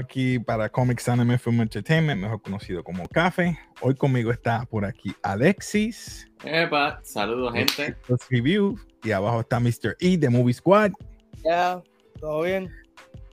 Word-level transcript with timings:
aquí 0.00 0.38
para 0.38 0.68
Comics 0.68 1.08
Anime 1.08 1.38
Film 1.38 1.60
Entertainment, 1.60 2.20
mejor 2.20 2.42
conocido 2.42 2.82
como 2.82 3.06
Café. 3.08 3.58
Hoy 3.80 3.94
conmigo 3.94 4.32
está 4.32 4.64
por 4.66 4.84
aquí 4.84 5.14
Alexis. 5.22 6.28
Epa, 6.42 7.00
saludos 7.04 7.54
gente. 7.54 7.96
Review, 8.28 8.78
y 9.04 9.12
abajo 9.12 9.40
está 9.40 9.60
Mr. 9.60 9.96
E 10.00 10.18
de 10.18 10.28
Movie 10.28 10.54
Squad. 10.54 10.92
Ya, 11.44 11.82
todo 12.18 12.42
bien. 12.42 12.70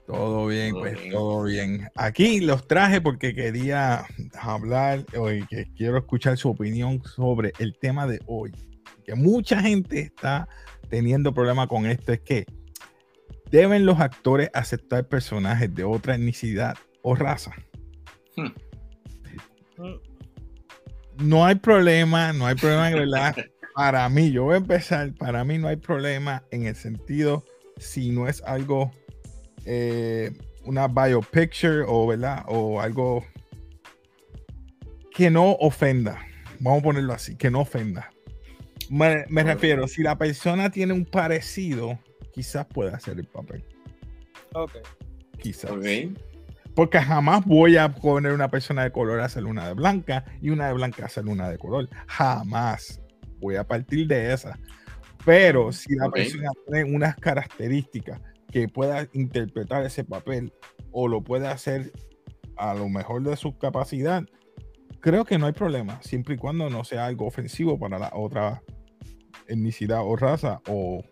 Todo 0.06 0.46
bien, 0.46 0.74
pues 0.74 0.98
todo 1.10 1.42
bien. 1.42 1.88
Aquí 1.94 2.40
los 2.40 2.66
traje 2.66 3.00
porque 3.00 3.34
quería 3.34 4.06
hablar 4.40 5.04
hoy, 5.16 5.44
que 5.46 5.66
quiero 5.76 5.98
escuchar 5.98 6.38
su 6.38 6.48
opinión 6.48 7.02
sobre 7.04 7.52
el 7.58 7.76
tema 7.78 8.06
de 8.06 8.20
hoy. 8.26 8.52
Que 9.04 9.14
mucha 9.14 9.60
gente 9.60 10.00
está 10.00 10.48
teniendo 10.88 11.34
problema 11.34 11.66
con 11.66 11.84
esto, 11.84 12.12
es 12.12 12.20
que 12.20 12.46
¿Deben 13.50 13.86
los 13.86 13.98
actores 14.00 14.50
aceptar 14.52 15.08
personajes 15.08 15.74
de 15.74 15.84
otra 15.84 16.14
etnicidad 16.14 16.76
o 17.02 17.14
raza? 17.14 17.52
Hmm. 18.36 18.52
No 21.18 21.44
hay 21.44 21.56
problema, 21.56 22.32
no 22.32 22.46
hay 22.46 22.54
problema 22.54 22.90
verdad. 22.90 23.36
Para 23.74 24.08
mí, 24.08 24.32
yo 24.32 24.44
voy 24.44 24.54
a 24.54 24.56
empezar, 24.56 25.14
para 25.14 25.44
mí 25.44 25.56
no 25.56 25.68
hay 25.68 25.76
problema 25.76 26.42
en 26.50 26.66
el 26.66 26.74
sentido 26.74 27.44
si 27.76 28.10
no 28.10 28.26
es 28.26 28.42
algo, 28.42 28.90
eh, 29.66 30.32
una 30.64 30.88
biopicture 30.88 31.84
o, 31.86 32.08
¿verdad? 32.08 32.44
o 32.48 32.80
algo 32.80 33.24
que 35.14 35.30
no 35.30 35.52
ofenda. 35.52 36.18
Vamos 36.58 36.80
a 36.80 36.82
ponerlo 36.82 37.12
así, 37.12 37.36
que 37.36 37.52
no 37.52 37.60
ofenda. 37.60 38.10
Me, 38.90 39.24
me 39.28 39.44
refiero, 39.44 39.86
si 39.86 40.02
la 40.02 40.18
persona 40.18 40.70
tiene 40.70 40.92
un 40.92 41.04
parecido, 41.04 42.00
quizás 42.38 42.66
pueda 42.66 42.94
hacer 42.94 43.18
el 43.18 43.26
papel. 43.26 43.64
Ok. 44.54 44.70
Quizás. 45.40 45.72
Porque 46.72 47.00
jamás 47.00 47.44
voy 47.44 47.76
a 47.76 47.92
poner 47.92 48.32
una 48.32 48.48
persona 48.48 48.84
de 48.84 48.92
color 48.92 49.18
a 49.18 49.24
hacer 49.24 49.44
una 49.44 49.66
de 49.66 49.74
blanca 49.74 50.24
y 50.40 50.50
una 50.50 50.68
de 50.68 50.74
blanca 50.74 51.02
a 51.02 51.06
hacer 51.06 51.26
una 51.26 51.50
de 51.50 51.58
color. 51.58 51.88
Jamás. 52.06 53.02
Voy 53.40 53.56
a 53.56 53.64
partir 53.66 54.06
de 54.06 54.32
esa. 54.32 54.56
Pero 55.24 55.72
si 55.72 55.96
la 55.96 56.08
persona 56.10 56.50
tiene 56.64 56.94
unas 56.94 57.16
características 57.16 58.20
que 58.52 58.68
pueda 58.68 59.08
interpretar 59.14 59.84
ese 59.84 60.04
papel 60.04 60.52
o 60.92 61.08
lo 61.08 61.24
puede 61.24 61.48
hacer 61.48 61.92
a 62.56 62.72
lo 62.72 62.88
mejor 62.88 63.24
de 63.24 63.34
su 63.34 63.58
capacidad, 63.58 64.22
creo 65.00 65.24
que 65.24 65.38
no 65.38 65.46
hay 65.46 65.52
problema, 65.54 66.00
siempre 66.02 66.36
y 66.36 66.38
cuando 66.38 66.70
no 66.70 66.84
sea 66.84 67.06
algo 67.06 67.26
ofensivo 67.26 67.80
para 67.80 67.98
la 67.98 68.12
otra 68.14 68.62
etnicidad 69.48 70.02
o 70.04 70.14
raza 70.14 70.60
o 70.68 71.02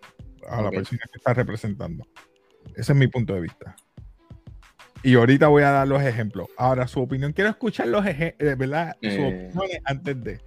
a 0.49 0.63
la 0.63 0.71
persona 0.71 1.01
que 1.11 1.19
está 1.19 1.35
representando. 1.35 2.07
Ese 2.75 2.93
es 2.93 2.99
mi 2.99 3.07
punto 3.09 3.35
de 3.35 3.41
vista. 3.41 3.77
Y 5.03 5.15
ahorita 5.15 5.49
voy 5.49 5.63
a 5.63 5.71
dar 5.71 5.87
los 5.87 6.03
ejemplos. 6.03 6.49
Ahora, 6.57 6.89
su 6.89 7.01
opinión, 7.01 7.33
quiero 7.33 7.51
escuchar 7.51 7.89
los 7.89 8.05
ejemplos, 8.05 8.51
eh, 8.51 8.55
¿verdad? 8.57 8.97
Eh, 9.03 9.53
antes 9.85 10.25
de. 10.25 10.41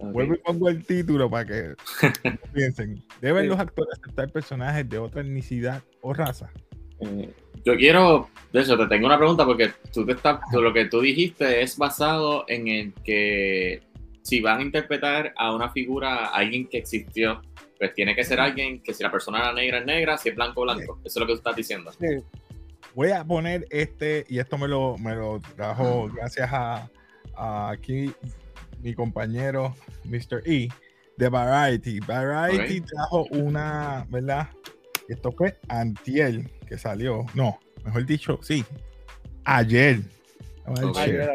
Vuelvo 0.00 0.34
y 0.34 0.38
pongo 0.38 0.68
el 0.68 0.84
título 0.84 1.30
para 1.30 1.46
que 1.46 1.74
piensen. 2.54 3.02
¿Deben 3.20 3.48
los 3.48 3.58
actores 3.58 3.98
aceptar 3.98 4.30
personajes 4.30 4.88
de 4.88 4.98
otra 4.98 5.20
etnicidad 5.22 5.82
o 6.00 6.12
raza? 6.12 6.50
Eh, 7.00 7.30
yo 7.64 7.76
quiero, 7.76 8.28
de 8.52 8.60
eso, 8.60 8.76
te 8.78 8.86
tengo 8.86 9.06
una 9.06 9.18
pregunta 9.18 9.44
porque 9.44 9.70
tú 9.92 10.06
te 10.06 10.12
estás, 10.12 10.40
lo 10.52 10.72
que 10.72 10.86
tú 10.86 11.00
dijiste 11.00 11.62
es 11.62 11.76
basado 11.76 12.44
en 12.48 12.68
el 12.68 12.94
que 13.04 13.82
si 14.22 14.40
van 14.40 14.60
a 14.60 14.62
interpretar 14.62 15.34
a 15.36 15.54
una 15.54 15.70
figura, 15.70 16.26
a 16.26 16.36
alguien 16.36 16.66
que 16.68 16.78
existió, 16.78 17.42
pues 17.78 17.94
tiene 17.94 18.14
que 18.14 18.24
ser 18.24 18.40
alguien 18.40 18.82
que 18.82 18.94
si 18.94 19.02
la 19.02 19.10
persona 19.10 19.38
era 19.38 19.52
negra 19.52 19.78
es 19.78 19.86
negra, 19.86 20.18
si 20.18 20.28
es 20.30 20.34
blanco 20.34 20.62
blanco. 20.62 20.98
Eso 21.04 21.18
es 21.18 21.20
lo 21.20 21.26
que 21.26 21.32
tú 21.32 21.38
estás 21.38 21.56
diciendo. 21.56 21.92
Sí. 21.92 22.22
Voy 22.94 23.10
a 23.10 23.24
poner 23.24 23.66
este, 23.70 24.24
y 24.28 24.38
esto 24.38 24.56
me 24.56 24.68
lo, 24.68 24.96
me 24.98 25.14
lo 25.14 25.40
trajo 25.54 26.08
gracias 26.14 26.48
a, 26.50 26.90
aquí 27.36 28.12
mi 28.80 28.94
compañero 28.94 29.74
Mr. 30.04 30.42
E 30.46 30.68
de 31.16 31.28
Variety. 31.28 32.00
Variety 32.00 32.80
trajo 32.80 33.24
una, 33.30 34.06
¿verdad? 34.08 34.48
Esto 35.08 35.32
fue 35.32 35.58
Antiel 35.68 36.50
que 36.66 36.78
salió. 36.78 37.26
No, 37.34 37.58
mejor 37.84 38.06
dicho, 38.06 38.38
sí. 38.42 38.64
Ayer. 39.44 40.00
ayer 40.96 41.30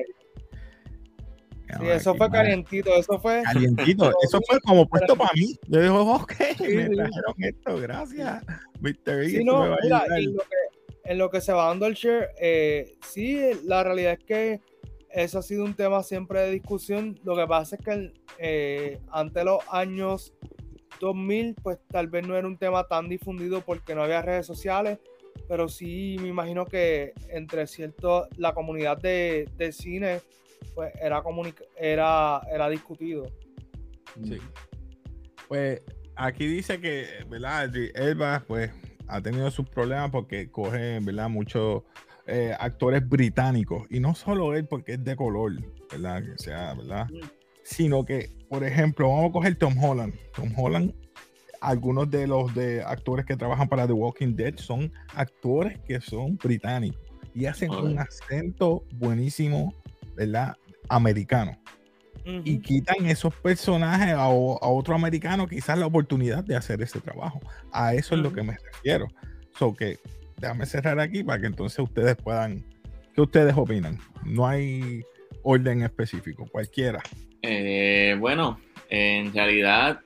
Sí, 1.80 1.88
eso 1.88 2.16
fue 2.16 2.30
calientito, 2.30 2.96
eso 2.96 3.20
fue. 3.20 3.42
Calientito, 3.44 4.12
eso 4.24 4.40
fue 4.48 4.60
como 4.62 4.88
puesto 4.88 5.16
para 5.16 5.32
mí. 5.36 5.56
Yo 5.68 5.82
digo, 5.82 6.16
ok, 6.16 6.34
me 6.60 6.90
trajeron 6.90 7.36
esto, 7.38 7.78
gracias, 7.78 8.44
Mr. 8.80 9.26
Sí, 9.28 9.44
no, 9.44 9.76
mira, 9.82 10.06
en, 10.16 10.34
lo 10.34 10.42
que, 10.42 11.02
en 11.06 11.18
lo 11.18 11.30
que 11.30 11.42
se 11.42 11.54
va 11.54 11.68
dando 11.68 11.86
el 11.86 11.94
share, 11.94 12.30
eh, 12.40 12.96
sí, 13.06 13.40
la 13.66 13.84
realidad 13.84 14.14
es 14.14 14.26
que 14.26 14.62
eso 15.10 15.40
ha 15.40 15.42
sido 15.42 15.66
un 15.66 15.74
tema 15.74 16.04
siempre 16.04 16.42
de 16.42 16.52
discusión. 16.52 17.20
Lo 17.24 17.36
que 17.36 17.46
pasa 17.48 17.76
es 17.76 17.86
que 17.86 18.14
eh, 18.38 19.00
ante 19.12 19.44
los 19.44 19.60
años 19.70 20.34
2000, 21.00 21.56
pues 21.62 21.80
tal 21.90 22.08
vez 22.08 22.28
no 22.28 22.38
era 22.38 22.48
un 22.48 22.58
tema 22.58 22.88
tan 22.88 23.10
difundido 23.10 23.62
porque 23.62 23.96
no 23.96 24.04
había 24.04 24.22
redes 24.22 24.46
sociales, 24.46 25.00
pero 25.48 25.68
sí 25.68 26.18
me 26.22 26.30
imagino 26.30 26.66
que 26.66 27.14
entre 27.30 27.68
cierto, 27.68 28.28
la 28.38 28.54
comunidad 28.54 28.98
de, 28.98 29.50
de 29.58 29.72
cine 29.72 30.22
pues 30.76 30.94
era, 31.02 31.22
era, 31.78 32.42
era 32.52 32.70
discutido. 32.70 33.26
Sí. 34.24 34.38
Pues 35.48 35.82
aquí 36.16 36.48
dice 36.48 36.80
que, 36.80 37.26
¿verdad? 37.30 37.74
Elba, 37.96 38.44
pues, 38.48 38.72
ha 39.08 39.22
tenido 39.22 39.52
sus 39.52 39.68
problemas 39.70 40.12
porque 40.12 40.50
coge, 40.50 41.00
¿verdad? 41.02 41.30
Muchos 41.30 41.84
eh, 42.28 42.56
actores 42.60 43.08
británicos. 43.08 43.86
Y 43.90 44.00
no 44.00 44.16
solo 44.16 44.56
él 44.56 44.66
porque 44.66 44.94
es 44.94 45.04
de 45.04 45.16
color, 45.16 45.54
¿verdad? 45.92 46.24
Que 46.24 46.38
sea, 46.38 46.74
¿verdad? 46.74 47.08
Sino 47.64 48.06
que, 48.06 48.30
por 48.50 48.64
ejemplo, 48.64 49.10
vamos 49.10 49.30
a 49.30 49.34
coger 49.34 49.56
Tom 49.56 49.82
Holland. 49.84 50.14
Tom 50.36 50.52
Holland, 50.58 50.94
algunos 51.60 52.10
de 52.10 52.28
los 52.28 52.54
de 52.56 52.82
actores 52.84 53.26
que 53.26 53.36
trabajan 53.36 53.68
para 53.68 53.86
The 53.86 53.94
Walking 53.94 54.36
Dead 54.36 54.56
son 54.58 54.92
actores 55.14 55.80
que 55.80 56.00
son 56.02 56.38
británicos 56.38 57.02
y 57.34 57.46
hacen 57.46 57.72
un 57.72 57.98
acento 58.00 58.84
buenísimo 58.96 59.74
¿verdad? 60.16 60.56
Americano. 60.90 61.58
Y 62.24 62.60
quitan 62.60 63.08
esos 63.08 63.34
personajes 63.34 64.14
a, 64.14 64.28
otro 64.30 64.94
americano 64.94 65.48
quizás 65.48 65.78
la 65.80 65.88
oportunidad 65.88 66.44
de 66.44 66.56
hacer 66.56 66.82
ese 66.82 67.00
trabajo. 67.00 67.40
A 67.72 67.96
eso 67.96 68.16
es 68.16 68.22
lo 68.22 68.32
que 68.32 68.44
me 68.44 68.58
refiero. 68.58 69.08
So 69.58 69.74
que 69.74 69.98
déjame 70.38 70.66
cerrar 70.66 71.00
aquí 71.00 71.24
para 71.24 71.42
que 71.42 71.48
entonces 71.48 71.80
ustedes 71.80 72.16
puedan, 72.16 72.64
¿qué 73.16 73.22
ustedes 73.22 73.56
opinan? 73.58 73.98
No 74.24 74.46
hay 74.46 75.02
orden 75.44 75.82
específico, 75.82 76.46
cualquiera. 76.52 77.02
Eh, 77.42 78.16
bueno, 78.20 78.60
en 78.90 79.34
realidad 79.34 80.02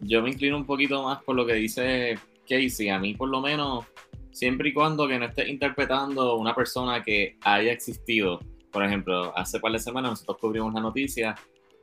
yo 0.00 0.22
me 0.22 0.30
inclino 0.30 0.56
un 0.56 0.66
poquito 0.66 1.02
más 1.02 1.22
por 1.24 1.34
lo 1.34 1.46
que 1.46 1.54
dice 1.54 2.16
Casey. 2.48 2.90
A 2.90 2.98
mí 3.00 3.14
por 3.14 3.28
lo 3.28 3.40
menos, 3.40 3.86
siempre 4.30 4.68
y 4.68 4.72
cuando 4.72 5.08
que 5.08 5.18
no 5.18 5.26
esté 5.26 5.48
interpretando 5.48 6.36
una 6.36 6.54
persona 6.54 7.02
que 7.02 7.36
haya 7.40 7.72
existido 7.72 8.38
por 8.76 8.84
ejemplo, 8.84 9.32
hace 9.34 9.58
par 9.58 9.72
de 9.72 9.78
semanas 9.78 10.10
nosotros 10.10 10.36
cubrimos 10.38 10.74
la 10.74 10.82
noticia 10.82 11.34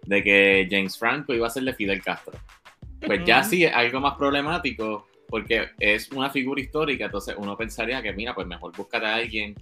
de 0.05 0.23
que 0.23 0.67
James 0.69 0.95
Franco 0.95 1.33
iba 1.33 1.47
a 1.47 1.49
ser 1.49 1.63
de 1.63 1.73
Fidel 1.73 2.03
Castro. 2.03 2.37
Pues 3.03 3.25
ya 3.25 3.41
sí 3.41 3.65
es 3.65 3.73
algo 3.73 3.99
más 3.99 4.13
problemático 4.13 5.07
porque 5.27 5.69
es 5.79 6.11
una 6.11 6.29
figura 6.29 6.61
histórica, 6.61 7.05
entonces 7.05 7.33
uno 7.35 7.57
pensaría 7.57 7.99
que, 8.03 8.13
mira, 8.13 8.35
pues 8.35 8.45
mejor 8.45 8.77
búscate 8.77 9.07
a 9.07 9.15
alguien 9.15 9.55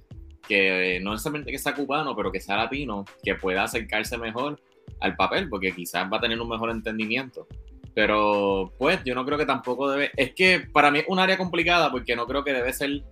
que 0.46 1.00
no 1.02 1.14
necesariamente 1.14 1.54
que 1.54 1.58
sea 1.58 1.74
cubano, 1.74 2.14
pero 2.18 2.34
que 2.34 2.42
sea 2.42 2.58
latino, 2.58 3.06
que 3.24 3.36
pueda 3.36 3.64
acercarse 3.64 4.18
mejor 4.18 4.60
al 5.00 5.16
papel, 5.16 5.48
porque 5.48 5.72
quizás 5.72 6.12
va 6.12 6.18
a 6.18 6.20
tener 6.20 6.38
un 6.42 6.50
mejor 6.50 6.70
entendimiento. 6.70 7.48
Pero 7.96 8.74
pues 8.78 9.02
yo 9.06 9.16
no 9.16 9.24
creo 9.24 9.38
que 9.38 9.46
tampoco 9.46 9.90
debe, 9.90 10.12
es 10.18 10.34
que 10.34 10.68
para 10.74 10.92
mí 10.92 11.00
es 11.00 11.06
un 11.08 11.20
área 11.20 11.38
complicada 11.38 11.90
porque 11.92 12.14
no 12.14 12.28
creo 12.28 12.44
que 12.44 12.52
debe 12.52 12.74
ser 12.74 13.06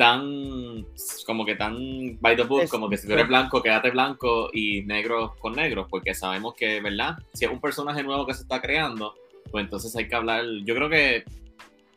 tan, 0.00 0.86
como 1.26 1.44
que 1.44 1.56
tan 1.56 2.18
by 2.22 2.34
the 2.34 2.44
book, 2.44 2.66
como 2.70 2.88
que 2.88 2.96
si 2.96 3.06
tú 3.06 3.12
eres 3.12 3.28
blanco, 3.28 3.62
quédate 3.62 3.90
blanco 3.90 4.48
y 4.50 4.80
negro 4.80 5.36
con 5.38 5.52
negro, 5.52 5.86
porque 5.90 6.14
sabemos 6.14 6.54
que, 6.54 6.80
¿verdad? 6.80 7.18
Si 7.34 7.44
es 7.44 7.50
un 7.50 7.60
personaje 7.60 8.02
nuevo 8.02 8.24
que 8.26 8.32
se 8.32 8.40
está 8.40 8.62
creando, 8.62 9.14
pues 9.50 9.62
entonces 9.62 9.94
hay 9.94 10.08
que 10.08 10.14
hablar, 10.14 10.42
yo 10.64 10.74
creo 10.74 10.88
que 10.88 11.24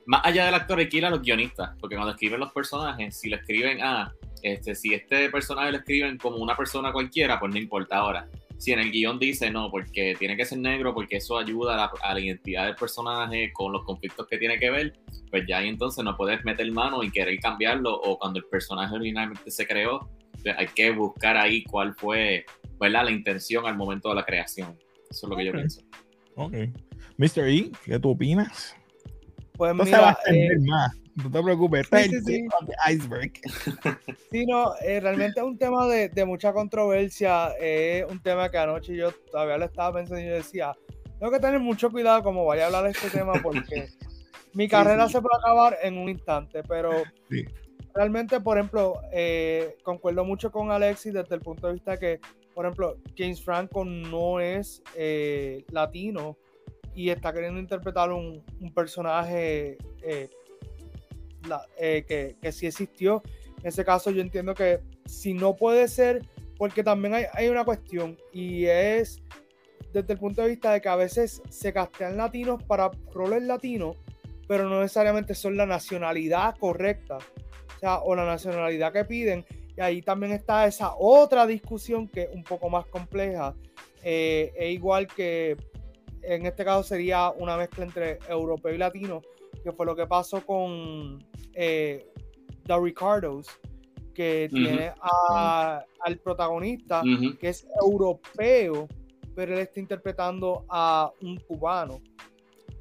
más 0.05 0.19
allá 0.25 0.43
del 0.43 0.53
actor 0.53 0.79
hay 0.79 0.89
que 0.89 0.97
ir 0.97 1.05
a 1.05 1.09
los 1.09 1.21
guionistas, 1.21 1.77
porque 1.79 1.95
cuando 1.95 2.11
escriben 2.11 2.41
los 2.41 2.51
personajes, 2.51 3.17
si 3.17 3.29
le 3.29 3.37
escriben, 3.37 3.79
ah, 3.81 4.11
este, 4.41 4.75
si 4.75 4.93
este 4.93 5.29
personaje 5.29 5.71
lo 5.71 5.77
escriben 5.77 6.17
como 6.17 6.35
una 6.39 6.57
persona 6.57 6.91
cualquiera, 6.91 7.39
pues 7.39 7.53
no 7.53 7.57
importa 7.57 7.99
ahora 7.99 8.27
si 8.63 8.71
en 8.71 8.79
el 8.79 8.91
guion 8.91 9.19
dice 9.19 9.51
no, 9.51 9.69
porque 9.69 10.15
tiene 10.17 10.37
que 10.37 10.45
ser 10.45 10.57
negro, 10.59 10.93
porque 10.93 11.17
eso 11.17 11.37
ayuda 11.37 11.91
a 12.01 12.13
la, 12.13 12.19
identidad 12.19 12.65
del 12.65 12.75
personaje 12.75 13.51
con 13.51 13.73
los 13.73 13.83
conflictos 13.83 14.25
que 14.27 14.37
tiene 14.37 14.57
que 14.57 14.69
ver, 14.69 14.93
pues 15.29 15.43
ya 15.45 15.57
ahí 15.57 15.67
entonces 15.67 16.01
no 16.01 16.15
puedes 16.15 16.45
meter 16.45 16.71
mano 16.71 17.03
y 17.03 17.11
querer 17.11 17.37
cambiarlo, 17.39 17.93
o 17.93 18.17
cuando 18.17 18.39
el 18.39 18.45
personaje 18.45 18.95
originalmente 18.95 19.51
se 19.51 19.67
creó, 19.67 20.09
pues 20.41 20.55
hay 20.57 20.67
que 20.67 20.91
buscar 20.91 21.35
ahí 21.35 21.65
cuál 21.65 21.93
fue 21.93 22.45
la 22.79 23.11
intención 23.11 23.65
al 23.65 23.75
momento 23.75 24.07
de 24.09 24.15
la 24.15 24.23
creación. 24.23 24.77
Eso 25.09 25.27
es 25.27 25.29
lo 25.29 25.35
que 25.35 25.45
yo 25.45 25.51
pienso. 25.51 25.81
Ok. 26.35 26.53
Mr. 27.17 27.47
E, 27.49 27.71
¿qué 27.83 27.99
tú 27.99 28.11
opinas? 28.11 28.77
Pues 29.57 29.75
mira, 29.75 30.17
eh, 30.31 30.57
más. 30.59 31.02
No 31.15 31.29
te 31.29 31.43
preocupes, 31.43 31.87
Sí, 32.25 32.47
iceberg. 32.89 33.31
Sí, 34.31 34.45
no, 34.47 34.73
eh, 34.81 34.99
realmente 34.99 35.39
es 35.39 35.45
un 35.45 35.57
tema 35.57 35.87
de, 35.87 36.09
de 36.09 36.25
mucha 36.25 36.51
controversia. 36.53 37.49
Es 37.59 38.03
un 38.09 38.21
tema 38.21 38.49
que 38.49 38.57
anoche 38.57 38.95
yo 38.95 39.11
todavía 39.31 39.57
lo 39.57 39.65
estaba 39.65 39.99
pensando 39.99 40.21
y 40.21 40.27
yo 40.27 40.33
decía, 40.33 40.73
tengo 41.19 41.31
que 41.31 41.39
tener 41.39 41.59
mucho 41.59 41.91
cuidado 41.91 42.23
como 42.23 42.45
vaya 42.45 42.63
a 42.63 42.65
hablar 42.67 42.85
de 42.85 42.91
este 42.91 43.09
tema 43.11 43.33
porque 43.43 43.89
mi 44.53 44.67
carrera 44.67 45.07
se 45.07 45.21
puede 45.21 45.37
acabar 45.39 45.77
en 45.83 45.97
un 45.97 46.09
instante, 46.09 46.63
pero 46.63 47.03
realmente, 47.93 48.39
por 48.39 48.57
ejemplo, 48.57 48.99
eh, 49.11 49.77
concuerdo 49.83 50.25
mucho 50.25 50.51
con 50.51 50.71
Alexis 50.71 51.13
desde 51.13 51.35
el 51.35 51.41
punto 51.41 51.67
de 51.67 51.73
vista 51.73 51.97
que, 51.97 52.19
por 52.55 52.65
ejemplo, 52.65 52.97
James 53.15 53.43
Franco 53.43 53.85
no 53.85 54.39
es 54.39 54.81
eh, 54.95 55.63
latino 55.69 56.37
y 56.95 57.09
está 57.09 57.31
queriendo 57.31 57.59
interpretar 57.59 58.11
un, 58.11 58.43
un 58.59 58.73
personaje 58.73 59.77
eh, 61.77 62.03
que, 62.07 62.35
que 62.41 62.51
sí 62.51 62.67
existió. 62.67 63.21
En 63.59 63.67
ese 63.67 63.85
caso 63.85 64.11
yo 64.11 64.21
entiendo 64.21 64.53
que 64.53 64.81
si 65.05 65.33
no 65.33 65.55
puede 65.55 65.87
ser, 65.87 66.25
porque 66.57 66.83
también 66.83 67.13
hay, 67.13 67.25
hay 67.33 67.49
una 67.49 67.65
cuestión 67.65 68.17
y 68.31 68.65
es 68.65 69.21
desde 69.93 70.13
el 70.13 70.19
punto 70.19 70.41
de 70.41 70.49
vista 70.49 70.71
de 70.71 70.81
que 70.81 70.89
a 70.89 70.95
veces 70.95 71.41
se 71.49 71.71
castean 71.71 72.17
latinos 72.17 72.63
para 72.63 72.89
roles 73.13 73.43
latinos, 73.43 73.97
pero 74.47 74.67
no 74.67 74.81
necesariamente 74.81 75.35
son 75.35 75.55
la 75.55 75.65
nacionalidad 75.65 76.55
correcta, 76.57 77.19
o 78.03 78.15
la 78.15 78.25
nacionalidad 78.25 78.93
que 78.93 79.05
piden. 79.05 79.45
Y 79.75 79.81
ahí 79.81 80.01
también 80.01 80.31
está 80.31 80.65
esa 80.67 80.93
otra 80.97 81.45
discusión 81.45 82.07
que 82.07 82.23
es 82.23 82.29
un 82.33 82.43
poco 82.43 82.69
más 82.69 82.85
compleja. 82.85 83.55
Eh, 84.03 84.53
es 84.55 84.71
igual 84.71 85.07
que 85.07 85.57
en 86.21 86.45
este 86.45 86.63
caso 86.63 86.83
sería 86.83 87.31
una 87.31 87.57
mezcla 87.57 87.83
entre 87.83 88.19
europeo 88.29 88.73
y 88.73 88.77
latino, 88.77 89.21
que 89.63 89.71
fue 89.71 89.85
lo 89.85 89.95
que 89.95 90.07
pasó 90.07 90.45
con 90.45 91.19
eh, 91.53 92.07
The 92.65 92.79
Ricardos, 92.79 93.47
que 94.13 94.47
Ujú. 94.51 94.63
tiene 94.63 94.91
a- 95.01 95.83
al 96.01 96.17
protagonista 96.19 97.01
Ujú. 97.01 97.37
que 97.37 97.49
es 97.49 97.65
europeo, 97.81 98.87
pero 99.35 99.53
él 99.53 99.59
está 99.59 99.79
interpretando 99.79 100.65
a 100.69 101.11
un 101.21 101.37
cubano. 101.37 102.01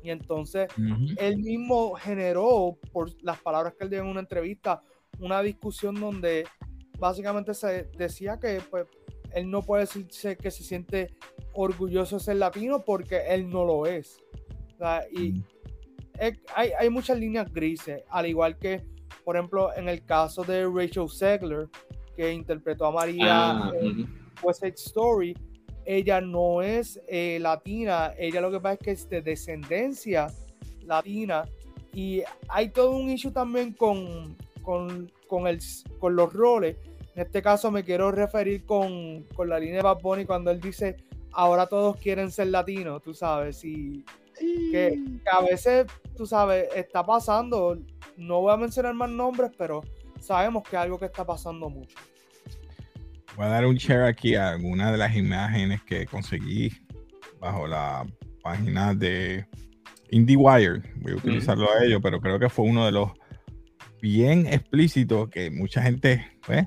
Y 0.03 0.11
entonces 0.11 0.69
Ujú. 0.77 1.15
él 1.17 1.39
mismo 1.39 1.95
generó, 1.95 2.77
por 2.93 3.11
las 3.23 3.41
palabras 3.41 3.75
que 3.75 3.85
él 3.85 3.91
dio 3.91 4.01
en 4.01 4.07
una 4.09 4.21
entrevista, 4.21 4.83
una 5.21 5.41
discusión 5.43 5.95
donde 5.95 6.45
básicamente 6.99 7.55
se 7.55 7.85
decía 7.97 8.39
que 8.39 8.61
pues, 8.71 8.87
él 9.33 9.51
no 9.51 9.63
puede 9.63 9.83
decirse 9.83 10.37
que 10.37 10.51
se 10.51 10.63
siente 10.65 11.15
orgulloso 11.55 12.17
de 12.19 12.25
ser 12.25 12.37
latino 12.37 12.85
porque 12.85 13.23
él 13.29 13.49
no 13.49 13.65
lo 13.65 13.87
es. 13.87 14.19
O 14.75 14.79
sea, 14.79 15.07
y. 15.11 15.43
es- 16.29 16.41
hay, 16.55 16.71
hay 16.79 16.89
muchas 16.91 17.19
líneas 17.19 17.53
grises, 17.53 18.03
al 18.11 18.27
igual 18.27 18.57
que, 18.59 18.83
por 19.25 19.37
ejemplo, 19.37 19.75
en 19.77 19.89
el 19.89 20.05
caso 20.05 20.45
de 20.45 20.67
Rachel 20.67 21.09
Zegler, 21.09 21.69
que 22.17 22.33
interpretó 22.33 22.87
a 22.87 22.93
María 22.93 23.51
Ah, 23.51 23.73
en 23.81 24.01
ujú. 24.03 24.09
West 24.43 24.61
Side 24.61 24.75
Story, 24.77 25.37
ella 25.85 26.21
no 26.21 26.63
es 26.63 27.01
eh, 27.09 27.39
latina, 27.41 28.13
ella 28.19 28.41
lo 28.41 28.51
que 28.51 28.61
pasa 28.61 28.75
es 28.75 28.81
que 28.81 28.91
es 28.93 29.09
de 29.09 29.21
descendencia 29.23 30.29
latina 30.85 31.45
y 31.93 32.23
hay 32.49 32.71
todo 32.71 32.93
un 32.97 33.11
issue 33.11 33.33
también 33.33 33.73
con, 33.73 34.37
con, 34.63 35.11
con, 35.27 35.47
el, 35.47 35.59
con 35.99 36.15
los 36.17 36.33
roles. 36.33 36.77
En 37.15 37.23
este 37.23 37.43
caso 37.43 37.71
me 37.71 37.83
quiero 37.85 38.11
referir 38.13 38.65
con, 38.65 39.25
con 39.35 39.49
la 39.49 39.59
línea 39.59 39.77
de 39.77 39.83
Bad 39.83 40.01
Bunny 40.03 40.25
cuando 40.25 40.51
él 40.51 40.61
dice, 40.61 40.97
ahora 41.33 41.67
todos 41.67 41.97
quieren 41.97 42.31
ser 42.31 42.47
latinos, 42.49 43.03
tú 43.03 43.13
sabes, 43.13 43.65
y 43.65 44.05
que, 44.71 45.01
que 45.25 45.31
a 45.31 45.41
veces, 45.43 45.87
tú 46.17 46.27
sabes, 46.27 46.69
está 46.75 47.05
pasando, 47.05 47.79
no 48.17 48.41
voy 48.41 48.53
a 48.53 48.57
mencionar 48.57 48.95
más 48.95 49.11
nombres, 49.11 49.51
pero 49.57 49.83
sabemos 50.21 50.63
que 50.63 50.77
es 50.77 50.83
algo 50.83 50.99
que 50.99 51.07
está 51.07 51.25
pasando 51.25 51.69
mucho. 51.71 51.97
Voy 53.37 53.47
a 53.47 53.49
dar 53.49 53.67
un 53.67 53.77
share 53.77 54.05
aquí 54.05 54.35
a 54.35 54.51
alguna 54.51 54.93
de 54.93 54.99
las 54.99 55.17
imágenes 55.17 55.83
que 55.85 56.07
conseguí 56.07 56.71
bajo 57.41 57.67
la 57.67 58.07
página 58.43 58.95
de 58.95 59.47
IndieWire. 60.11 60.83
Voy 60.97 61.13
a 61.13 61.17
utilizarlo 61.17 61.69
a 61.73 61.85
ello, 61.85 62.01
pero 62.01 62.21
creo 62.21 62.39
que 62.39 62.51
fue 62.51 62.67
uno 62.67 62.85
de 62.85 62.93
los 62.93 63.11
bien 64.03 64.47
explícitos 64.47 65.29
que 65.31 65.51
mucha 65.51 65.81
gente, 65.83 66.27
pues, 66.47 66.67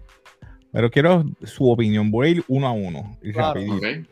pero 0.72 0.90
quiero 0.90 1.24
su 1.44 1.70
opinión. 1.70 2.10
Voy 2.10 2.28
a 2.28 2.32
ir 2.32 2.44
uno 2.48 2.68
a 2.68 2.72
uno 2.72 3.16
y 3.22 3.32
Claro. 3.32 3.54
rapidito. 3.60 3.76
Ok. 3.76 4.10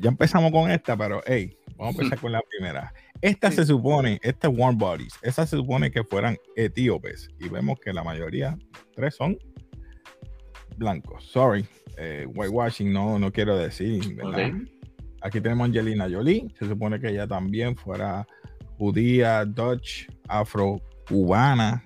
Ya 0.00 0.10
empezamos 0.10 0.52
con 0.52 0.70
esta, 0.70 0.96
pero 0.96 1.22
hey, 1.26 1.56
vamos 1.76 1.94
a 1.94 1.98
empezar 2.02 2.18
con 2.20 2.32
la 2.32 2.42
primera. 2.50 2.92
Esta 3.20 3.50
Sí. 3.50 3.56
se 3.56 3.66
supone, 3.66 4.18
esta 4.22 4.48
es 4.48 4.58
Warm 4.58 4.76
Bodies, 4.78 5.14
esa 5.22 5.46
se 5.46 5.56
supone 5.56 5.90
que 5.90 6.04
fueran 6.04 6.36
etíopes 6.56 7.28
y 7.38 7.48
vemos 7.48 7.78
que 7.80 7.92
la 7.92 8.04
mayoría, 8.04 8.56
tres 8.94 9.14
son 9.14 9.38
blancos. 10.76 11.24
Sorry, 11.24 11.66
eh, 11.96 12.26
whitewashing 12.34 12.92
no, 12.92 13.18
no 13.18 13.32
quiero 13.32 13.56
decir. 13.56 14.18
Aquí 15.22 15.40
tenemos 15.40 15.64
a 15.64 15.66
Angelina 15.66 16.08
Jolie, 16.10 16.46
se 16.58 16.66
supone 16.68 17.00
que 17.00 17.08
ella 17.08 17.26
también 17.26 17.74
fuera 17.76 18.26
judía, 18.78 19.44
Dutch, 19.46 20.06
afro-cubana. 20.28 21.84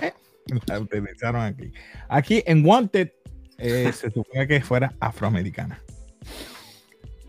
Eh, 0.00 0.12
la 0.66 0.80
utilizaron 0.80 1.42
aquí. 1.42 1.70
Aquí 2.08 2.42
en 2.46 2.64
Wanted 2.64 3.12
eh, 3.58 3.92
se 3.92 4.10
supone 4.10 4.48
que 4.48 4.60
fuera 4.62 4.92
afroamericana. 4.98 5.80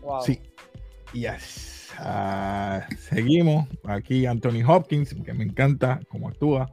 Wow. 0.00 0.22
Sí. 0.24 0.40
Yes. 1.14 1.90
Ah, 1.98 2.86
seguimos. 2.98 3.68
Aquí 3.84 4.26
Anthony 4.26 4.62
Hopkins, 4.66 5.14
que 5.14 5.32
me 5.32 5.44
encanta 5.44 6.00
cómo 6.08 6.28
actúa. 6.28 6.70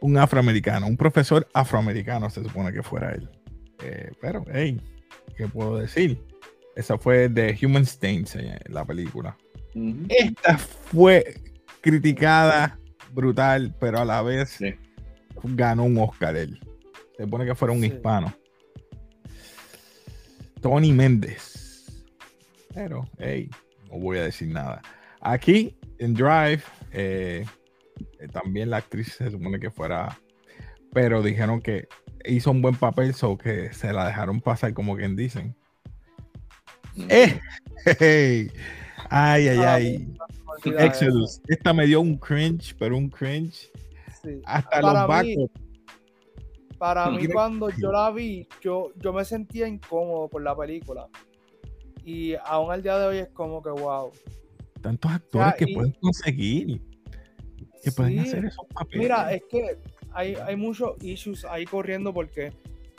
Un 0.00 0.16
afroamericano, 0.18 0.86
un 0.86 0.96
profesor 0.96 1.46
afroamericano 1.52 2.30
se 2.30 2.42
supone 2.42 2.72
que 2.72 2.82
fuera 2.82 3.12
él. 3.12 3.28
Eh, 3.82 4.12
pero, 4.20 4.44
hey, 4.52 4.80
¿qué 5.36 5.48
puedo 5.48 5.78
decir? 5.78 6.22
Esa 6.76 6.98
fue 6.98 7.28
de 7.28 7.58
Human 7.62 7.84
Stains, 7.86 8.36
eh, 8.36 8.58
la 8.66 8.84
película. 8.84 9.36
Esta 10.08 10.56
fue 10.58 11.40
criticada 11.80 12.78
brutal, 13.12 13.74
pero 13.80 13.98
a 14.00 14.04
la 14.04 14.22
vez 14.22 14.50
Sí. 14.50 14.74
ganó 15.42 15.84
un 15.84 15.98
Oscar 15.98 16.36
él. 16.36 16.60
Se 17.16 17.24
supone 17.24 17.44
que 17.46 17.54
fuera 17.54 17.72
un 17.74 17.80
Sí. 17.80 17.86
hispano. 17.86 18.32
Tony 20.60 20.92
Méndez. 20.92 21.63
Pero, 22.74 23.08
hey, 23.18 23.48
no 23.90 23.98
voy 24.00 24.18
a 24.18 24.24
decir 24.24 24.48
nada. 24.48 24.82
Aquí 25.20 25.76
en 25.98 26.14
Drive, 26.14 26.62
eh, 26.92 27.44
eh, 28.18 28.28
también 28.32 28.70
la 28.70 28.78
actriz 28.78 29.14
se 29.14 29.30
supone 29.30 29.60
que 29.60 29.70
fuera, 29.70 30.18
pero 30.92 31.22
dijeron 31.22 31.60
que 31.62 31.86
hizo 32.24 32.50
un 32.50 32.60
buen 32.60 32.74
papel, 32.74 33.14
so 33.14 33.38
que 33.38 33.72
se 33.72 33.92
la 33.92 34.06
dejaron 34.06 34.40
pasar, 34.40 34.74
como 34.74 34.96
quien 34.96 35.16
dicen. 35.16 35.56
¡Eh! 37.08 37.38
Hey. 37.98 38.50
Ay, 39.10 39.48
ay, 39.48 39.58
Ah, 39.58 39.74
ay. 39.74 40.14
Exodus. 40.78 41.40
Esta 41.48 41.72
me 41.72 41.86
dio 41.86 42.00
un 42.00 42.16
cringe, 42.16 42.74
pero 42.78 42.96
un 42.96 43.10
cringe. 43.10 43.70
Sí. 44.22 44.40
Hasta 44.46 44.80
Para 44.80 44.92
los 45.00 45.08
backups. 45.08 45.60
Para 46.78 47.10
mí, 47.10 47.28
cuando 47.28 47.70
yo 47.70 47.92
la 47.92 48.10
vi, 48.10 48.48
yo, 48.60 48.92
yo 48.96 49.12
me 49.12 49.24
sentía 49.24 49.68
incómodo 49.68 50.28
por 50.28 50.42
la 50.42 50.56
película. 50.56 51.08
Y 52.04 52.34
aún 52.44 52.70
al 52.70 52.82
día 52.82 52.98
de 52.98 53.06
hoy 53.06 53.18
es 53.18 53.28
como 53.28 53.62
que, 53.62 53.70
wow. 53.70 54.10
Tantos 54.82 55.10
actores 55.10 55.54
que 55.54 55.64
y- 55.68 55.74
pueden 55.74 55.92
conseguir, 55.92 56.80
que 57.82 57.92
pueden 57.92 58.18
hacer 58.20 58.44
esos 58.44 58.66
papeles. 58.66 59.02
Mira, 59.02 59.32
es 59.32 59.42
que 59.50 59.78
hay, 60.12 60.34
hay 60.34 60.56
muchos 60.56 61.02
issues 61.02 61.44
ahí 61.46 61.64
corriendo 61.64 62.12
porque, 62.12 62.52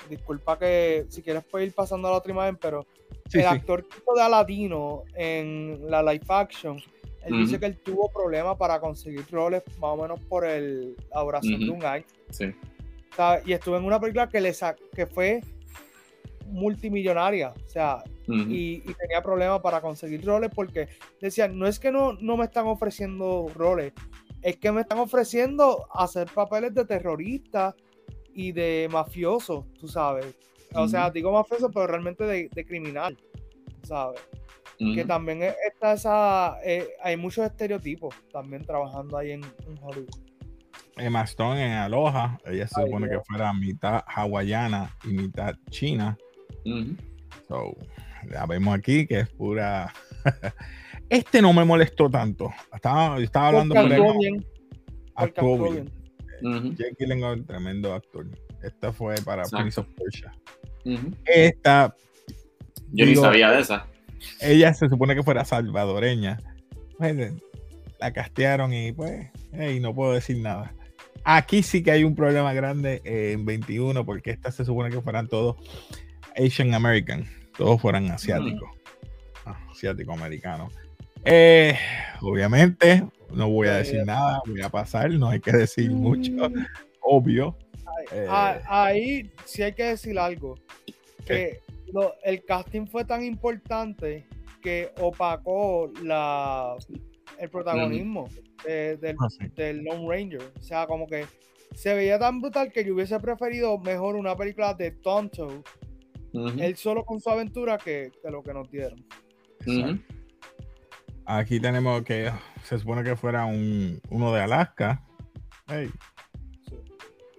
disculpa 0.10 0.58
que 0.58 1.06
si 1.10 1.22
quieres 1.22 1.44
puedes 1.44 1.68
ir 1.70 1.74
pasando 1.76 2.08
a 2.08 2.12
la 2.12 2.18
otra 2.18 2.32
imagen, 2.32 2.58
pero 2.58 2.86
Sí, 3.30 3.40
el 3.40 3.44
sí. 3.46 3.50
actor 3.50 3.84
que 3.88 3.96
de 4.16 4.22
Aladino 4.22 5.04
en 5.16 5.90
la 5.90 6.04
live 6.04 6.26
action, 6.28 6.78
él 7.24 7.38
dice 7.40 7.60
que 7.60 7.66
él 7.66 7.78
tuvo 7.80 8.12
problemas 8.12 8.56
para 8.56 8.80
conseguir 8.80 9.26
roles 9.32 9.64
más 9.80 9.92
o 9.92 9.98
menos 9.98 10.20
por 10.22 10.46
el, 10.46 10.96
la 11.12 11.22
duración 11.22 11.60
de 11.60 11.70
un 11.72 11.84
año. 11.84 12.06
Sí. 12.30 12.46
O 13.12 13.16
sea, 13.16 13.42
y 13.44 13.54
estuvo 13.54 13.78
en 13.78 13.84
una 13.84 14.00
película 14.00 14.30
que, 14.30 14.40
le 14.42 14.54
sa- 14.54 14.76
que 14.94 15.08
fue 15.08 15.42
multimillonaria. 16.46 17.54
O 17.66 17.70
sea, 17.70 18.04
y, 18.28 18.76
y 18.90 18.94
tenía 19.00 19.22
problemas 19.22 19.62
para 19.62 19.82
conseguir 19.82 20.26
roles 20.26 20.50
porque 20.54 20.88
decían, 21.22 21.58
no 21.58 21.68
es 21.68 21.80
que 21.80 21.92
no, 21.92 22.14
no 22.14 22.38
me 22.38 22.46
están 22.46 22.68
ofreciendo 22.68 23.52
roles, 23.56 23.94
es 24.42 24.58
que 24.58 24.72
me 24.72 24.82
están 24.82 25.00
ofreciendo 25.00 25.88
hacer 25.94 26.28
papeles 26.34 26.74
de 26.74 26.86
terrorista 26.86 27.76
y 28.34 28.52
de 28.52 28.88
mafioso, 28.92 29.68
tú 29.80 29.88
sabes. 29.88 30.36
O 30.74 30.88
sea, 30.88 31.10
digo 31.10 31.32
mafioso, 31.32 31.72
pero 31.72 31.88
realmente 31.88 32.26
de, 32.26 32.50
de 32.54 32.66
criminal, 32.66 33.18
¿sabes? 33.84 34.22
Que 34.78 35.06
también 35.06 35.42
e- 35.42 35.56
está 35.68 35.94
esa, 35.94 36.58
eh, 36.66 36.90
hay 37.02 37.16
muchos 37.16 37.46
estereotipos 37.46 38.14
también 38.32 38.62
trabajando 38.66 39.18
ahí 39.18 39.32
en, 39.32 39.42
en 39.44 39.78
Hollywood. 39.82 40.10
Emma 40.98 41.24
Stone 41.24 41.66
en 41.66 41.72
Aloha, 41.72 42.38
ella 42.46 42.68
se 42.68 42.82
Ay, 42.82 42.88
supone 42.88 43.10
que 43.10 43.20
fuera 43.22 43.54
mitad 43.54 44.04
hawaiana 44.06 44.94
y 45.06 45.10
mitad 45.10 45.56
china. 45.70 46.18
So, 47.48 47.76
la 48.30 48.46
vemos 48.46 48.76
aquí 48.78 49.06
que 49.08 49.20
es 49.22 49.30
pura. 49.30 49.92
Este 51.08 51.40
no 51.40 51.54
me 51.54 51.64
molestó 51.64 52.10
tanto. 52.10 52.52
Estaba, 52.74 53.20
estaba 53.20 53.50
hablando 53.50 53.76
por 53.76 53.84
actuó 53.94 54.12
él. 54.14 54.18
bien. 54.18 54.46
Actuó 55.14 55.72
bien. 55.72 55.92
Ujú, 56.42 56.70
Jake 56.72 56.96
Gyllenhaal, 56.98 57.46
tremendo 57.46 57.94
actor. 57.94 58.26
Esta 58.64 58.92
fue 58.92 59.14
para 59.24 59.44
Exacto. 59.44 59.58
Prince 59.62 59.82
of 59.82 59.88
Persia. 59.96 60.34
Esta, 61.26 61.96
Yo 62.92 63.06
Digo- 63.06 63.22
ni 63.22 63.28
sabía 63.28 63.52
de 63.52 63.60
esa. 63.62 63.86
ella 64.42 64.74
se 64.74 64.90
supone 64.90 65.14
que 65.14 65.22
fuera 65.22 65.46
salvadoreña. 65.46 66.40
Pues, 66.98 67.34
la 68.00 68.12
castearon 68.12 68.74
y 68.74 68.92
pues, 68.92 69.28
hey, 69.54 69.80
no 69.80 69.94
puedo 69.94 70.14
decir 70.14 70.40
nada. 70.40 70.74
Aquí 71.24 71.62
sí 71.62 71.84
que 71.84 71.92
hay 71.92 72.04
un 72.04 72.16
problema 72.16 72.52
grande 72.54 73.02
eh, 73.06 73.34
en 73.34 73.46
21 73.46 74.04
porque 74.06 74.32
esta 74.32 74.52
se 74.52 74.66
supone 74.66 74.90
que 74.90 75.02
fueran 75.02 75.28
todos 75.28 75.56
Asian 76.38 76.74
American, 76.74 77.26
todos 77.58 77.82
fueran 77.82 78.10
asiáticos, 78.12 78.70
ah, 79.46 79.58
asiático-americanos. 79.72 80.74
Eh, 81.24 81.78
obviamente, 82.22 83.04
no 83.34 83.50
voy 83.50 83.68
a 83.68 83.78
decir 83.78 84.00
Eh, 84.02 84.06
nada, 84.06 84.42
voy 84.46 84.62
a 84.62 84.70
pasar, 84.70 85.10
no 85.12 85.30
hay 85.30 85.40
que 85.40 85.52
decir 85.52 85.90
mucho, 85.92 86.32
obvio. 87.02 87.58
Eh, 88.12 88.28
Ah, 88.30 88.60
Ahí 88.68 89.32
sí 89.46 89.64
hay 89.64 89.74
que 89.74 89.84
decir 89.86 90.18
algo. 90.20 90.56
Que 91.26 91.62
lo- 91.92 92.14
el 92.24 92.44
casting 92.46 92.86
fue 92.86 93.04
tan 93.06 93.24
importante 93.24 94.28
que 94.62 94.92
opacó 95.00 95.92
la, 96.04 96.76
el 97.40 97.50
protagonismo 97.50 98.30
de- 98.64 98.98
del, 98.98 99.16
sé. 99.30 99.50
del 99.56 99.84
Lone 99.84 100.06
Ranger. 100.08 100.42
O 100.60 100.62
sea, 100.62 100.86
como 100.86 101.08
que 101.08 101.26
se 101.74 101.94
veía 101.96 102.20
tan 102.20 102.42
brutal 102.42 102.72
que 102.72 102.84
yo 102.86 102.94
hubiese 102.94 103.20
preferido 103.20 103.78
mejor 103.80 104.16
una 104.16 104.36
película 104.36 104.74
de 104.76 104.92
Tonto, 104.92 105.64
Él 106.60 106.76
solo 106.78 107.04
con 107.06 107.20
su 107.20 107.30
aventura, 107.30 107.78
que, 107.78 108.12
que 108.22 108.30
lo 108.32 108.44
que 108.44 108.54
nos 108.54 108.70
dieron. 108.70 109.04
Aquí 111.26 111.60
tenemos 111.60 112.04
que 112.04 112.32
se 112.64 112.78
supone 112.80 113.04
que 113.04 113.16
fuera 113.16 113.46
un, 113.46 114.00
uno 114.10 114.34
de 114.34 114.42
Alaska. 114.42 115.04
Hey, 115.68 115.90
Sí. 116.68 116.76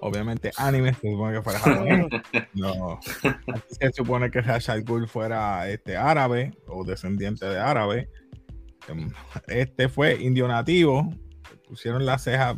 obviamente 0.00 0.50
anime, 0.56 0.94
se 0.94 1.10
supone 1.10 1.36
que 1.36 1.42
fuera 1.42 1.58
japonés. 1.60 2.06
No. 2.54 2.98
Aquí 3.54 3.74
se 3.80 3.92
supone 3.92 4.30
que 4.30 4.40
Ra's 4.40 4.68
al 4.68 4.82
Ghul 4.84 5.08
fuera 5.08 5.68
este 5.68 5.96
árabe 5.96 6.52
o 6.68 6.84
descendiente 6.84 7.46
de 7.46 7.58
árabe. 7.58 8.08
Em, 8.88 9.10
Este 9.48 9.88
fue 9.88 10.20
indio 10.22 10.46
nativo. 10.48 11.08
Pusieron 11.68 12.06
las 12.06 12.22
cejas 12.24 12.56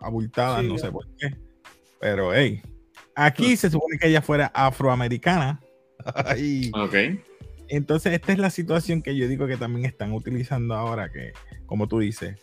abultadas, 0.00 0.62
Sí, 0.62 0.68
no 0.68 0.78
sé 0.78 0.90
por 0.90 1.06
qué. 1.16 1.36
Pero 2.00 2.34
hey, 2.34 2.62
aquí 3.14 3.56
se 3.56 3.70
supone 3.70 3.98
que 3.98 4.08
ella 4.08 4.22
fuera 4.22 4.46
afroamericana. 4.54 5.60
Ay. 6.14 6.70
Ok. 6.74 6.94
Entonces, 7.68 8.12
esta 8.12 8.32
es 8.32 8.38
la 8.38 8.50
situación 8.50 9.02
que 9.02 9.16
yo 9.16 9.28
digo 9.28 9.46
que 9.46 9.56
también 9.56 9.86
están 9.86 10.12
utilizando 10.12 10.74
ahora, 10.74 11.10
que, 11.10 11.32
como 11.66 11.88
tú 11.88 12.00
dices, 12.00 12.38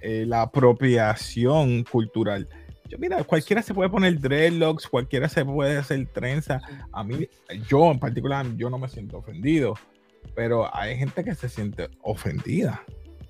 eh, 0.00 0.24
la 0.26 0.42
apropiación 0.42 1.84
cultural. 1.84 2.48
Yo, 2.88 2.98
mira, 2.98 3.22
cualquiera 3.24 3.62
se 3.62 3.74
puede 3.74 3.90
poner 3.90 4.18
dreadlocks, 4.18 4.88
cualquiera 4.88 5.28
se 5.28 5.44
puede 5.44 5.76
hacer 5.76 6.06
trenza. 6.06 6.60
A 6.92 7.04
mí, 7.04 7.28
yo 7.68 7.90
en 7.90 7.98
particular, 7.98 8.46
yo 8.56 8.70
no 8.70 8.78
me 8.78 8.88
siento 8.88 9.18
ofendido, 9.18 9.74
pero 10.34 10.74
hay 10.74 10.96
gente 10.96 11.22
que 11.22 11.34
se 11.34 11.48
siente 11.48 11.88
ofendida 12.02 12.82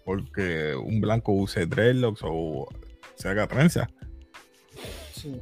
porque 0.04 0.75
un 0.75 1.00
blanco 1.00 1.32
use 1.32 1.66
dreadlocks 1.66 2.20
o 2.25 2.68
se 3.16 3.28
haga 3.28 3.47
trenza. 3.47 3.88
Sí. 5.14 5.40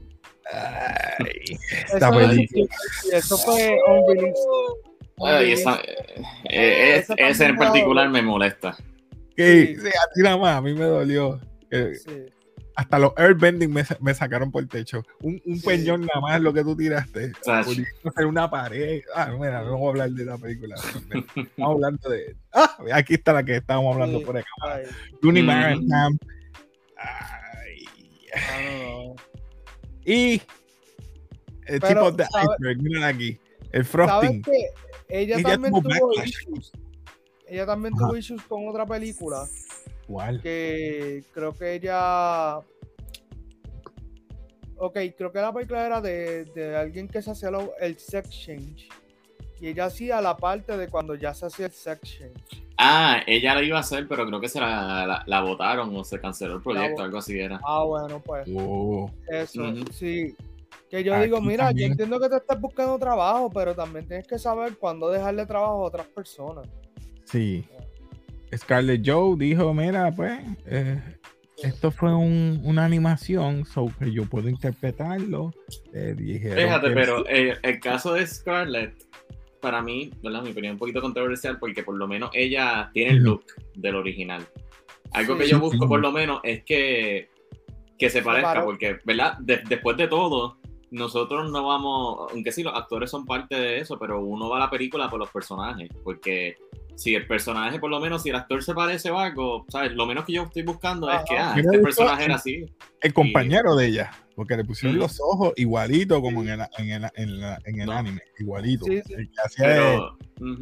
Ay, 0.52 1.58
Eso, 1.84 1.94
esta 1.96 2.08
es- 2.08 2.28
película. 2.28 2.66
eso 3.12 3.38
fue. 3.38 3.78
Ay, 5.24 5.52
esa- 5.52 5.80
eh, 5.80 6.24
eh, 6.48 7.04
ese 7.18 7.46
en 7.46 7.56
particular 7.56 8.08
me 8.08 8.22
molesta. 8.22 8.76
Que, 9.36 9.66
Sí. 9.66 9.76
sí, 9.76 9.88
a 9.88 10.14
ti 10.14 10.22
nada 10.22 10.36
más, 10.36 10.56
a 10.56 10.60
mí 10.62 10.74
me 10.74 10.84
dolió. 10.84 11.40
Sí. 11.70 12.10
hasta 12.76 12.96
los 13.00 13.12
airbending 13.16 13.72
me, 13.72 13.82
me 14.00 14.14
sacaron 14.14 14.52
por 14.52 14.62
el 14.62 14.68
techo. 14.68 15.02
Un, 15.20 15.42
un 15.44 15.56
Sí. 15.58 15.66
peñón 15.66 16.02
nada 16.02 16.20
más 16.20 16.40
lo 16.40 16.52
que 16.54 16.62
tú 16.62 16.76
tiraste. 16.76 17.32
Ser 17.42 18.24
una 18.24 18.48
pared. 18.48 19.02
Ah, 19.16 19.32
mira, 19.36 19.64
no 19.64 19.76
voy 19.78 19.88
a 19.88 19.90
hablar 19.90 20.10
de 20.10 20.24
la 20.24 20.38
película. 20.38 20.76
Estamos 21.36 21.74
hablando 21.74 22.08
de. 22.08 22.36
Ah, 22.52 22.76
aquí 22.94 23.14
está 23.14 23.32
la 23.32 23.42
que 23.42 23.56
estábamos 23.56 23.94
hablando 23.94 24.20
Sí. 24.20 24.24
por 24.24 24.36
acá. 24.38 24.46
Ujú. 25.20 25.32
Mara 25.42 25.70
Ay. 26.96 27.84
no, 28.34 28.60
no, 28.62 29.08
no. 29.08 29.16
Y 30.10 30.40
el 31.66 31.80
Pero, 31.80 31.88
tipo 32.06 32.12
de 32.12 32.24
¿sabe- 32.26 32.46
iceberg, 32.56 32.82
miren 32.82 33.02
aquí. 33.04 33.38
El 33.72 33.84
¿Sabes 33.84 33.88
frosting. 33.88 34.42
ella 35.08 35.36
Ella 35.36 35.42
también 35.50 35.72
tuvo 35.74 36.12
issues? 36.24 36.72
Ella 37.46 37.66
también 37.66 37.94
Ajá. 37.94 38.06
tuvo 38.06 38.16
issues 38.16 38.42
con 38.44 38.68
otra 38.68 38.86
película 38.86 39.46
¿Cuál? 40.06 40.40
que 40.40 41.24
creo 41.34 41.52
que 41.54 41.74
ella. 41.74 42.58
Ok, 44.76 44.96
creo 45.16 45.32
que 45.32 45.40
la 45.40 45.52
película 45.52 45.84
era 45.84 46.00
de, 46.00 46.44
de 46.46 46.76
alguien 46.76 47.08
que 47.08 47.20
se 47.20 47.30
hacía 47.32 47.50
el 47.80 47.98
sex 47.98 48.30
change. 48.30 48.88
Y 49.60 49.68
ella 49.68 49.86
hacía 49.86 50.20
la 50.20 50.36
parte 50.36 50.76
de 50.76 50.88
cuando 50.88 51.14
ya 51.16 51.34
se 51.34 51.46
hacía 51.46 51.66
el 51.66 51.72
sex 51.72 52.00
change. 52.02 52.67
Ah, 52.78 53.22
ella 53.26 53.54
la 53.56 53.62
iba 53.62 53.76
a 53.76 53.80
hacer, 53.80 54.06
pero 54.06 54.24
creo 54.26 54.40
que 54.40 54.48
se 54.48 54.60
la, 54.60 55.04
la, 55.06 55.22
la 55.26 55.40
votaron 55.42 55.94
o 55.96 56.04
se 56.04 56.20
canceló 56.20 56.54
el 56.56 56.62
proyecto, 56.62 57.02
algo 57.02 57.18
así 57.18 57.38
era. 57.38 57.60
Ah, 57.66 57.82
bueno, 57.84 58.22
pues 58.24 58.48
Oh, 58.56 59.10
eso, 59.28 59.64
sí. 59.92 60.34
Que 60.88 61.02
yo 61.04 61.14
Aquí 61.14 61.24
digo, 61.24 61.40
mira, 61.40 61.66
también. 61.66 61.88
yo 61.88 61.92
entiendo 61.92 62.20
que 62.20 62.28
te 62.28 62.36
estás 62.36 62.60
buscando 62.60 62.98
trabajo, 62.98 63.50
pero 63.52 63.74
también 63.74 64.06
tienes 64.06 64.26
que 64.28 64.38
saber 64.38 64.76
cuándo 64.78 65.10
dejarle 65.10 65.44
trabajo 65.44 65.74
a 65.82 65.86
otras 65.88 66.06
personas. 66.06 66.66
sí. 67.24 67.64
Scarlett 68.56 69.02
Joe 69.04 69.36
dijo: 69.36 69.74
Mira, 69.74 70.10
pues. 70.14 70.40
eh, 70.64 70.98
esto 71.62 71.90
fue 71.90 72.14
un- 72.14 72.62
una 72.64 72.84
animación, 72.86 73.66
so 73.66 73.88
que 73.98 74.10
yo 74.10 74.24
puedo 74.24 74.48
interpretarlo. 74.48 75.52
Eh, 75.92 76.14
dijeron 76.16 76.56
Fíjate, 76.56 76.90
pero 76.92 77.18
sí. 77.18 77.24
eh, 77.28 77.54
el 77.62 77.78
caso 77.80 78.14
de 78.14 78.26
Scarlett, 78.26 78.94
para 79.60 79.82
mí, 79.82 80.10
¿verdad? 80.22 80.42
Mi 80.42 80.50
opinión 80.50 80.72
un 80.74 80.78
poquito 80.78 81.00
controversial 81.00 81.58
porque 81.58 81.82
por 81.82 81.96
lo 81.96 82.06
menos 82.08 82.30
ella 82.34 82.90
tiene 82.92 83.12
el 83.12 83.18
look 83.18 83.44
del 83.74 83.94
original. 83.96 84.46
Algo 85.12 85.34
Sí. 85.34 85.40
que 85.42 85.48
yo 85.48 85.60
busco 85.60 85.82
sí. 85.84 85.88
por 85.88 86.00
lo 86.00 86.12
menos 86.12 86.40
es 86.42 86.64
que, 86.64 87.30
que 87.98 88.10
se 88.10 88.22
parezca, 88.22 88.54
pare- 88.54 88.64
porque, 88.64 88.98
¿verdad? 89.04 89.38
De- 89.38 89.62
después 89.68 89.96
de 89.96 90.06
todo, 90.08 90.58
nosotros 90.90 91.50
no 91.50 91.66
vamos, 91.66 92.30
aunque 92.32 92.52
sí, 92.52 92.62
los 92.62 92.74
actores 92.74 93.10
son 93.10 93.24
parte 93.26 93.56
de 93.56 93.78
eso, 93.78 93.98
pero 93.98 94.20
uno 94.20 94.48
va 94.48 94.56
a 94.56 94.60
la 94.60 94.70
película 94.70 95.08
por 95.10 95.18
los 95.18 95.30
personajes, 95.30 95.90
porque 96.04 96.56
si 96.98 97.14
el 97.14 97.28
personaje, 97.28 97.78
por 97.78 97.90
lo 97.90 98.00
menos, 98.00 98.24
si 98.24 98.30
el 98.30 98.34
actor 98.34 98.60
se 98.62 98.74
parece 98.74 99.08
o 99.10 99.18
algo, 99.18 99.64
¿sabes? 99.68 99.92
Lo 99.92 100.04
menos 100.04 100.24
que 100.24 100.32
yo 100.32 100.42
estoy 100.42 100.62
buscando 100.62 101.08
es 101.08 101.20
que, 101.28 101.38
ah, 101.38 101.52
me 101.54 101.60
este 101.60 101.78
personaje 101.78 102.24
era 102.24 102.34
así. 102.34 102.64
el 103.00 103.14
compañero 103.14 103.76
de 103.76 103.86
ella, 103.86 104.10
porque 104.34 104.56
le 104.56 104.64
pusieron 104.64 104.98
los 104.98 105.20
ojos 105.20 105.52
igualito 105.56 106.20
como 106.20 106.42
en 106.42 106.48
el, 106.48 106.60
en 106.78 106.90
el, 107.04 107.10
en 107.14 107.40
la- 107.40 107.58
en 107.64 107.80
el 107.80 107.86
No. 107.86 107.92
anime, 107.92 108.20
igualito. 108.40 108.84
Sí, 108.86 109.00
sí. 109.06 109.14
El 109.14 109.28
que 109.30 109.40
hacía 109.44 109.68
de 109.68 110.00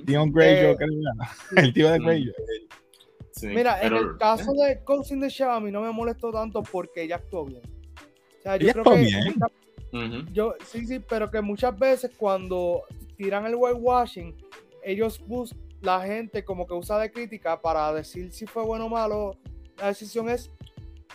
Greyjoy, 0.06 0.76
Eh, 1.56 1.72
tío 1.74 1.90
de. 1.90 1.98
Greyjoy. 2.00 2.34
sí, 3.32 3.46
Mira, 3.48 3.78
pero, 3.80 3.98
en 4.00 4.06
el 4.08 4.18
caso 4.18 4.52
de 4.52 4.80
Ghost 4.84 5.12
in 5.12 5.20
the 5.20 5.28
Shell 5.30 5.48
a 5.50 5.60
mí 5.60 5.70
no 5.70 5.80
me 5.80 5.90
molestó 5.90 6.30
tanto 6.32 6.62
porque 6.62 7.02
ella 7.04 7.16
actuó 7.16 7.46
bien. 7.46 7.62
O 7.64 8.42
sea, 8.42 8.56
yo 8.56 8.64
Ella 8.64 8.72
creo 8.74 8.84
que 8.84 9.00
bien. 9.00 9.24
muchas- 9.24 10.32
yo 10.32 10.54
sí, 10.66 10.86
sí, 10.86 10.98
pero 10.98 11.30
que 11.30 11.40
muchas 11.40 11.78
veces 11.78 12.10
cuando 12.18 12.82
tiran 13.16 13.46
el 13.46 13.54
whitewashing, 13.54 14.36
ellos 14.84 15.18
buscan 15.26 15.58
la 15.86 16.04
gente 16.04 16.44
como 16.44 16.66
que 16.66 16.74
usa 16.74 16.98
de 16.98 17.10
crítica 17.12 17.62
para 17.62 17.92
decir 17.92 18.32
si 18.32 18.44
fue 18.44 18.64
bueno 18.64 18.86
o 18.86 18.88
malo. 18.88 19.38
La 19.78 19.86
decisión 19.86 20.28
es 20.28 20.50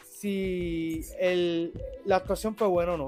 si 0.04 1.02
el, 1.20 1.74
la 2.06 2.16
actuación 2.16 2.56
fue 2.56 2.68
buena 2.68 2.94
o 2.94 2.98
no. 2.98 3.06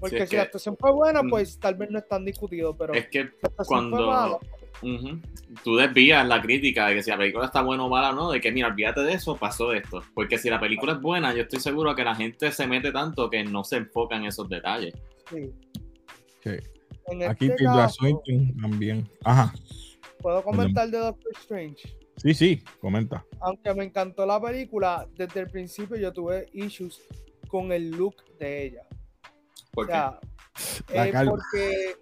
Porque 0.00 0.26
si 0.26 0.34
la 0.34 0.42
actuación 0.42 0.76
fue 0.76 0.90
buena, 0.90 1.22
pues 1.22 1.58
tal 1.60 1.76
vez 1.76 1.90
no 1.90 1.98
es 1.98 2.08
tan 2.08 2.24
discutido, 2.24 2.76
pero 2.76 2.94
Es 2.94 3.06
que 3.08 3.24
si 3.24 3.28
la 3.42 3.48
actuación 3.48 3.90
fue 3.90 4.06
mala, 4.06 4.38
cuando 4.80 5.20
tú 5.62 5.76
desvías 5.76 6.26
la 6.26 6.40
crítica 6.40 6.88
de 6.88 6.94
que 6.96 7.02
si 7.02 7.10
la 7.10 7.18
película 7.18 7.44
está 7.44 7.62
buena 7.62 7.84
o 7.84 7.88
mala 7.88 8.10
o 8.10 8.14
no, 8.14 8.30
de 8.30 8.40
que 8.40 8.50
mira, 8.50 8.68
olvídate 8.68 9.02
de 9.02 9.12
eso, 9.12 9.36
pasó 9.36 9.72
esto. 9.72 10.02
Porque 10.14 10.38
si 10.38 10.50
la 10.50 10.58
película 10.58 10.94
es 10.94 11.00
buena, 11.00 11.32
yo 11.34 11.42
estoy 11.42 11.60
seguro 11.60 11.94
que 11.94 12.04
la 12.04 12.16
gente 12.16 12.50
se 12.50 12.66
mete 12.66 12.90
tanto 12.90 13.30
que 13.30 13.44
no 13.44 13.62
se 13.62 13.76
enfoca 13.76 14.16
en 14.16 14.24
esos 14.24 14.48
detalles. 14.48 14.94
sí. 15.30 15.52
Sí. 16.42 16.56
En 17.06 17.22
Aquí 17.24 17.46
este 17.46 17.64
caso, 17.64 18.22
también. 18.60 19.08
Ajá. 19.24 19.52
Puedo 20.22 20.42
comentar 20.42 20.88
de 20.88 20.98
Doctor 20.98 21.32
Strange. 21.40 21.96
Sí, 22.16 22.34
sí, 22.34 22.62
comenta. 22.80 23.24
aunque 23.40 23.74
me 23.74 23.84
encantó 23.84 24.24
la 24.26 24.40
película, 24.40 25.08
desde 25.16 25.40
el 25.40 25.50
principio 25.50 25.96
yo 25.96 26.12
tuve 26.12 26.46
issues 26.52 27.00
con 27.48 27.72
el 27.72 27.90
look 27.90 28.16
de 28.38 28.66
ella. 28.66 28.86
O 29.74 29.84
sea, 29.84 30.20
La 30.92 31.08
eh, 31.08 31.24
porque 31.26 31.96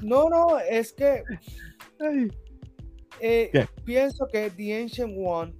no, 0.00 0.28
no, 0.28 0.58
es 0.58 0.92
que 0.92 1.22
eh, 3.20 3.50
¿Qué? 3.52 3.68
pienso 3.84 4.26
que 4.32 4.50
The 4.50 4.82
Ancient 4.82 5.14
One 5.18 5.54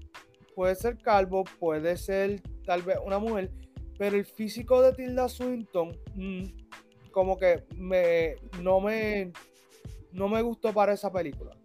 puede 0.54 0.74
ser 0.74 0.98
calvo, 0.98 1.44
puede 1.58 1.96
ser 1.96 2.40
tal 2.64 2.82
vez 2.82 2.98
una 3.04 3.18
mujer, 3.18 3.50
pero 3.98 4.16
el 4.16 4.24
físico 4.24 4.80
de 4.80 4.92
Tilda 4.92 5.28
Swinton 5.28 5.96
mm, 6.14 6.44
como 7.10 7.36
que 7.36 7.64
me 7.76 8.36
no 8.60 8.80
me 8.80 9.32
no 10.12 10.28
me 10.28 10.42
gustó 10.42 10.72
para 10.72 10.92
esa 10.92 11.12
película. 11.12 11.56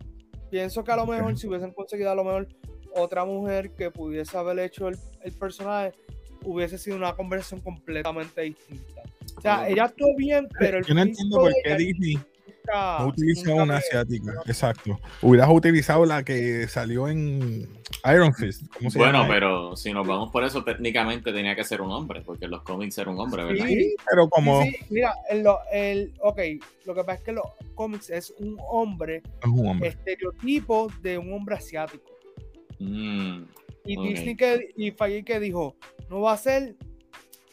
Pienso 0.50 0.84
que 0.84 0.92
a 0.92 0.96
lo 0.96 1.06
mejor 1.06 1.38
si 1.38 1.48
hubiesen 1.48 1.72
conseguido 1.72 2.12
a 2.12 2.16
lo 2.16 2.24
mejor 2.24 2.48
otra 2.96 3.26
mujer 3.26 3.72
que 3.72 3.92
pudiese 3.92 4.38
haber 4.38 4.60
hecho 4.60 4.88
el, 4.88 4.98
el 5.24 5.32
personaje, 5.34 5.94
hubiese 6.44 6.78
sido 6.78 6.96
una 6.96 7.16
conversación 7.16 7.62
completamente 7.62 8.42
distinta. 8.42 9.02
O 9.36 9.42
sea, 9.42 9.68
ella 9.68 9.86
actuó 9.86 10.16
bien, 10.16 10.48
pero 10.60 10.80
el 10.80 10.86
Yo 10.86 10.94
no 10.94 11.02
entiendo 11.02 11.38
por 11.38 11.54
qué 11.64 11.76
Disney 11.76 12.18
no 12.74 13.08
utilizó 13.08 13.50
nunca 13.52 13.64
una 13.64 13.78
asiática. 13.78 14.34
Exacto. 14.46 15.00
Hubieras 15.22 15.50
utilizado 15.52 16.06
la 16.06 16.24
que 16.24 16.68
salió 16.68 17.08
en 17.08 17.68
Iron 18.14 18.34
Fist. 18.34 18.64
¿Cómo 18.78 18.90
se 18.90 18.98
Bueno, 19.00 19.22
llama? 19.24 19.34
pero 19.34 19.76
si 19.76 19.92
nos 19.94 20.06
vamos 20.08 20.32
por 20.32 20.44
eso, 20.44 20.64
técnicamente 20.64 21.32
tenía 21.32 21.56
que 21.56 21.64
ser 21.64 21.82
un 21.82 21.92
hombre, 21.92 22.22
porque 22.22 22.46
en 22.46 22.52
los 22.52 22.62
cómics 22.64 22.98
era 22.98 23.10
un 23.12 23.20
hombre, 23.20 23.44
¿verdad? 23.46 23.66
Sí, 23.68 23.96
pero 24.10 24.30
como 24.30 24.62
Sí, 24.64 24.72
sí, 24.72 24.86
mira, 24.90 25.14
el, 25.30 25.44
lo- 25.44 25.60
el, 25.72 26.14
ok, 26.22 26.40
lo 26.86 26.94
que 26.96 27.04
pasa 27.04 27.14
es 27.20 27.22
que 27.24 27.32
los 27.32 27.46
cómics 27.76 28.10
es 28.10 28.34
un 28.40 28.58
hombre, 28.70 29.18
es 29.42 29.50
un 29.50 29.68
hombre. 29.68 29.90
estereotipo 29.90 30.92
de 31.02 31.18
un 31.18 31.34
hombre 31.34 31.56
asiático. 31.56 32.12
Mm, 32.80 33.44
Y 33.86 33.98
Ok. 33.98 34.04
Disney 34.06 34.36
que, 34.36 34.70
y 34.76 34.92
Feige 34.92 35.24
que 35.24 35.40
dijo, 35.40 35.76
no 36.10 36.22
va 36.22 36.34
a 36.34 36.38
ser 36.38 36.76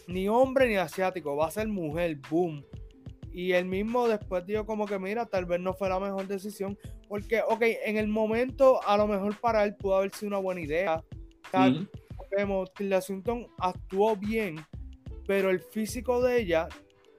ni 0.08 0.28
hombre 0.28 0.68
ni 0.68 0.76
asiático, 0.76 1.36
va 1.36 1.46
a 1.46 1.50
ser 1.50 1.68
mujer, 1.68 2.18
boom. 2.28 2.64
Y 3.34 3.50
él 3.52 3.64
mismo 3.64 4.06
después 4.06 4.46
dijo 4.46 4.64
como 4.64 4.86
que, 4.86 4.96
mira, 4.96 5.26
tal 5.26 5.44
vez 5.44 5.58
no 5.58 5.74
fue 5.74 5.88
la 5.88 5.98
mejor 5.98 6.28
decisión, 6.28 6.78
porque, 7.08 7.42
ok, 7.46 7.62
en 7.84 7.96
el 7.96 8.06
momento 8.06 8.80
a 8.86 8.96
lo 8.96 9.08
mejor 9.08 9.36
para 9.40 9.64
él 9.64 9.74
pudo 9.74 9.96
haber 9.96 10.12
sido 10.14 10.28
una 10.28 10.38
buena 10.38 10.60
idea. 10.60 11.02
O 11.46 11.50
sea, 11.50 11.68
mm, 11.68 11.88
vemos, 12.36 12.72
Tilda 12.74 13.00
Swinton 13.00 13.48
actuó 13.58 14.14
bien, 14.16 14.64
pero 15.26 15.50
el 15.50 15.58
físico 15.58 16.22
de 16.22 16.42
ella, 16.42 16.68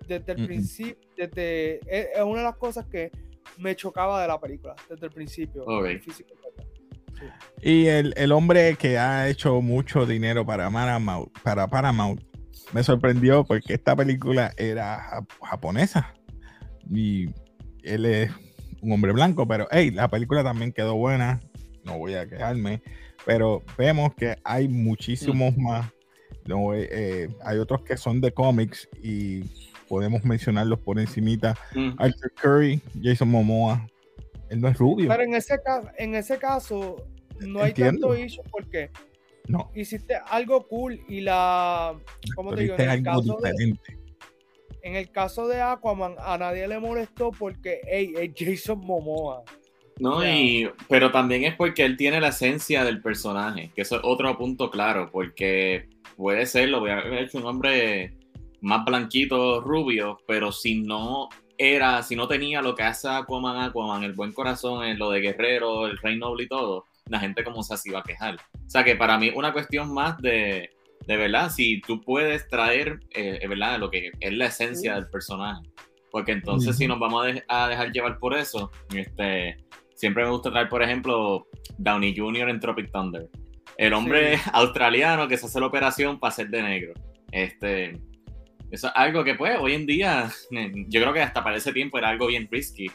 desde 0.07 0.31
el 0.31 0.43
Mm, 0.43 0.45
principio, 0.45 1.09
desde, 1.17 1.75
es, 1.85 2.07
es 2.15 2.23
una 2.23 2.39
de 2.39 2.45
las 2.45 2.55
cosas 2.55 2.85
que 2.85 3.11
me 3.57 3.75
chocaba 3.75 4.21
de 4.21 4.27
la 4.29 4.39
película, 4.39 4.73
desde 4.89 5.07
el 5.07 5.11
principio. 5.11 5.63
Ok. 5.65 5.85
el 5.85 6.01
físico 6.01 6.29
de 6.33 6.63
ella. 6.63 7.33
Y 7.61 7.87
el, 7.87 8.13
el 8.15 8.31
hombre 8.31 8.75
que 8.77 8.97
ha 8.97 9.27
hecho 9.27 9.59
mucho 9.61 10.05
dinero 10.05 10.45
para 10.45 10.69
Paramount, 10.71 11.29
para 11.41 11.67
Paramount 11.67 12.21
me 12.75 12.83
sorprendió 12.83 13.45
porque 13.45 13.73
esta 13.73 13.95
película 13.95 14.51
era 14.57 14.99
jap- 15.09 15.29
japonesa. 15.41 16.13
Y 16.93 17.27
él 17.83 18.05
es 18.05 18.31
un 18.81 18.91
hombre 18.91 19.13
blanco, 19.13 19.47
pero 19.47 19.65
hey, 19.71 19.91
la 19.91 20.09
película 20.09 20.43
también 20.43 20.73
quedó 20.73 20.95
buena. 20.95 21.39
No 21.85 21.97
voy 21.97 22.15
a 22.15 22.27
quejarme. 22.27 22.81
Pero 23.25 23.63
vemos 23.77 24.13
que 24.15 24.35
hay 24.43 24.67
muchísimos 24.67 25.55
más. 25.55 25.89
No, 26.45 26.73
eh, 26.73 26.89
eh, 26.91 27.29
hay 27.45 27.59
otros 27.59 27.81
que 27.83 27.95
son 27.95 28.19
de 28.19 28.33
cómics 28.33 28.89
y 29.01 29.43
podemos 29.87 30.25
mencionarlos 30.25 30.79
por 30.79 30.99
encimita. 30.99 31.55
mm. 31.73 31.91
Arthur 31.97 32.31
Curry, 32.41 32.81
Jason 33.01 33.29
Momoa. 33.29 33.87
Él 34.49 34.59
no 34.59 34.67
es 34.67 34.77
rubio. 34.77 35.07
Pero 35.07 35.23
en 35.23 35.33
ese, 35.33 35.57
caso, 35.63 35.89
en 35.97 36.13
ese 36.13 36.37
caso, 36.37 37.07
no 37.39 37.63
hay 37.63 37.73
tanto 37.73 38.15
issue 38.17 38.43
porque 38.51 38.89
No. 39.47 39.71
hiciste 39.75 40.15
algo 40.27 40.67
cool 40.67 40.99
y 41.07 41.21
la. 41.21 41.95
¿Cómo 42.35 42.53
te 42.53 42.61
digo? 42.61 42.75
En 42.77 42.89
el, 42.89 43.03
caso 43.03 43.37
de, 43.41 43.51
diferente. 43.51 43.97
en 44.81 44.95
el 44.95 45.11
caso 45.11 45.47
de 45.47 45.61
Aquaman, 45.61 46.15
a 46.19 46.37
nadie 46.37 46.67
le 46.67 46.79
molestó 46.79 47.31
porque, 47.31 47.81
hey, 47.85 48.13
es 48.17 48.31
Jason 48.35 48.79
Momoa. 48.79 49.43
No, 49.97 50.25
y, 50.25 50.69
pero 50.89 51.11
también 51.11 51.45
es 51.45 51.55
porque 51.55 51.85
él 51.85 51.95
tiene 51.95 52.19
la 52.19 52.29
esencia 52.29 52.83
del 52.83 53.01
personaje, 53.01 53.71
que 53.73 53.83
eso 53.83 53.95
es 53.95 54.01
otro 54.03 54.37
punto 54.37 54.69
claro, 54.69 55.09
porque 55.09 55.87
puede 56.17 56.45
ser, 56.45 56.69
lo 56.69 56.81
voy 56.81 56.89
a 56.89 56.99
haber 56.99 57.23
hecho 57.23 57.37
un 57.37 57.45
hombre 57.45 58.17
más 58.61 58.83
blanquito, 58.83 59.61
rubio, 59.61 60.19
pero 60.27 60.51
si 60.51 60.81
no 60.81 61.29
era, 61.57 62.03
si 62.03 62.15
no 62.17 62.27
tenía 62.27 62.61
lo 62.61 62.75
que 62.75 62.83
hace 62.83 63.07
Aquaman, 63.07 63.61
Aquaman, 63.61 64.03
el 64.03 64.13
buen 64.13 64.33
corazón, 64.33 64.83
en 64.83 64.99
lo 64.99 65.11
de 65.11 65.21
guerrero, 65.21 65.87
el 65.87 65.97
rey 65.97 66.17
noble 66.17 66.43
y 66.43 66.47
todo, 66.47 66.85
la 67.09 67.19
gente 67.19 67.43
como 67.43 67.61
se 67.63 67.75
iba 67.85 67.99
a 67.99 68.03
quejar. 68.03 68.35
O 68.35 68.69
sea 68.69 68.83
que 68.83 68.95
para 68.95 69.17
mí 69.17 69.31
una 69.35 69.53
cuestión 69.53 69.93
más 69.93 70.17
de, 70.19 70.69
de 71.07 71.17
verdad, 71.17 71.49
si 71.49 71.81
tú 71.81 72.01
puedes 72.01 72.47
traer, 72.47 72.99
eh, 73.13 73.39
eh, 73.41 73.47
¿verdad? 73.47 73.79
Lo 73.79 73.89
que 73.91 74.11
es 74.19 74.33
la 74.33 74.47
esencia 74.47 74.93
Sí. 74.95 75.01
del 75.01 75.09
personaje. 75.09 75.61
Porque 76.11 76.31
entonces 76.31 76.77
si 76.77 76.87
nos 76.87 76.97
vamos 76.99 77.23
a, 77.23 77.27
de- 77.27 77.43
a 77.47 77.67
dejar 77.67 77.91
llevar 77.91 78.17
por 78.19 78.35
eso, 78.37 78.71
este, 78.95 79.57
siempre 79.95 80.23
me 80.23 80.29
gusta 80.31 80.49
traer, 80.49 80.69
por 80.69 80.81
ejemplo, 80.81 81.47
Downey 81.77 82.15
Jr. 82.17 82.49
en 82.49 82.59
Tropic 82.59 82.91
Thunder. 82.91 83.27
El 83.77 83.93
hombre 83.93 84.39
australiano 84.53 85.27
que 85.27 85.37
se 85.37 85.45
hace 85.47 85.59
la 85.59 85.65
operación 85.67 86.19
para 86.19 86.31
ser 86.31 86.47
de 86.49 86.63
negro. 86.63 86.93
Este, 87.31 87.99
eso 88.71 88.87
es 88.87 88.93
algo 88.95 89.23
que 89.23 89.35
pues 89.35 89.57
hoy 89.59 89.73
en 89.73 89.85
día, 89.85 90.31
yo 90.87 91.01
creo 91.01 91.13
que 91.13 91.21
hasta 91.21 91.43
para 91.43 91.57
ese 91.57 91.73
tiempo 91.73 91.97
era 91.97 92.09
algo 92.09 92.27
bien 92.27 92.47
risky. 92.49 92.87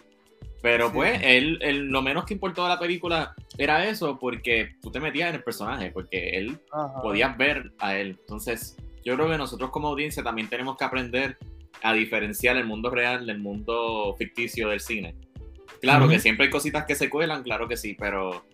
Pero 0.62 0.88
Sí. 0.88 0.92
pues 0.94 1.20
él, 1.22 1.58
él- 1.62 1.86
lo 1.88 2.02
menos 2.02 2.24
que 2.26 2.34
importó 2.34 2.62
de 2.64 2.68
la 2.68 2.78
película 2.78 3.34
era 3.56 3.86
eso, 3.88 4.18
porque 4.18 4.70
tú 4.82 4.90
te 4.90 5.00
metías 5.00 5.30
en 5.30 5.36
el 5.36 5.42
personaje, 5.42 5.90
porque 5.90 6.30
él 6.38 6.58
Ajá. 6.72 7.00
podías 7.02 7.36
ver 7.38 7.72
a 7.78 7.96
él. 7.96 8.16
Entonces, 8.20 8.76
yo 9.04 9.14
creo 9.16 9.28
que 9.30 9.38
nosotros 9.38 9.70
como 9.70 9.88
audiencia 9.88 10.22
también 10.22 10.48
tenemos 10.48 10.76
que 10.76 10.84
aprender 10.84 11.38
a 11.82 11.94
diferenciar 11.94 12.56
el 12.58 12.66
mundo 12.66 12.90
real 12.90 13.26
del 13.26 13.38
mundo 13.38 14.14
ficticio 14.18 14.68
del 14.68 14.80
cine. 14.80 15.14
Claro 15.80 16.08
que 16.08 16.18
siempre 16.18 16.44
hay 16.46 16.50
cositas 16.50 16.84
que 16.84 16.94
se 16.94 17.08
cuelan, 17.08 17.42
claro 17.42 17.66
que 17.66 17.78
sí, 17.78 17.96
pero 17.98 18.44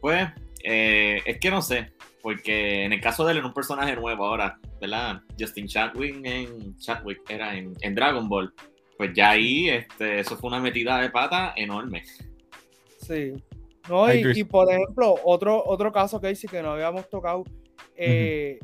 pues 0.00 0.28
eh, 0.62 1.20
es 1.24 1.38
que 1.40 1.50
no 1.50 1.62
sé, 1.62 1.90
porque 2.22 2.84
en 2.84 2.92
el 2.92 3.00
caso 3.00 3.24
de 3.24 3.32
él 3.32 3.38
era 3.38 3.46
un 3.46 3.52
personaje 3.54 3.96
nuevo 3.96 4.24
ahora, 4.24 4.58
¿verdad? 4.80 5.20
Justin 5.38 5.66
Chadwick 5.66 6.20
en 6.24 6.76
Chadwick 6.78 7.28
era 7.28 7.56
en, 7.56 7.72
en 7.80 7.94
Dragon 7.96 8.28
Ball. 8.28 8.52
Pues 8.96 9.10
ya 9.14 9.30
ahí 9.30 9.68
este, 9.68 10.20
eso 10.20 10.36
fue 10.36 10.48
una 10.48 10.60
metida 10.60 11.00
de 11.00 11.10
pata 11.10 11.52
enorme. 11.56 12.02
Sí. 13.00 13.32
No, 13.88 14.12
y, 14.12 14.42
por 14.44 14.70
ejemplo, 14.72 15.14
otro, 15.24 15.62
otro 15.64 15.92
caso 15.92 16.20
que 16.20 16.34
sí 16.34 16.48
que 16.48 16.60
no 16.62 16.72
habíamos 16.72 17.08
tocado, 17.08 17.44
eh, 17.94 18.58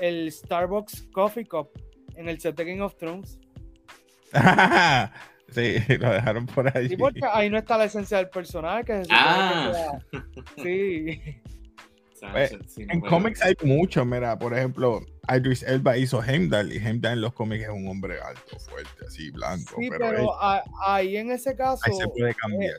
el 0.00 0.30
Starbucks 0.30 1.08
Coffee 1.12 1.44
Cup 1.44 1.70
en 2.14 2.28
el 2.28 2.40
set 2.40 2.54
de 2.56 2.64
Game 2.64 2.82
of 2.82 2.94
Thrones. 2.96 3.38
sí, 5.48 5.74
lo 5.98 6.10
dejaron 6.12 6.46
por 6.46 6.76
ahí. 6.76 6.88
Sí, 6.88 6.96
porque 6.96 7.20
ahí 7.32 7.50
no 7.50 7.58
está 7.58 7.76
la 7.78 7.84
esencia 7.86 8.18
del 8.18 8.28
personaje 8.28 8.84
que 8.84 8.92
se 8.98 9.04
supone 9.04 9.18
Ah. 9.20 9.98
que 10.12 10.18
sea- 10.18 10.24
Sí. 10.62 11.20
Pues, 12.32 12.52
En 12.76 13.00
cómics 13.00 13.40
hay 13.42 13.54
mucho, 13.62 14.04
mira, 14.04 14.38
por 14.38 14.52
ejemplo, 14.56 15.00
Idris 15.36 15.62
Elba 15.62 15.96
hizo 15.96 16.22
Heimdall 16.22 16.72
y 16.72 16.78
Heimdall 16.78 17.14
en 17.14 17.20
los 17.22 17.32
cómics 17.32 17.64
es 17.64 17.68
un 17.70 17.86
hombre 17.88 18.16
alto, 18.20 18.58
fuerte, 18.58 19.06
así, 19.06 19.30
blanco, 19.30 19.74
Sí, 19.78 19.88
pero, 19.90 20.06
él- 20.08 20.14
pero 20.16 20.42
a- 20.42 20.62
ahí 20.86 21.16
en 21.16 21.30
ese 21.30 21.54
caso 21.56 21.82
ahí 21.86 21.92
se 21.94 22.06
puede 22.08 22.34
cambiar. 22.34 22.74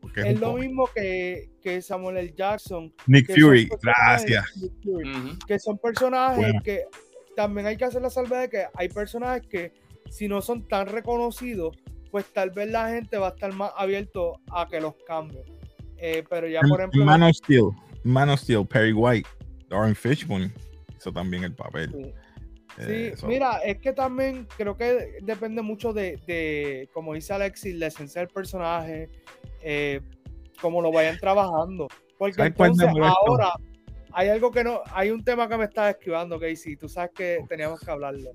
porque 0.00 0.20
es 0.30 0.38
lo 0.40 0.52
cómic. 0.52 0.66
mismo 0.68 0.86
que, 0.94 1.48
que 1.62 1.80
Samuel 1.80 2.18
L. 2.18 2.34
Jackson. 2.36 2.92
Nick 3.06 3.26
Fury, 3.34 3.68
gracias. 3.82 4.44
Nick 4.56 4.72
Fury, 4.82 5.10
Ujú. 5.10 5.38
que 5.46 5.58
son 5.58 5.78
personajes 5.78 6.36
Bueno. 6.38 6.60
que 6.62 6.82
también 7.36 7.66
hay 7.66 7.76
que 7.76 7.84
hacer 7.86 8.02
la 8.02 8.10
salvedad 8.10 8.42
de 8.42 8.48
que 8.50 8.64
hay 8.74 8.88
personajes 8.90 9.42
que 9.48 9.72
si 10.10 10.28
no 10.28 10.42
son 10.42 10.68
tan 10.68 10.86
reconocidos, 10.88 11.76
pues 12.10 12.26
tal 12.32 12.50
vez 12.50 12.70
la 12.70 12.90
gente 12.90 13.16
va 13.16 13.28
a 13.28 13.30
estar 13.30 13.52
más 13.54 13.72
abierto 13.76 14.40
a 14.52 14.68
que 14.68 14.80
los 14.80 14.94
cambien. 15.06 15.42
Eh, 15.96 16.22
pero 16.28 16.46
ya, 16.46 16.60
por 16.60 16.78
ejemplo, 16.80 17.04
Man 17.04 17.22
of 17.22 17.32
Steel, 17.34 17.70
Man 18.04 18.28
of 18.28 18.38
Steel, 18.40 18.66
Perry 18.66 18.92
White, 18.92 19.28
Lauren 19.70 19.96
Fishburne 19.96 20.52
hizo 21.04 21.12
también 21.12 21.44
el 21.44 21.54
papel. 21.54 21.90
Sí. 21.90 22.14
Eh, 22.78 23.14
Sí, 23.16 23.26
mira, 23.26 23.58
es 23.58 23.78
que 23.78 23.92
también 23.92 24.48
creo 24.56 24.76
que 24.76 25.18
depende 25.22 25.62
mucho 25.62 25.92
de, 25.92 26.16
de, 26.26 26.88
como 26.92 27.14
dice 27.14 27.32
Alexis, 27.32 27.76
la 27.76 27.86
esencia 27.86 28.20
del 28.20 28.30
personaje, 28.30 29.10
eh, 29.62 30.00
cómo 30.60 30.82
lo 30.82 30.90
vayan 30.90 31.16
trabajando. 31.18 31.86
Porque 32.18 32.34
¿Sabes 32.34 32.54
cuál 32.56 32.74
me 32.74 32.84
entonces 32.84 33.12
ahora 33.16 33.52
hay 34.12 34.28
algo 34.28 34.50
que 34.50 34.64
no, 34.64 34.80
hay 34.92 35.10
un 35.10 35.22
tema 35.22 35.48
que 35.48 35.56
me 35.56 35.64
está 35.64 35.90
esquivando, 35.90 36.40
Casey, 36.40 36.76
tú 36.76 36.88
sabes 36.88 37.12
que 37.14 37.44
teníamos 37.48 37.80
que 37.80 37.90
hablarlo. 37.90 38.30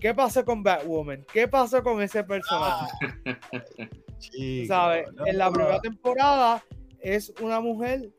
¿Qué 0.00 0.14
pasó 0.14 0.44
con 0.44 0.62
Batwoman? 0.62 1.24
¿Qué 1.32 1.48
pasó 1.48 1.82
con 1.82 2.00
ese 2.02 2.22
personaje? 2.22 2.86
Chico, 4.18 4.68
¿Sabes? 4.68 5.12
no, 5.14 5.26
En 5.26 5.38
la 5.38 5.50
primera 5.50 5.80
temporada 5.80 6.62
es 7.00 7.32
una 7.40 7.60
mujer 7.60 8.12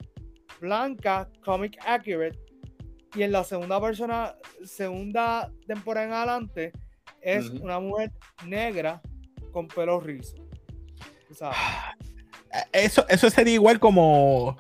blanca, 0.60 1.30
comic 1.44 1.78
accurate, 1.86 2.38
y 3.16 3.24
en 3.24 3.32
la 3.32 3.44
segunda 3.44 3.80
persona, 3.82 4.36
segunda 4.64 5.52
temporada 5.68 6.06
en 6.08 6.14
adelante, 6.14 6.72
es 7.22 7.50
una 7.50 7.80
mujer 7.80 8.12
negra 8.46 9.02
con 9.52 9.68
pelo 9.68 10.00
rizo. 10.00 10.36
Sabes. 11.32 11.58
Eso, 12.72 13.06
eso 13.10 13.30
sería 13.30 13.56
igual 13.56 13.82
como 13.82 14.56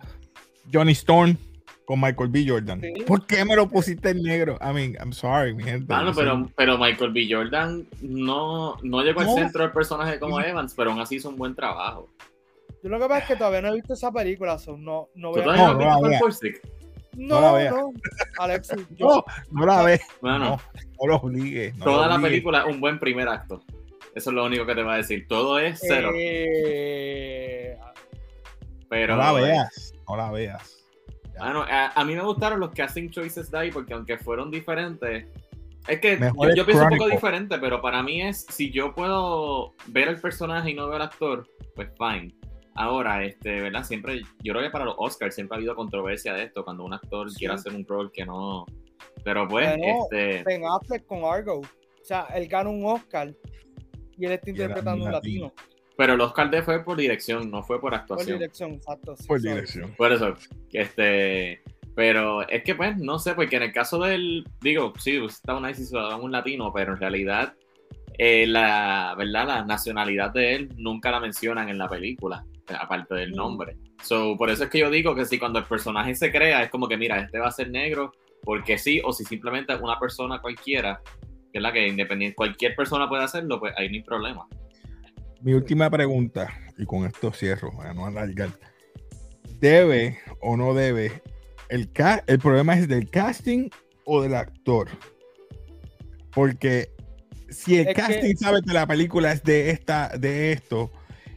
Johnny 0.73 0.91
Storm 0.91 1.37
con 1.85 2.01
Michael 2.01 2.29
B. 2.29 2.43
Jordan. 2.45 2.81
Sí. 2.81 3.03
¿Por 3.07 3.25
qué 3.25 3.45
me 3.45 3.55
lo 3.55 3.69
pusiste 3.69 4.09
en 4.09 4.21
negro? 4.21 4.57
I 4.59 4.73
mean, 4.73 4.95
I'm 4.99 5.13
sorry, 5.13 5.53
mi 5.53 5.63
gente. 5.63 5.85
Mano, 5.93 6.09
Yo 6.11 6.15
pero, 6.17 6.51
pero 6.57 6.77
Michael 6.77 7.13
B. 7.13 7.27
Jordan 7.29 7.87
no, 8.01 8.75
no 8.83 9.01
llegó 9.01 9.21
al 9.21 9.27
No. 9.27 9.35
centro 9.35 9.63
del 9.63 9.71
personaje 9.71 10.19
como. 10.19 10.41
Evans, 10.41 10.73
pero 10.75 10.91
aún 10.91 10.99
así 10.99 11.15
hizo 11.15 11.29
un 11.29 11.37
buen 11.37 11.55
trabajo. 11.55 12.09
Yo 12.83 12.89
lo 12.89 12.99
que 12.99 13.07
pasa 13.07 13.19
es 13.19 13.27
que 13.27 13.35
todavía 13.37 13.61
no 13.61 13.69
he 13.69 13.75
visto 13.75 13.93
esa 13.93 14.11
película, 14.11 14.59
so 14.59 14.75
no, 14.77 15.07
no 15.15 15.31
¿Tú 15.31 15.41
voy 15.41 15.41
a... 15.41 15.43
todavía 15.55 15.87
no 15.87 16.01
No, 16.01 16.09
no 17.15 17.41
no 17.41 17.57
la 17.57 17.69
No, 17.69 17.93
Alexis, 18.39 18.87
yo, 18.95 19.05
No, 19.07 19.25
no 19.51 19.65
la 19.65 19.83
ves. 19.83 20.01
Bueno, 20.21 20.39
No, 20.39 20.59
no 21.01 21.07
lo 21.07 21.15
obligues. 21.17 21.75
no 21.77 21.85
toda 21.85 22.07
lo 22.07 22.13
la 22.17 22.21
película 22.21 22.59
es 22.61 22.73
un 22.73 22.79
buen 22.79 22.99
primer 22.99 23.27
acto. 23.27 23.63
Eso 24.13 24.29
es 24.29 24.35
lo 24.35 24.45
único 24.45 24.65
que 24.65 24.75
te 24.75 24.83
va 24.83 24.93
a 24.93 24.97
decir. 24.97 25.25
Todo 25.27 25.59
es 25.59 25.79
cero. 25.81 26.11
eh, 26.15 27.77
pero 28.89 29.15
No 29.15 29.23
la 29.23 29.31
veas. 29.33 29.93
No 30.07 30.15
la 30.15 30.31
veas. 30.31 30.85
Bueno, 31.37 31.63
a, 31.69 31.87
a, 31.99 32.05
mí 32.05 32.15
me 32.15 32.21
gustaron 32.23 32.61
los 32.61 32.71
casting 32.71 33.09
choices 33.09 33.51
de 33.51 33.57
ahí 33.57 33.71
porque 33.71 33.93
aunque 33.93 34.17
fueron 34.17 34.49
diferentes, 34.49 35.25
es 35.87 35.99
que 35.99 36.17
Mejor 36.17 36.55
yo, 36.55 36.65
pienso 36.65 36.85
un 36.85 36.97
poco 36.97 37.09
diferente, 37.09 37.57
pero 37.59 37.81
para 37.81 38.01
mí 38.01 38.21
es, 38.21 38.45
si 38.49 38.71
yo 38.71 38.93
puedo 38.95 39.73
ver 39.87 40.07
el 40.07 40.19
personaje 40.19 40.71
y 40.71 40.73
no 40.73 40.87
ver 40.87 41.01
al 41.01 41.07
actor, 41.09 41.47
pues 41.75 41.89
fine. 41.97 42.33
Ahora, 42.75 43.23
este, 43.23 43.61
¿verdad? 43.61 43.83
Siempre, 43.83 44.21
yo 44.43 44.53
creo 44.53 44.61
que 44.63 44.69
para 44.69 44.85
los 44.85 44.95
Oscars 44.97 45.33
siempre 45.33 45.55
ha 45.55 45.59
habido 45.59 45.75
controversia 45.75 46.33
de 46.33 46.43
esto, 46.43 46.63
cuando 46.63 46.83
un 46.83 46.93
actor 46.93 47.29
Sí. 47.29 47.37
quiere 47.39 47.53
hacer 47.53 47.73
un 47.73 47.85
rol 47.87 48.11
que 48.11 48.25
no... 48.25 48.65
Pero 49.23 49.47
pues, 49.47 49.69
este... 49.79 50.43
Ben 50.43 50.63
Affleck 50.65 51.05
con 51.05 51.23
Argo. 51.23 51.59
O 51.59 52.05
sea, 52.05 52.27
él 52.35 52.47
gana 52.47 52.69
un 52.69 52.85
Oscar 52.85 53.33
y 54.17 54.25
él 54.25 54.33
está 54.33 54.49
interpretando 54.49 55.05
un 55.05 55.11
latino. 55.11 55.53
Pero 55.97 56.13
el 56.13 56.21
Oscar 56.21 56.49
de 56.51 56.61
fue 56.61 56.83
por 56.83 56.97
dirección, 56.97 57.49
no 57.49 57.63
fue 57.63 57.77
por 57.79 57.91
Por 57.91 57.99
actuación. 57.99 58.37
dirección, 58.37 58.73
exacto. 58.73 59.15
sí, 59.15 59.25
Por 59.27 59.41
dirección. 59.41 59.93
Por 59.95 60.11
eso, 60.11 60.33
este, 60.73 61.63
pero 61.95 62.47
es 62.49 62.63
que 62.63 62.75
pues, 62.75 62.97
no 62.97 63.17
sé, 63.17 63.33
porque 63.33 63.55
en 63.55 63.63
el 63.63 63.71
caso 63.71 63.99
del, 63.99 64.45
digo, 64.61 64.91
sí, 64.99 65.17
está 65.25 65.55
una 65.55 65.69
decisión 65.69 66.09
de 66.09 66.15
un 66.15 66.31
latino, 66.33 66.73
pero 66.73 66.93
en 66.93 66.99
realidad, 66.99 67.53
eh, 68.17 68.45
la, 68.45 69.15
¿verdad? 69.17 69.47
La 69.47 69.65
nacionalidad 69.65 70.31
de 70.33 70.55
él 70.55 70.69
nunca 70.75 71.09
la 71.11 71.21
mencionan 71.21 71.69
en 71.69 71.77
la 71.77 71.87
película, 71.87 72.45
aparte 72.73 73.13
del 73.15 73.31
nombre. 73.31 73.77
So, 74.03 74.35
por 74.37 74.49
eso 74.49 74.63
es 74.65 74.69
que 74.69 74.79
yo 74.79 74.89
digo 74.89 75.13
que 75.15 75.25
si 75.25 75.37
cuando 75.39 75.59
el 75.59 75.65
personaje 75.65 76.15
se 76.15 76.31
crea, 76.31 76.63
es 76.63 76.69
como 76.69 76.87
que, 76.87 76.97
mira, 76.97 77.19
este 77.19 77.39
va 77.39 77.47
a 77.47 77.51
ser 77.51 77.69
negro, 77.69 78.11
porque 78.43 78.77
sí, 78.77 79.01
o 79.03 79.13
si 79.13 79.23
simplemente 79.25 79.75
una 79.75 79.99
persona 79.99 80.39
cualquiera, 80.41 81.01
que 81.51 81.59
es 81.59 81.61
la 81.61 81.71
que 81.71 81.87
independiente, 81.87 82.35
cualquier 82.35 82.75
persona 82.75 83.07
puede 83.07 83.23
hacerlo, 83.23 83.59
pues 83.59 83.73
ahí 83.77 83.87
no 83.89 83.95
hay 83.95 84.03
problema. 84.03 84.47
Mi 85.41 85.53
última 85.53 85.89
pregunta, 85.89 86.47
y 86.77 86.85
con 86.85 87.05
esto 87.05 87.31
cierro, 87.31 87.71
para 87.75 87.93
no 87.93 88.05
alargar. 88.05 88.49
¿Debe 89.59 90.19
o 90.41 90.57
no 90.57 90.73
debe? 90.73 91.21
El, 91.69 91.91
ca- 91.91 92.23
el 92.27 92.39
problema 92.39 92.75
es 92.75 92.87
del 92.87 93.09
casting 93.09 93.69
o 94.05 94.21
del 94.21 94.35
actor. 94.35 94.89
Porque 96.31 96.89
si 97.49 97.75
el 97.77 97.87
Es 97.87 97.95
que- 97.95 98.01
casting 98.01 98.35
sabe 98.35 98.59
que 98.65 98.73
la 98.73 98.85
película 98.87 99.31
es 99.31 99.43
de 99.43 99.69
esta, 99.69 100.09
de 100.17 100.51
esto, 100.51 100.91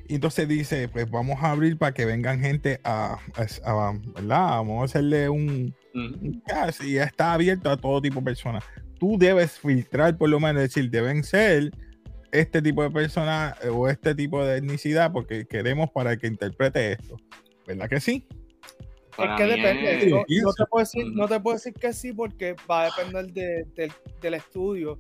y 0.09 0.15
entonces 0.17 0.49
dice, 0.49 0.89
pues 0.89 1.11
vamos 1.11 1.39
a 1.43 1.51
abrir 1.51 1.77
para 1.79 1.93
que 1.93 2.05
vengan 2.07 2.41
gente 2.41 2.81
a, 2.85 3.19
a- 3.37 3.71
a- 3.71 3.93
¿verdad? 4.15 4.49
Vamos 4.49 4.81
a 4.83 4.85
hacerle 4.87 5.29
un, 5.29 5.75
cast 6.47 6.83
y 6.83 6.95
ya 6.95 7.05
está 7.05 7.33
abierto 7.35 7.71
a 7.71 7.77
todo 7.77 8.01
tipo 8.01 8.21
de 8.21 8.25
personas. 8.25 8.65
Tú 8.99 9.17
debes 9.19 9.59
filtrar 9.59 10.17
por 10.17 10.29
lo 10.29 10.41
menos, 10.41 10.63
decir, 10.63 10.91
deben 10.91 11.23
ser 11.25 11.71
este 12.33 12.61
tipo 12.63 12.83
de 12.83 12.91
personas 12.91 13.57
eh, 13.65 13.69
o 13.69 13.89
este 13.89 14.15
tipo 14.15 14.45
de 14.45 14.59
etnicidad 14.59 15.13
porque 15.13 15.45
queremos 15.47 15.91
para 15.91 16.17
que 16.17 16.27
interprete 16.27 16.93
esto. 16.93 17.17
¿Verdad 17.67 17.89
que 17.89 18.01
sí? 18.01 18.27
Para 19.17 19.35
es 19.35 19.41
que 19.41 19.47
depende. 19.57 19.99
es- 19.99 20.11
No, 20.13 20.19
no 20.47 20.53
te 20.53 20.65
puedo 20.67 20.85
decir, 20.85 21.07
no 21.13 21.29
te 21.29 21.41
puedo 21.41 21.57
decir 21.57 21.73
que 21.75 21.93
sí 21.93 22.13
porque 22.13 22.55
va 22.71 22.85
a 22.85 22.91
depender 22.91 23.33
de- 23.33 23.65
del- 23.77 23.93
del 24.21 24.35
estudio 24.35 24.99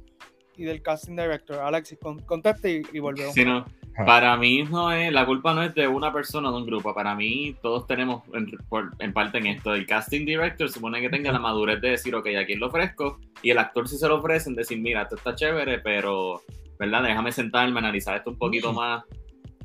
y 0.56 0.64
del 0.64 0.82
casting 0.82 1.12
director. 1.16 1.60
Alexis, 1.60 1.98
con- 2.00 2.18
conteste 2.20 2.70
y, 2.92 2.96
y 2.96 2.98
volvemos. 2.98 3.32
Sí, 3.34 3.44
no. 3.44 3.64
Para 4.06 4.36
mí 4.36 4.62
no 4.62 4.92
es, 4.92 5.12
la 5.12 5.26
culpa 5.26 5.54
no 5.54 5.62
es 5.62 5.74
de 5.74 5.88
una 5.88 6.12
persona 6.12 6.48
o 6.48 6.52
de 6.52 6.58
un 6.58 6.66
grupo. 6.66 6.94
Para 6.94 7.14
mí 7.14 7.56
todos 7.62 7.86
tenemos 7.86 8.22
en, 8.34 8.46
por- 8.68 8.92
en 8.98 9.12
parte 9.12 9.38
en 9.38 9.46
esto. 9.46 9.74
El 9.74 9.86
casting 9.86 10.24
director 10.24 10.68
supone 10.68 11.00
que 11.00 11.08
tenga 11.08 11.32
la 11.32 11.38
madurez 11.38 11.80
de 11.80 11.90
decir, 11.90 12.14
ok, 12.14 12.28
aquí 12.40 12.54
lo 12.54 12.68
ofrezco. 12.68 13.18
Y 13.42 13.50
el 13.50 13.58
actor 13.58 13.88
si 13.88 13.96
se 13.98 14.06
lo 14.08 14.16
ofrecen, 14.16 14.54
decir, 14.54 14.78
mira, 14.78 15.02
esto 15.02 15.16
está 15.16 15.34
chévere, 15.34 15.78
pero, 15.80 16.42
¿verdad? 16.78 17.02
Déjame 17.02 17.32
sentarme, 17.32 17.78
analizar 17.78 18.16
esto 18.16 18.30
un 18.30 18.38
poquito 18.38 18.72
más. 18.72 19.04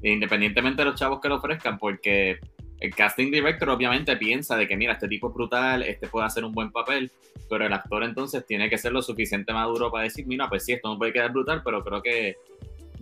Independientemente 0.02 0.82
de 0.84 0.90
los 0.90 1.00
chavos 1.00 1.22
que 1.22 1.30
lo 1.30 1.36
ofrezcan, 1.36 1.78
porque 1.78 2.40
el 2.80 2.94
casting 2.94 3.32
director 3.32 3.70
obviamente 3.70 4.18
piensa 4.18 4.58
de 4.58 4.68
que, 4.68 4.76
mira, 4.76 4.94
este 4.94 5.08
tipo 5.08 5.30
es 5.30 5.34
brutal, 5.34 5.84
este 5.84 6.08
puede 6.08 6.26
hacer 6.26 6.44
un 6.44 6.52
buen 6.52 6.72
papel, 6.72 7.10
pero 7.50 7.66
el 7.66 7.72
actor 7.72 8.04
entonces 8.04 8.46
tiene 8.46 8.70
que 8.70 8.78
ser 8.78 8.92
lo 8.92 9.02
suficiente 9.02 9.54
maduro 9.54 9.90
para 9.90 10.04
decir, 10.04 10.28
mira, 10.28 10.50
pues 10.50 10.66
sí, 10.66 10.74
esto 10.74 10.90
no 10.90 10.98
puede 10.98 11.14
quedar 11.14 11.32
brutal, 11.32 11.62
pero 11.64 11.82
creo 11.84 12.02
que 12.02 12.36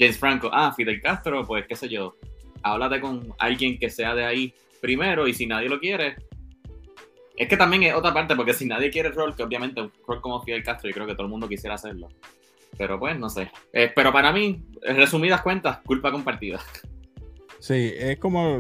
James 0.02 0.18
Franco, 0.18 0.50
ah, 0.52 0.74
Fidel 0.76 1.00
Castro, 1.00 1.46
pues 1.46 1.68
qué 1.68 1.76
sé 1.76 1.88
yo, 1.88 2.18
háblate 2.64 3.00
con 3.00 3.36
alguien 3.38 3.78
que 3.78 3.92
sea 3.92 4.16
de 4.16 4.26
ahí 4.26 4.52
primero 4.82 5.28
y 5.28 5.34
si 5.36 5.46
nadie 5.46 5.70
lo 5.70 5.80
quiere, 5.80 6.16
es 7.38 7.48
que 7.48 7.56
también 7.56 7.84
es 7.84 7.94
otra 7.94 8.12
parte, 8.12 8.36
porque 8.36 8.56
si 8.56 8.66
nadie 8.66 8.90
quiere 8.90 9.10
el 9.10 9.16
rol, 9.16 9.36
que 9.36 9.44
obviamente 9.44 9.80
un 9.80 9.92
rol 10.08 10.20
como 10.20 10.42
Fidel 10.42 10.64
Castro, 10.64 10.90
yo 10.90 10.96
creo 10.96 11.06
que 11.06 11.14
todo 11.14 11.26
el 11.26 11.30
mundo 11.30 11.48
quisiera 11.48 11.76
hacerlo. 11.76 12.08
Pero 12.80 13.00
pues, 13.00 13.20
no 13.20 13.30
sé. 13.30 13.52
Eh, 13.74 13.92
pero 13.96 14.12
para 14.12 14.32
mí, 14.32 14.64
en 14.82 14.96
resumidas 14.96 15.42
cuentas, 15.42 15.78
culpa 15.86 16.12
compartida. 16.12 16.60
Sí, 17.60 17.94
es 17.96 18.18
como 18.18 18.58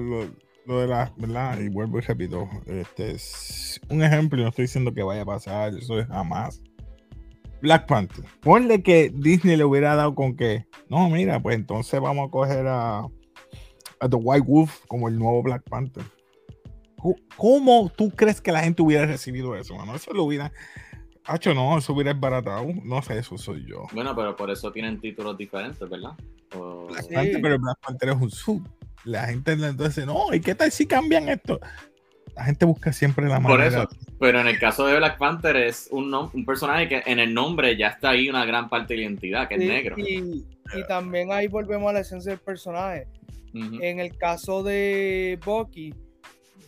lo, 0.67 0.80
de 0.80 0.88
la, 0.88 1.12
¿verdad? 1.17 1.60
Y 1.60 1.69
vuelvo 1.69 1.97
y 1.97 2.01
repito, 2.01 2.47
este 2.67 3.13
es 3.13 3.82
un 3.89 4.04
ejemplo 4.04 4.39
no 4.43 4.49
estoy 4.49 4.65
diciendo 4.65 4.93
que 4.93 5.01
vaya 5.01 5.23
a 5.23 5.25
pasar, 5.25 5.73
eso 5.73 5.99
es 5.99 6.08
jamás. 6.08 6.62
Black 7.62 7.86
Panther. 7.88 8.26
Ponle 8.41 8.82
que 8.84 9.12
Disney 9.13 9.56
le 9.56 9.63
hubiera 9.65 9.95
dado 9.95 10.15
con 10.15 10.36
que, 10.36 10.65
no, 10.89 11.10
mira, 11.10 11.41
pues 11.41 11.56
entonces 11.56 12.00
vamos 12.00 12.28
a 12.28 12.32
coger 12.32 12.65
a, 12.67 13.00
a 14.00 14.10
The 14.10 14.15
White 14.15 14.45
Wolf 14.47 14.86
como 14.88 15.08
el 15.08 15.17
nuevo 15.17 15.43
Black 15.43 15.63
Panther. 15.69 16.04
¿Cómo 17.38 17.91
tú 17.95 18.12
crees 18.12 18.41
que 18.41 18.52
la 18.52 18.62
gente 18.62 18.82
hubiera 18.82 19.06
recibido 19.06 19.56
eso, 19.56 19.76
mano? 19.76 19.95
Eso 19.95 20.13
lo 20.13 20.24
hubiera... 20.24 20.52
Hacho, 21.26 21.54
no, 21.54 21.78
eso 21.78 21.93
hubiera 21.93 22.12
esbaratado. 22.12 22.65
No 22.84 23.02
sé, 23.02 23.19
eso 23.19 23.38
soy 23.38 23.65
yo. 23.67 23.86
Bueno, 23.93 24.15
pero 24.15 24.36
por 24.36 24.50
eso 24.50 24.71
tienen 24.71 25.00
títulos 25.00 25.38
diferentes, 25.38 25.88
¿verdad? 25.88 26.12
O- 26.56 26.88
Black 26.88 27.04
Sí. 27.08 27.13
Panther, 27.13 27.41
pero 27.41 27.60
Black 27.60 27.78
Panther 27.86 28.10
es 28.10 28.15
un 28.15 28.30
sub. 28.32 28.67
La 29.04 29.26
gente 29.28 29.54
entonces, 29.54 30.06
no, 30.06 30.34
¿y 30.34 30.39
qué 30.41 30.54
tal 30.54 30.71
si 30.71 30.86
cambian 30.86 31.28
esto? 31.30 31.60
La 32.35 32.45
gente 32.45 32.65
busca 32.65 32.93
siempre 32.93 33.27
la 33.27 33.41
Por 33.41 33.57
manera. 33.59 33.83
eso. 33.83 33.89
Pero 34.19 34.39
en 34.39 34.47
el 34.47 34.57
caso 34.59 34.85
de 34.85 34.95
Black 34.97 35.17
Panther 35.17 35.55
es 35.57 35.89
un, 35.91 36.13
un 36.13 36.45
personaje 36.45 36.87
que 36.87 37.03
en 37.05 37.19
el 37.19 37.33
nombre 37.33 37.75
ya 37.75 37.87
está 37.87 38.11
ahí 38.11 38.29
una 38.29 38.45
gran 38.45 38.69
parte 38.69 38.93
de 38.93 38.97
la 39.01 39.05
identidad, 39.07 39.47
que 39.47 39.55
es 39.55 39.61
Y- 39.61 39.67
negro. 39.67 39.95
Y, 39.99 40.45
y 40.73 40.87
también 40.87 41.31
ahí 41.31 41.47
volvemos 41.47 41.89
a 41.89 41.93
la 41.93 41.99
esencia 42.01 42.31
del 42.31 42.39
personaje. 42.39 43.07
En 43.53 43.99
el 43.99 44.15
caso 44.17 44.63
de 44.63 45.37
Bucky, 45.43 45.93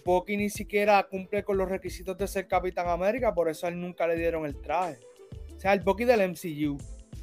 Bucky 0.04 0.36
ni 0.36 0.50
siquiera 0.50 1.02
cumple 1.04 1.42
con 1.44 1.58
los 1.58 1.70
requisitos 1.70 2.18
de 2.18 2.28
ser 2.28 2.46
Capitán 2.48 2.90
América, 2.90 3.34
por 3.34 3.48
eso 3.50 3.66
a 3.66 3.70
él 3.70 3.80
nunca 3.80 4.06
le 4.06 4.18
dieron 4.18 4.46
el 4.46 4.60
traje. 4.62 4.98
O 5.56 5.60
sea, 5.62 5.72
el 5.72 5.80
Bucky 5.80 6.04
del 6.04 6.30
MCU. 6.32 6.78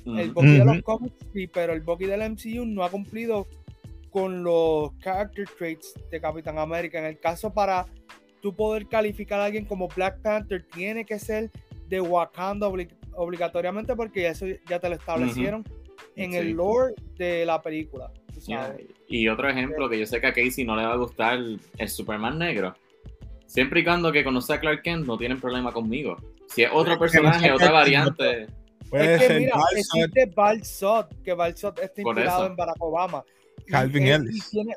El. 0.06 0.30
Bucky 0.32 0.58
de 0.58 0.64
los 0.64 0.80
cómics 0.82 1.14
sí, 1.34 1.46
pero 1.46 1.74
el 1.74 1.82
Bucky 1.82 2.06
del 2.06 2.30
MCU 2.30 2.64
no 2.64 2.84
ha 2.84 2.90
cumplido 2.90 3.46
con 4.08 4.42
los 4.42 4.92
character 5.00 5.46
traits 5.58 5.92
de 6.10 6.20
Capitán 6.22 6.58
América. 6.58 6.98
En 6.98 7.04
el 7.04 7.20
caso 7.20 7.52
para 7.52 7.84
tú 8.40 8.54
poder 8.54 8.86
calificar 8.88 9.40
a 9.40 9.44
alguien 9.46 9.64
como 9.64 9.88
Black 9.88 10.20
Panther, 10.22 10.64
tiene 10.72 11.04
que 11.04 11.18
ser 11.18 11.50
de 11.88 12.00
Wakanda 12.00 12.68
obli- 12.68 12.88
obligatoriamente 13.14 13.94
porque 13.96 14.26
eso 14.28 14.46
ya 14.68 14.78
te 14.78 14.88
lo 14.88 14.94
establecieron 14.94 15.64
en 16.16 16.32
Sí. 16.32 16.36
el 16.38 16.50
lore 16.52 16.94
de 17.16 17.44
la 17.44 17.60
película. 17.60 18.10
Y 19.08 19.28
otro 19.28 19.48
ejemplo 19.50 19.88
que 19.88 19.98
yo 19.98 20.06
sé 20.06 20.20
que 20.20 20.28
a 20.28 20.32
Casey 20.32 20.64
no 20.64 20.76
le 20.76 20.86
va 20.86 20.92
a 20.94 20.96
gustar 20.96 21.38
el 21.78 21.88
Superman 21.88 22.38
negro. 22.38 22.74
Siempre 23.46 23.80
y 23.80 23.84
cuando 23.84 24.12
que 24.12 24.22
conoce 24.24 24.54
a 24.54 24.60
Clark 24.60 24.82
Kent 24.82 25.06
no 25.06 25.18
tienen 25.18 25.40
problema 25.40 25.72
conmigo. 25.72 26.16
Si 26.48 26.62
es 26.62 26.70
otro 26.72 26.98
personaje, 26.98 27.50
otra 27.52 27.70
variante. 27.72 28.46
Puede 28.88 29.14
es 29.14 29.20
que 29.20 29.26
ser 29.26 29.40
mira, 29.40 29.52
existe 29.76 30.26
Balsot, 30.34 31.22
que 31.22 31.32
Balsot 31.32 31.78
está 31.80 32.00
inspirado 32.00 32.46
en 32.46 32.56
Barack 32.56 32.76
Obama. 32.80 33.24
Calvin 33.66 34.06
Ellis. 34.06 34.46
Y 34.46 34.50
tiene, 34.50 34.74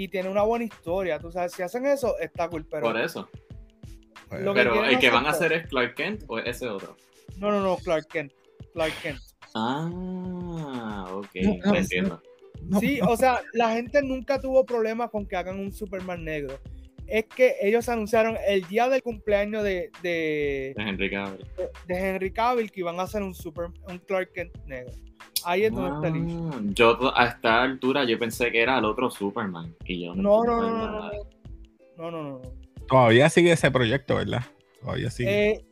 y 0.00 0.08
tiene 0.08 0.30
una 0.30 0.40
buena 0.40 0.64
historia, 0.64 1.18
tú 1.18 1.30
sabes, 1.30 1.52
si 1.52 1.62
hacen 1.62 1.84
eso, 1.84 2.18
está 2.18 2.48
cool, 2.48 2.64
pero 2.64 2.86
Por 2.86 2.98
eso. 2.98 3.28
Bueno, 4.30 4.46
Lo 4.46 4.54
que 4.54 4.60
Pero 4.60 4.84
el 4.86 4.98
que 4.98 5.10
van 5.10 5.26
a 5.26 5.30
hacer 5.30 5.52
es 5.52 5.66
Clark 5.68 5.94
Kent 5.94 6.24
o 6.26 6.38
es 6.38 6.56
ese 6.56 6.68
otro. 6.68 6.96
no, 7.36 7.50
no, 7.50 7.60
no, 7.60 7.76
Clark 7.76 8.06
Kent, 8.08 8.32
Clark 8.72 8.94
Kent. 9.02 9.20
Ah, 9.54 11.06
ok. 11.12 11.28
No, 11.62 12.20
no, 12.62 12.80
Sí, 12.80 12.98
o 13.06 13.14
sea, 13.14 13.42
la 13.52 13.72
gente 13.72 14.02
nunca 14.02 14.40
tuvo 14.40 14.64
problemas 14.64 15.10
con 15.10 15.26
que 15.26 15.36
hagan 15.36 15.60
un 15.60 15.70
Superman 15.70 16.24
negro. 16.24 16.58
Es 17.10 17.26
que 17.26 17.56
ellos 17.60 17.88
anunciaron 17.88 18.36
el 18.46 18.66
día 18.68 18.88
del 18.88 19.02
cumpleaños 19.02 19.64
de, 19.64 19.90
de, 20.00 20.70
Es 20.70 20.76
Henry 20.78 21.10
Cavill. 21.10 21.44
de 21.88 21.94
Henry 21.98 22.32
Cavill 22.32 22.70
que 22.70 22.80
iban 22.80 23.00
a 23.00 23.02
hacer 23.02 23.22
un, 23.22 23.34
super, 23.34 23.66
un 23.88 23.98
Clark 23.98 24.32
Kent 24.32 24.56
negro. 24.66 24.92
Ahí 25.44 25.64
es 25.64 25.72
donde 25.72 25.96
está 25.96 26.16
el 26.16 26.24
issue. 26.24 26.50
Ah, 26.52 26.60
yo 26.62 27.18
a 27.18 27.26
esta 27.26 27.62
altura 27.62 28.04
yo 28.04 28.16
pensé 28.18 28.52
que 28.52 28.62
era 28.62 28.78
el 28.78 28.84
otro 28.84 29.10
Superman. 29.10 29.74
Y 29.84 30.04
yo 30.06 30.14
No, 30.14 30.44
no, 30.44 30.60
no, 30.62 30.70
no, 30.70 30.88
no, 30.88 31.10
no, 31.96 32.10
no, 32.10 32.22
no. 32.22 32.42
Todavía 32.86 33.28
sigue 33.28 33.52
ese 33.52 33.70
proyecto, 33.70 34.16
¿verdad? 34.16 34.44
Todavía 34.80 35.10
sigue. 35.10 35.50
Eh, 35.50 35.64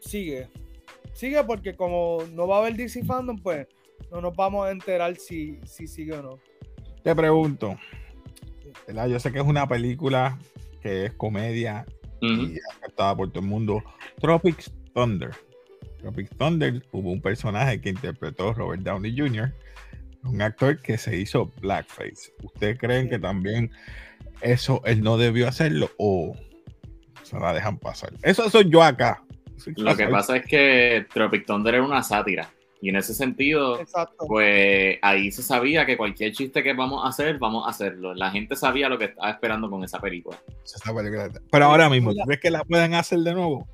sigue. 0.00 0.48
Sigue 1.12 1.42
porque 1.44 1.74
como 1.74 2.18
no 2.32 2.46
va 2.46 2.56
a 2.56 2.60
haber 2.60 2.76
DC 2.76 3.04
Fandom, 3.04 3.38
pues 3.38 3.66
no 4.10 4.20
nos 4.20 4.34
vamos 4.36 4.66
a 4.66 4.70
enterar 4.70 5.16
si, 5.16 5.58
si 5.64 5.86
sigue 5.86 6.12
o 6.12 6.22
no. 6.22 6.38
Te 7.02 7.14
pregunto, 7.14 7.76
¿verdad? 8.86 9.08
Yo 9.08 9.18
sé 9.18 9.32
que 9.32 9.38
es 9.38 9.44
una 9.44 9.66
película 9.66 10.38
que 10.84 11.06
es 11.06 11.14
comedia 11.14 11.86
y 12.20 12.58
aceptada 12.76 13.16
por 13.16 13.30
todo 13.30 13.40
el 13.42 13.48
mundo. 13.48 13.82
Tropic 14.20 14.70
Thunder. 14.94 15.30
Tropic 15.98 16.28
Thunder 16.36 16.82
hubo 16.92 17.10
un 17.10 17.22
personaje 17.22 17.80
que 17.80 17.88
interpretó 17.88 18.52
Robert 18.52 18.82
Downey 18.82 19.16
Jr., 19.18 19.52
un 20.24 20.42
actor 20.42 20.80
que 20.82 20.98
se 20.98 21.16
hizo 21.16 21.50
blackface. 21.62 22.32
¿Ustedes 22.42 22.78
creen 22.78 23.04
Sí. 23.04 23.10
que 23.10 23.18
también 23.18 23.70
eso 24.42 24.82
él 24.84 25.02
no 25.02 25.16
debió 25.16 25.48
hacerlo 25.48 25.90
o 25.98 26.36
se 27.22 27.38
la 27.40 27.54
dejan 27.54 27.78
pasar. 27.78 28.12
Eso 28.22 28.48
soy 28.50 28.68
yo 28.70 28.82
acá. 28.82 29.22
Lo 29.76 29.96
que 29.96 30.06
pasa 30.08 30.36
es 30.36 30.46
que 30.46 31.06
Tropic 31.14 31.46
Thunder 31.46 31.74
era 31.76 31.84
una 31.84 32.02
sátira. 32.02 32.50
Y 32.84 32.90
en 32.90 32.96
ese 32.96 33.14
sentido, 33.14 33.80
pues 34.28 34.98
ahí 35.00 35.32
se 35.32 35.42
sabía 35.42 35.86
que 35.86 35.96
cualquier 35.96 36.32
chiste 36.32 36.62
que 36.62 36.74
vamos 36.74 37.02
a 37.02 37.08
hacer, 37.08 37.38
vamos 37.38 37.66
a 37.66 37.70
hacerlo. 37.70 38.12
La 38.12 38.30
gente 38.30 38.56
sabía 38.56 38.90
lo 38.90 38.98
que 38.98 39.06
estaba 39.06 39.30
esperando 39.30 39.70
con 39.70 39.82
esa 39.82 39.98
película. 39.98 40.36
Pero 41.50 41.64
ahora 41.64 41.88
mismo, 41.88 42.12
¿tú 42.12 42.20
ves 42.26 42.40
que 42.40 42.50
la 42.50 42.62
pueden 42.62 42.92
hacer 42.92 43.20
de 43.20 43.32
nuevo? 43.32 43.66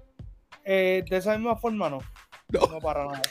Eh, 0.65 1.03
de 1.11 1.17
esa 1.17 1.37
misma 1.37 1.57
forma, 1.57 1.91
no. 1.91 1.99
No, 2.51 2.79
para 2.79 3.07
nada. 3.07 3.23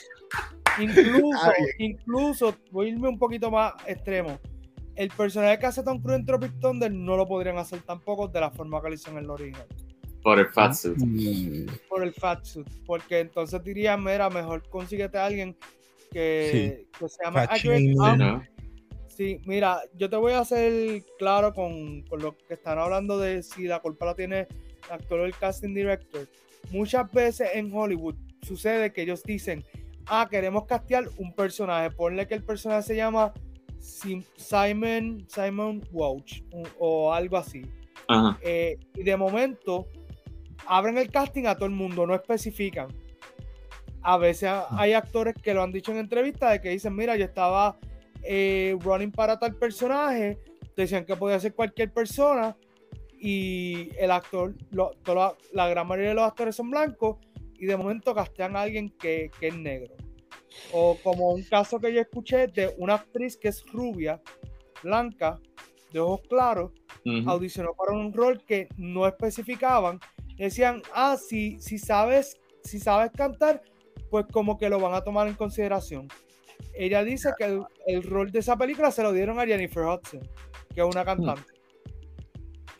Incluso, 0.81 1.51
incluso, 1.77 2.55
voy 2.71 2.87
a 2.87 2.89
irme 2.89 3.07
un 3.07 3.17
poquito 3.17 3.49
más 3.49 3.71
extremo. 3.87 4.37
El 4.97 5.07
personaje 5.11 5.59
que 5.59 5.65
hace 5.65 5.81
Tom 5.81 6.01
Cruise 6.01 6.19
en 6.19 6.25
Tropic 6.25 6.59
Thunder 6.59 6.91
no 6.91 7.15
lo 7.15 7.25
podrían 7.25 7.57
hacer 7.57 7.79
tampoco 7.83 8.27
de 8.27 8.41
la 8.41 8.51
forma 8.51 8.81
que 8.81 8.89
lo 8.89 8.95
hicieron 8.95 9.19
en 9.19 9.23
el 9.23 9.31
original. 9.31 9.67
Por 10.23 10.39
el 10.39 10.47
fatsuit. 10.47 10.97
Por 11.87 12.03
el 12.03 12.13
fatsuit. 12.13 12.67
Porque 12.85 13.19
entonces 13.19 13.63
diría, 13.63 13.95
mira, 13.97 14.29
mejor 14.29 14.67
consíguete 14.69 15.17
a 15.17 15.25
alguien 15.25 15.55
que, 16.11 16.87
se 16.99 17.23
llama 17.23 17.47
Sí, 19.07 19.41
mira, 19.45 19.81
yo 19.95 20.09
te 20.09 20.15
voy 20.15 20.31
a 20.31 20.39
hacer 20.39 21.03
claro 21.17 21.53
con, 21.53 22.05
lo 22.09 22.37
que 22.37 22.53
están 22.53 22.79
hablando 22.79 23.19
de 23.19 23.43
si 23.43 23.65
la 23.65 23.81
culpa 23.81 24.05
la 24.05 24.15
tiene 24.15 24.47
el 24.87 24.91
actor 24.91 25.19
o 25.19 25.25
el 25.25 25.35
casting 25.35 25.73
director. 25.73 26.25
Muchas 26.71 27.11
veces 27.11 27.49
en 27.53 27.73
Hollywood 27.73 28.15
sucede 28.41 28.93
que 28.93 29.01
ellos 29.01 29.21
dicen, 29.23 29.65
ah, 30.05 30.27
queremos 30.29 30.65
castear 30.65 31.09
un 31.17 31.33
personaje, 31.33 31.91
ponle 31.91 32.27
que 32.27 32.35
el 32.35 32.43
personaje 32.43 32.83
se 32.83 32.95
llama 32.95 33.33
Simon, 33.79 35.25
Simon 35.27 35.83
Walsh 35.91 36.41
o, 36.79 37.13
algo 37.13 37.37
así. 37.37 37.63
Eh, 38.41 38.79
y 38.95 39.03
de 39.03 39.17
momento 39.17 39.85
abren 40.67 40.97
el 40.97 41.09
casting 41.09 41.45
a 41.45 41.55
todo 41.55 41.65
el 41.65 41.71
mundo, 41.71 42.05
no 42.05 42.15
especifican. 42.15 42.87
A 44.01 44.17
veces 44.17 44.49
hay 44.71 44.93
actores 44.93 45.35
que 45.41 45.53
lo 45.53 45.61
han 45.61 45.71
dicho 45.71 45.91
en 45.91 45.97
entrevistas 45.97 46.51
de 46.51 46.61
que 46.61 46.69
dicen, 46.69 46.95
mira, 46.95 47.17
yo 47.17 47.25
estaba 47.25 47.77
eh, 48.23 48.77
running 48.79 49.11
para 49.11 49.37
tal 49.37 49.55
personaje, 49.55 50.39
decían 50.75 51.05
que 51.05 51.15
podía 51.15 51.39
ser 51.39 51.53
cualquier 51.53 51.91
persona 51.91 52.55
y 53.19 53.89
el 53.97 54.11
actor, 54.11 54.55
toda, 55.03 55.35
la 55.51 55.67
gran 55.67 55.87
mayoría 55.87 56.09
de 56.09 56.15
los 56.15 56.23
actores 56.23 56.55
son 56.55 56.69
blancos 56.69 57.17
y 57.55 57.65
de 57.65 57.75
momento 57.75 58.15
castean 58.15 58.55
a 58.55 58.61
alguien 58.61 58.89
que, 58.91 59.29
es 59.41 59.55
negro. 59.55 59.95
O 60.71 60.97
como 61.03 61.31
un 61.31 61.43
caso 61.43 61.79
que 61.79 61.93
yo 61.93 61.99
escuché 61.99 62.47
de 62.47 62.73
una 62.77 62.95
actriz 62.95 63.37
que 63.37 63.49
es 63.49 63.65
rubia, 63.67 64.21
blanca, 64.81 65.39
de 65.91 65.99
ojos 65.99 66.21
claros, 66.29 66.71
audicionó 67.25 67.73
para 67.73 67.97
un 67.97 68.13
rol 68.13 68.43
que 68.45 68.67
no 68.77 69.07
especificaban 69.07 69.99
decían, 70.45 70.81
ah, 70.93 71.17
si, 71.17 71.59
si, 71.59 71.77
sabes, 71.77 72.39
si 72.63 72.79
sabes 72.79 73.11
cantar, 73.11 73.61
pues 74.09 74.25
como 74.31 74.57
que 74.57 74.69
lo 74.69 74.79
van 74.79 74.93
a 74.93 75.03
tomar 75.03 75.27
en 75.27 75.35
consideración. 75.35 76.07
Ella 76.73 77.03
dice 77.03 77.31
que 77.37 77.61
el, 77.87 78.03
rol 78.03 78.31
de 78.31 78.39
esa 78.39 78.57
película 78.57 78.91
se 78.91 79.03
lo 79.03 79.11
dieron 79.11 79.39
a 79.39 79.45
Jennifer 79.45 79.83
Hudson, 79.83 80.21
que 80.73 80.81
es 80.81 80.87
una 80.87 81.03
cantante. 81.03 81.51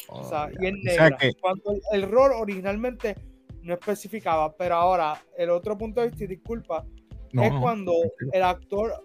o 0.07 0.23
sea, 0.23 0.45
oh, 0.45 0.63
y 0.63 0.67
es 0.67 0.73
negra. 0.83 1.17
Cuando 1.41 1.75
el, 1.91 2.03
rol 2.03 2.31
originalmente 2.33 3.15
no 3.61 3.73
especificaba, 3.73 4.55
pero 4.55 4.75
ahora 4.75 5.21
el 5.37 5.49
otro 5.49 5.77
punto 5.77 6.01
de 6.01 6.07
vista, 6.07 6.23
y 6.23 6.27
disculpa, 6.27 6.85
es 7.31 7.51
cuando 7.59 7.93
el 8.31 8.43
actor 8.43 9.03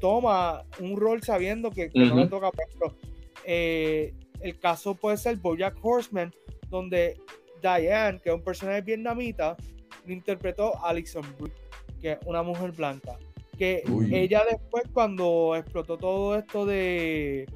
toma 0.00 0.64
un 0.80 0.96
rol 0.96 1.22
sabiendo 1.22 1.70
que, 1.70 1.90
no 1.94 2.16
le 2.16 2.26
toca, 2.26 2.50
pero 2.50 2.96
eh, 3.44 4.14
el 4.40 4.58
caso 4.58 4.94
puede 4.94 5.16
ser 5.16 5.36
Bojack 5.36 5.76
Horseman, 5.80 6.32
donde 6.68 7.20
Diane, 7.62 8.20
que 8.20 8.30
es 8.30 8.34
un 8.34 8.42
personaje 8.42 8.82
vietnamita, 8.82 9.56
lo 10.04 10.12
interpretó 10.12 10.84
Alison 10.84 11.24
Brie, 11.38 11.52
que 12.00 12.12
es 12.12 12.18
una 12.26 12.42
mujer 12.42 12.72
blanca. 12.72 13.18
Que 13.56 13.82
ella 14.10 14.44
después, 14.50 14.84
cuando 14.92 15.54
explotó 15.56 15.96
todo 15.96 16.36
esto 16.36 16.66
de 16.66 17.46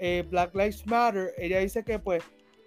eh, 0.00 0.24
Black 0.28 0.54
Lives 0.54 0.86
Matter, 0.86 1.32
ella 1.38 1.60
dice 1.60 1.84
que 1.84 1.98
pues 1.98 2.22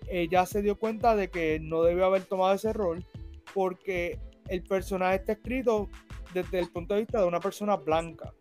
ella 0.07 0.45
se 0.45 0.61
dio 0.61 0.77
cuenta 0.77 1.15
de 1.15 1.29
que 1.29 1.59
no 1.59 1.83
debió 1.83 2.05
haber 2.05 2.23
tomado 2.23 2.53
ese 2.53 2.73
rol 2.73 3.05
porque 3.53 4.19
el 4.47 4.63
personaje 4.63 5.17
está 5.17 5.33
escrito 5.33 5.89
desde 6.33 6.59
el 6.59 6.69
punto 6.69 6.93
de 6.93 7.01
vista 7.01 7.19
de 7.19 7.27
una 7.27 7.39
persona 7.39 7.75
blanca. 7.75 8.33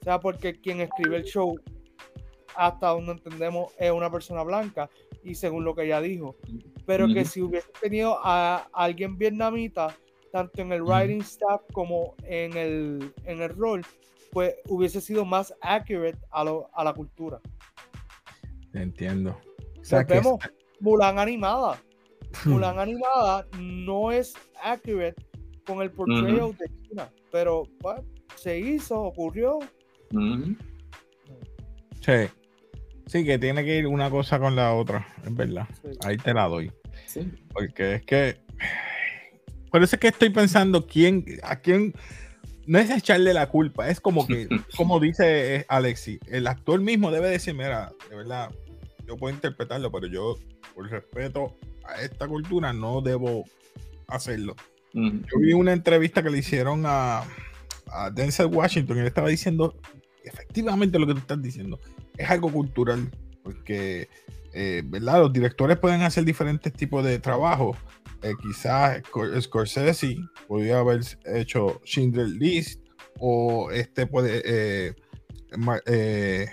O 0.00 0.04
sea, 0.04 0.20
porque 0.20 0.60
quien 0.60 0.80
escribe 0.80 1.16
el 1.16 1.24
show, 1.24 1.58
hasta 2.56 2.88
donde 2.88 3.12
entendemos, 3.12 3.72
es 3.78 3.90
una 3.90 4.10
persona 4.10 4.42
blanca. 4.42 4.90
Y 5.22 5.34
según 5.34 5.64
lo 5.64 5.74
que 5.74 5.84
ella 5.84 6.00
dijo, 6.00 6.36
pero 6.86 7.06
que 7.08 7.24
si 7.24 7.40
hubiese 7.40 7.68
tenido 7.80 8.18
a 8.22 8.68
alguien 8.72 9.16
vietnamita, 9.16 9.96
tanto 10.32 10.62
en 10.62 10.72
el 10.72 10.82
writing 10.82 11.20
staff 11.20 11.62
como 11.72 12.14
en 12.24 12.56
el, 12.56 13.12
en 13.24 13.40
el 13.40 13.50
rol, 13.50 13.82
pues 14.32 14.54
hubiese 14.68 15.00
sido 15.00 15.24
más 15.24 15.54
accurate 15.60 16.18
a, 16.30 16.44
lo, 16.44 16.68
a 16.74 16.84
la 16.84 16.92
cultura. 16.92 17.40
Entiendo. 18.72 19.38
O 19.92 20.04
vemos 20.06 20.38
Mulan 20.80 21.18
animada. 21.18 21.80
Mulan 22.44 22.78
animada 22.78 23.46
no 23.58 24.10
es 24.10 24.34
accurate 24.62 25.14
con 25.66 25.80
el 25.80 25.90
portrayal 25.90 26.56
de 26.56 26.66
China, 26.82 27.10
pero 27.30 27.62
pues, 27.80 28.00
se 28.34 28.58
hizo, 28.58 29.00
ocurrió. 29.00 29.60
Sí. 32.00 32.28
Sí, 33.14 33.24
que 33.24 33.38
tiene 33.38 33.64
que 33.64 33.78
ir 33.78 33.86
una 33.86 34.10
cosa 34.10 34.40
con 34.40 34.56
la 34.56 34.74
otra, 34.74 35.06
es 35.24 35.32
verdad. 35.32 35.68
Ahí 36.00 36.16
te 36.16 36.34
la 36.34 36.48
doy. 36.48 36.72
Sí. 37.06 37.30
Porque 37.52 37.94
es 37.94 38.02
que. 38.02 38.38
Por 39.70 39.84
eso 39.84 39.94
es 39.94 40.00
que 40.00 40.08
estoy 40.08 40.30
pensando 40.30 40.84
quién, 40.84 41.24
a 41.44 41.60
quién. 41.60 41.94
No 42.66 42.80
es 42.80 42.90
echarle 42.90 43.32
la 43.32 43.50
culpa, 43.50 43.88
es 43.88 44.00
como 44.00 44.26
que, 44.26 44.48
como 44.76 44.98
dice 44.98 45.54
eh, 45.54 45.66
Alexi, 45.68 46.18
el 46.26 46.48
actor 46.48 46.80
mismo 46.80 47.12
debe 47.12 47.30
decir, 47.30 47.54
mira, 47.54 47.92
de 48.10 48.16
verdad, 48.16 48.50
yo 49.06 49.16
puedo 49.16 49.32
interpretarlo, 49.32 49.92
pero 49.92 50.08
yo, 50.08 50.36
por 50.74 50.90
respeto 50.90 51.56
a 51.84 52.02
esta 52.02 52.26
cultura, 52.26 52.72
no 52.72 53.00
debo 53.00 53.44
hacerlo. 54.08 54.56
Yo 54.92 55.38
vi 55.38 55.52
una 55.52 55.72
entrevista 55.72 56.20
que 56.20 56.30
le 56.30 56.38
hicieron 56.38 56.82
a, 56.84 57.22
a 57.92 58.10
Denzel 58.10 58.46
Washington 58.46 58.96
y 58.96 59.00
él 59.02 59.06
estaba 59.06 59.28
diciendo 59.28 59.76
efectivamente 60.24 60.98
lo 60.98 61.06
que 61.06 61.12
tú 61.12 61.20
estás 61.20 61.40
diciendo 61.40 61.78
es 62.16 62.30
algo 62.30 62.50
cultural, 62.50 63.10
porque, 63.42 64.08
eh, 64.52 64.82
¿verdad? 64.84 65.20
Los 65.20 65.32
directores 65.32 65.78
pueden 65.78 66.02
hacer 66.02 66.24
diferentes 66.24 66.72
tipos 66.72 67.04
de 67.04 67.18
trabajo. 67.18 67.76
Eh, 68.22 68.32
quizás 68.40 69.02
Scorsese 69.40 70.16
podría 70.48 70.78
haber 70.78 71.00
hecho 71.26 71.80
Schindler 71.84 72.28
List 72.28 72.80
o 73.18 73.70
este 73.70 74.06
puede, 74.06 74.42
eh, 74.44 74.94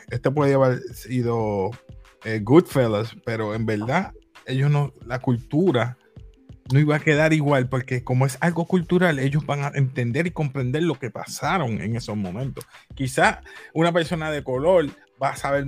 este 0.09 0.31
puede 0.31 0.53
haber 0.53 0.81
sido 0.93 1.71
Goodfellas, 2.41 3.15
pero 3.25 3.55
en 3.55 3.65
verdad 3.65 4.13
ellos 4.45 4.69
no, 4.69 4.93
la 5.05 5.19
cultura 5.19 5.97
no 6.71 6.79
iba 6.79 6.95
a 6.95 6.99
quedar 6.99 7.33
igual 7.33 7.67
porque 7.67 8.03
como 8.03 8.25
es 8.25 8.37
algo 8.41 8.65
cultural, 8.65 9.19
ellos 9.19 9.45
van 9.45 9.63
a 9.63 9.71
entender 9.73 10.27
y 10.27 10.31
comprender 10.31 10.83
lo 10.83 10.95
que 10.95 11.09
pasaron 11.09 11.81
en 11.81 11.95
esos 11.95 12.15
momentos. 12.15 12.65
Quizás 12.95 13.39
una 13.73 13.91
persona 13.91 14.31
de 14.31 14.43
color 14.43 14.89
va 15.21 15.29
a 15.29 15.35
saber 15.35 15.65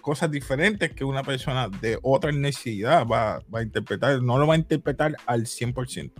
cosas 0.00 0.30
diferentes 0.30 0.92
que 0.92 1.04
una 1.04 1.22
persona 1.22 1.68
de 1.68 1.98
otra 2.02 2.30
necesidad 2.30 3.06
va, 3.06 3.42
a 3.52 3.62
interpretar, 3.62 4.22
no 4.22 4.38
lo 4.38 4.46
va 4.46 4.54
a 4.54 4.58
interpretar 4.58 5.16
al 5.26 5.46
100%. 5.46 6.12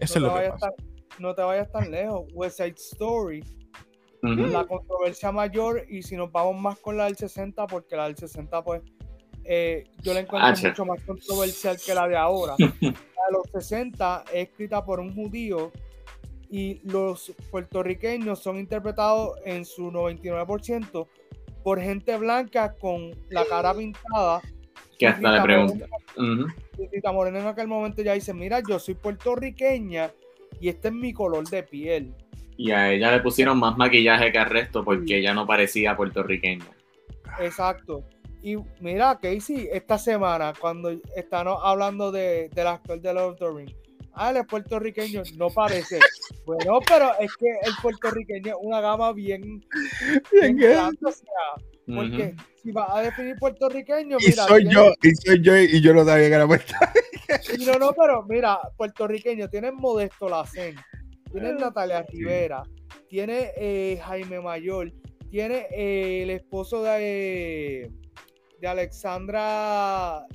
Eso 0.00 0.20
no 0.20 0.26
es 0.26 0.32
lo 0.32 0.40
que 0.40 0.48
pasa. 0.50 0.72
no 1.18 1.34
te 1.34 1.42
vayas 1.42 1.70
tan 1.70 1.90
lejos. 1.90 2.26
West 2.32 2.56
Side 2.56 2.74
Story, 2.76 3.44
la 4.22 4.64
controversia 4.64 5.30
mayor, 5.32 5.84
y 5.88 6.02
si 6.02 6.16
nos 6.16 6.32
vamos 6.32 6.60
más 6.60 6.78
con 6.78 6.96
la 6.96 7.04
del 7.04 7.16
60, 7.16 7.66
porque 7.66 7.94
la 7.94 8.04
del 8.04 8.16
60, 8.16 8.64
pues, 8.64 8.82
eh, 9.44 9.84
yo 10.00 10.14
la 10.14 10.20
encuentro 10.20 10.68
mucho 10.68 10.86
más 10.86 11.02
controversial 11.02 11.76
que 11.84 11.94
la 11.94 12.08
de 12.08 12.16
ahora. 12.16 12.54
la 12.80 12.88
de 12.88 13.32
los 13.32 13.50
60 13.52 14.24
es 14.32 14.48
escrita 14.48 14.82
por 14.82 14.98
un 14.98 15.14
judío 15.14 15.70
y 16.48 16.80
los 16.84 17.34
puertorriqueños 17.50 18.38
son 18.38 18.58
interpretados 18.58 19.38
en 19.44 19.66
su 19.66 19.90
99% 19.90 21.06
por 21.64 21.80
gente 21.80 22.16
blanca 22.18 22.74
con 22.74 23.10
la 23.30 23.44
cara 23.46 23.74
pintada. 23.74 24.42
Que 24.98 25.08
hasta 25.08 25.32
le 25.32 25.42
pregunta. 25.42 25.86
Rita 26.92 27.10
Morena 27.10 27.40
en 27.40 27.46
aquel 27.46 27.66
momento 27.66 28.02
ya 28.02 28.12
dice, 28.12 28.32
mira, 28.32 28.60
yo 28.68 28.78
soy 28.78 28.94
puertorriqueña 28.94 30.12
y 30.60 30.68
este 30.68 30.88
es 30.88 30.94
mi 30.94 31.12
color 31.12 31.48
de 31.48 31.62
piel. 31.64 32.14
Y 32.56 32.70
a 32.70 32.92
ella 32.92 33.10
le 33.10 33.20
pusieron 33.20 33.58
más 33.58 33.76
maquillaje 33.76 34.30
que 34.30 34.38
al 34.38 34.50
resto 34.50 34.84
porque 34.84 35.18
ella 35.18 35.34
no 35.34 35.46
parecía 35.46 35.96
puertorriqueña. 35.96 36.66
Exacto. 37.40 38.04
Y 38.42 38.56
mira, 38.80 39.18
Casey, 39.18 39.68
esta 39.72 39.96
semana, 39.96 40.52
cuando 40.60 40.90
están 41.16 41.48
hablando 41.48 42.12
de, 42.12 42.50
del 42.50 42.66
actor 42.66 43.00
de 43.00 43.14
Lord 43.14 43.32
of 43.32 43.38
the 43.38 43.50
Rings, 43.50 43.74
ah, 44.14 44.30
él 44.30 44.38
es 44.38 44.46
puertorriqueño, 44.46 45.22
no 45.36 45.48
parece. 45.50 45.98
bueno, 46.46 46.80
pero 46.86 47.10
es 47.18 47.30
que 47.36 47.46
el 47.62 47.72
puertorriqueño 47.80 48.52
es 48.52 48.58
una 48.60 48.80
gama 48.80 49.12
bien, 49.12 49.64
bien, 50.32 50.56
grande, 50.56 50.98
o 51.04 51.10
sea, 51.12 51.94
porque 51.94 52.34
si 52.62 52.72
vas 52.72 52.88
a 52.90 53.00
definir 53.02 53.36
puertorriqueño, 53.36 54.18
y 54.20 54.32
soy 54.32 54.68
yo, 54.68 54.92
y 55.02 55.14
soy 55.14 55.42
yo, 55.42 55.56
y 55.56 55.80
yo 55.80 55.94
no 55.94 56.04
sabía 56.04 56.28
que 56.28 56.34
era 56.34 56.46
puertorriqueño. 56.46 57.72
no, 57.72 57.78
no, 57.78 57.92
pero 57.92 58.24
mira, 58.24 58.58
puertorriqueño, 58.76 59.48
tienen 59.48 59.76
Modesto 59.76 60.28
Lacen, 60.28 60.76
tienen 61.30 61.56
Ah, 61.56 61.66
Natalia 61.66 62.02
Rivera, 62.02 62.62
tiene 63.08 63.50
eh, 63.56 64.00
Jaime 64.04 64.40
Mayor, 64.40 64.92
tiene 65.30 65.66
eh, 65.70 66.22
el 66.22 66.30
esposo 66.30 66.82
de, 66.82 67.90
de 68.60 68.68
Alexandra, 68.68 70.26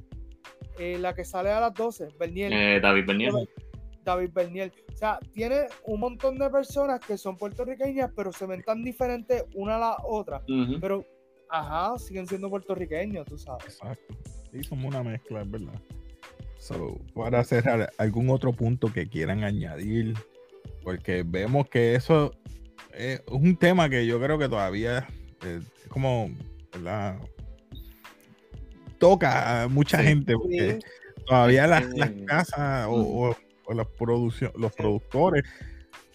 eh, 0.78 0.98
la 1.00 1.14
que 1.14 1.26
sale 1.26 1.52
a 1.52 1.60
las 1.60 1.74
12, 1.74 2.10
Berniel. 2.20 2.54
Eh, 2.54 2.80
David 2.82 3.06
Bernier. 3.06 3.34
David 4.10 4.32
Berniel. 4.34 4.72
O 4.94 4.98
sea, 4.98 5.20
tiene 5.34 5.68
un 5.86 6.00
montón 6.00 6.38
de 6.38 6.50
personas 6.50 7.00
que 7.00 7.18
son 7.18 7.38
puertorriqueñas, 7.38 8.12
pero 8.16 8.32
se 8.34 8.46
ven 8.46 8.64
tan 8.64 8.84
diferentes 8.84 9.44
una 9.54 9.76
a 9.76 9.80
la 9.80 9.98
otra. 10.04 10.42
Pero, 10.82 11.06
ajá, 11.50 11.98
siguen 12.00 12.28
siendo 12.28 12.50
puertorriqueños, 12.50 13.26
tú 13.26 13.38
sabes. 13.38 13.66
Exacto. 13.66 14.16
Sí, 14.52 14.64
somos 14.64 14.86
una 14.86 15.04
mezcla, 15.04 15.42
es 15.42 15.52
verdad. 15.52 15.80
So, 16.58 16.98
para 17.14 17.44
cerrar, 17.44 17.90
¿algún 17.98 18.30
otro 18.30 18.52
punto 18.52 18.92
que 18.92 19.08
quieran 19.08 19.44
añadir? 19.44 20.16
Porque 20.84 21.24
vemos 21.26 21.70
que 21.70 21.96
eso 21.96 22.32
es 22.94 23.22
un 23.32 23.56
tema 23.56 23.90
que 23.90 24.06
yo 24.06 24.20
creo 24.20 24.38
que 24.38 24.50
todavía 24.50 25.08
eh, 25.46 25.62
es 25.82 25.88
como, 25.88 26.30
¿verdad? 26.74 27.18
Toca 28.98 29.64
a 29.64 29.68
mucha 29.68 30.00
Sí. 30.00 30.04
gente, 30.06 30.34
porque 30.34 30.80
todavía 31.26 31.68
las, 31.68 31.86
las 31.96 32.12
casas 32.26 32.88
o- 32.90 33.36
o 33.70 33.74
las 33.74 33.88
produccio- 33.88 34.52
los 34.58 34.74
productores, 34.74 35.44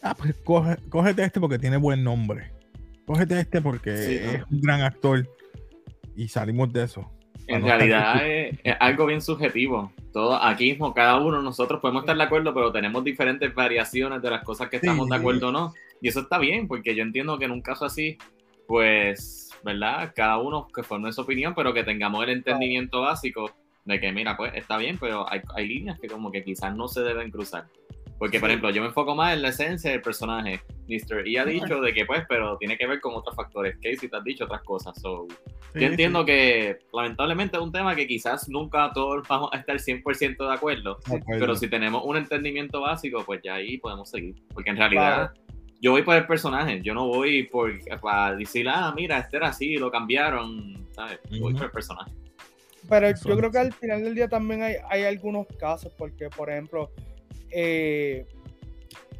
ah, 0.03 0.15
pues 0.15 0.35
coge- 0.45 0.79
cógete 0.89 1.23
este 1.25 1.41
porque 1.41 1.59
tiene 1.59 1.77
buen 1.77 2.03
nombre. 2.03 2.51
Cógete 3.07 3.39
este 3.41 3.61
porque 3.63 3.97
Sí, 3.97 4.15
es 4.17 4.41
¿no? 4.41 4.47
un 4.51 4.61
gran 4.61 4.81
actor. 4.83 5.29
Y 6.17 6.29
salimos 6.29 6.73
de 6.73 6.85
eso. 6.85 7.11
En 7.47 7.61
no 7.61 7.67
realidad 7.67 8.27
es, 8.27 8.59
es 8.65 8.75
algo 8.81 9.07
bien 9.07 9.21
subjetivo. 9.21 9.93
Todo, 10.13 10.35
aquí 10.35 10.71
mismo, 10.71 10.95
cada 10.95 11.19
uno, 11.21 11.43
nosotros 11.43 11.81
podemos 11.81 12.03
estar 12.03 12.17
de 12.17 12.23
acuerdo, 12.23 12.55
pero 12.55 12.73
tenemos 12.73 13.05
diferentes 13.05 13.55
variaciones 13.55 14.23
de 14.23 14.31
las 14.31 14.43
cosas 14.45 14.69
que 14.69 14.77
estamos 14.77 15.09
de 15.09 15.17
Sí. 15.17 15.21
acuerdo 15.21 15.49
o 15.49 15.53
no. 15.53 15.75
Y 16.01 16.09
eso 16.09 16.21
está 16.21 16.39
bien, 16.39 16.67
porque 16.69 16.95
yo 16.95 17.03
entiendo 17.03 17.39
que 17.39 17.45
en 17.45 17.51
un 17.51 17.61
caso 17.63 17.85
así, 17.85 18.17
pues, 18.67 19.51
¿verdad? 19.65 20.13
Cada 20.15 20.39
uno 20.39 20.69
que 20.75 20.83
forme 20.83 21.13
su 21.13 21.21
opinión, 21.21 21.55
pero 21.55 21.75
que 21.75 21.85
tengamos 21.85 22.25
el 22.25 22.31
entendimiento 22.31 23.01
básico 23.03 23.51
de 23.85 24.01
que, 24.01 24.13
mira, 24.13 24.37
pues 24.37 24.53
está 24.55 24.77
bien, 24.79 24.97
pero 24.99 25.31
hay, 25.31 25.41
hay 25.55 25.69
líneas 25.69 25.99
que 26.01 26.09
como 26.09 26.31
que 26.31 26.43
quizás 26.43 26.75
no 26.75 26.89
se 26.89 27.03
deben 27.03 27.31
cruzar. 27.31 27.67
Porque, 28.19 28.39
por 28.39 28.49
Sí. 28.49 28.53
ejemplo, 28.53 28.71
yo 28.71 28.81
me 28.81 28.89
enfoco 28.89 29.15
más 29.17 29.35
en 29.35 29.43
la 29.43 29.49
esencia 29.49 29.91
del 29.91 30.01
personaje. 30.01 30.61
Mr. 30.89 31.27
E 31.27 31.39
ha 31.39 31.45
dicho 31.45 31.81
de 31.81 31.93
que, 31.93 32.07
pues, 32.07 32.23
pero 32.29 32.57
tiene 32.59 32.79
que 32.79 32.87
ver 32.87 33.01
con 33.01 33.13
otros 33.15 33.35
factores. 33.35 33.75
Casey 33.83 34.09
te 34.09 34.17
has 34.17 34.23
dicho 34.25 34.45
otras 34.45 34.63
cosas. 34.63 34.99
So, 35.01 35.27
Sí, 35.75 35.81
yo 35.81 35.87
entiendo 35.89 36.25
que 36.25 36.79
lamentablemente 36.93 37.57
es 37.57 37.63
un 37.63 37.73
tema 37.73 37.97
que 37.97 38.07
quizás 38.07 38.49
nunca 38.49 38.93
todos 38.95 39.27
vamos 39.29 39.51
a 39.53 39.57
estar 39.59 39.77
100% 39.81 40.47
de 40.49 40.55
acuerdo, 40.55 40.99
pero 41.27 41.57
si 41.57 41.67
tenemos 41.69 42.03
un 42.05 42.17
entendimiento 42.17 42.81
básico, 42.81 43.25
pues 43.27 43.41
ya 43.43 43.55
ahí 43.57 43.79
podemos 43.79 44.09
seguir. 44.09 44.37
Porque 44.55 44.71
en 44.71 44.77
realidad 44.77 45.33
yo 45.81 45.91
voy 45.91 46.03
por 46.03 46.15
el 46.15 46.27
personaje, 46.27 46.81
yo 46.83 46.95
no 46.95 47.09
voy 47.09 47.43
por 47.43 47.73
para 48.01 48.37
decir, 48.37 48.69
ah, 48.69 48.93
mira, 48.95 49.19
este 49.19 49.37
era 49.39 49.49
así, 49.49 49.77
lo 49.77 49.91
cambiaron, 49.91 50.87
¿sabes? 50.93 51.19
Voy 51.31 51.41
Ujú. 51.51 51.55
por 51.57 51.65
el 51.65 51.71
personaje. 51.73 52.13
Pero 52.89 53.09
Eso 53.09 53.29
yo 53.29 53.37
creo 53.37 53.51
que 53.51 53.59
al 53.59 53.73
final 53.73 54.03
del 54.03 54.15
día 54.15 54.29
también 54.29 54.63
hay, 54.63 54.77
hay 54.89 55.05
algunos 55.05 55.47
casos, 55.59 55.93
porque, 55.97 56.29
por 56.29 56.51
ejemplo, 56.51 56.91
eh, 57.51 58.27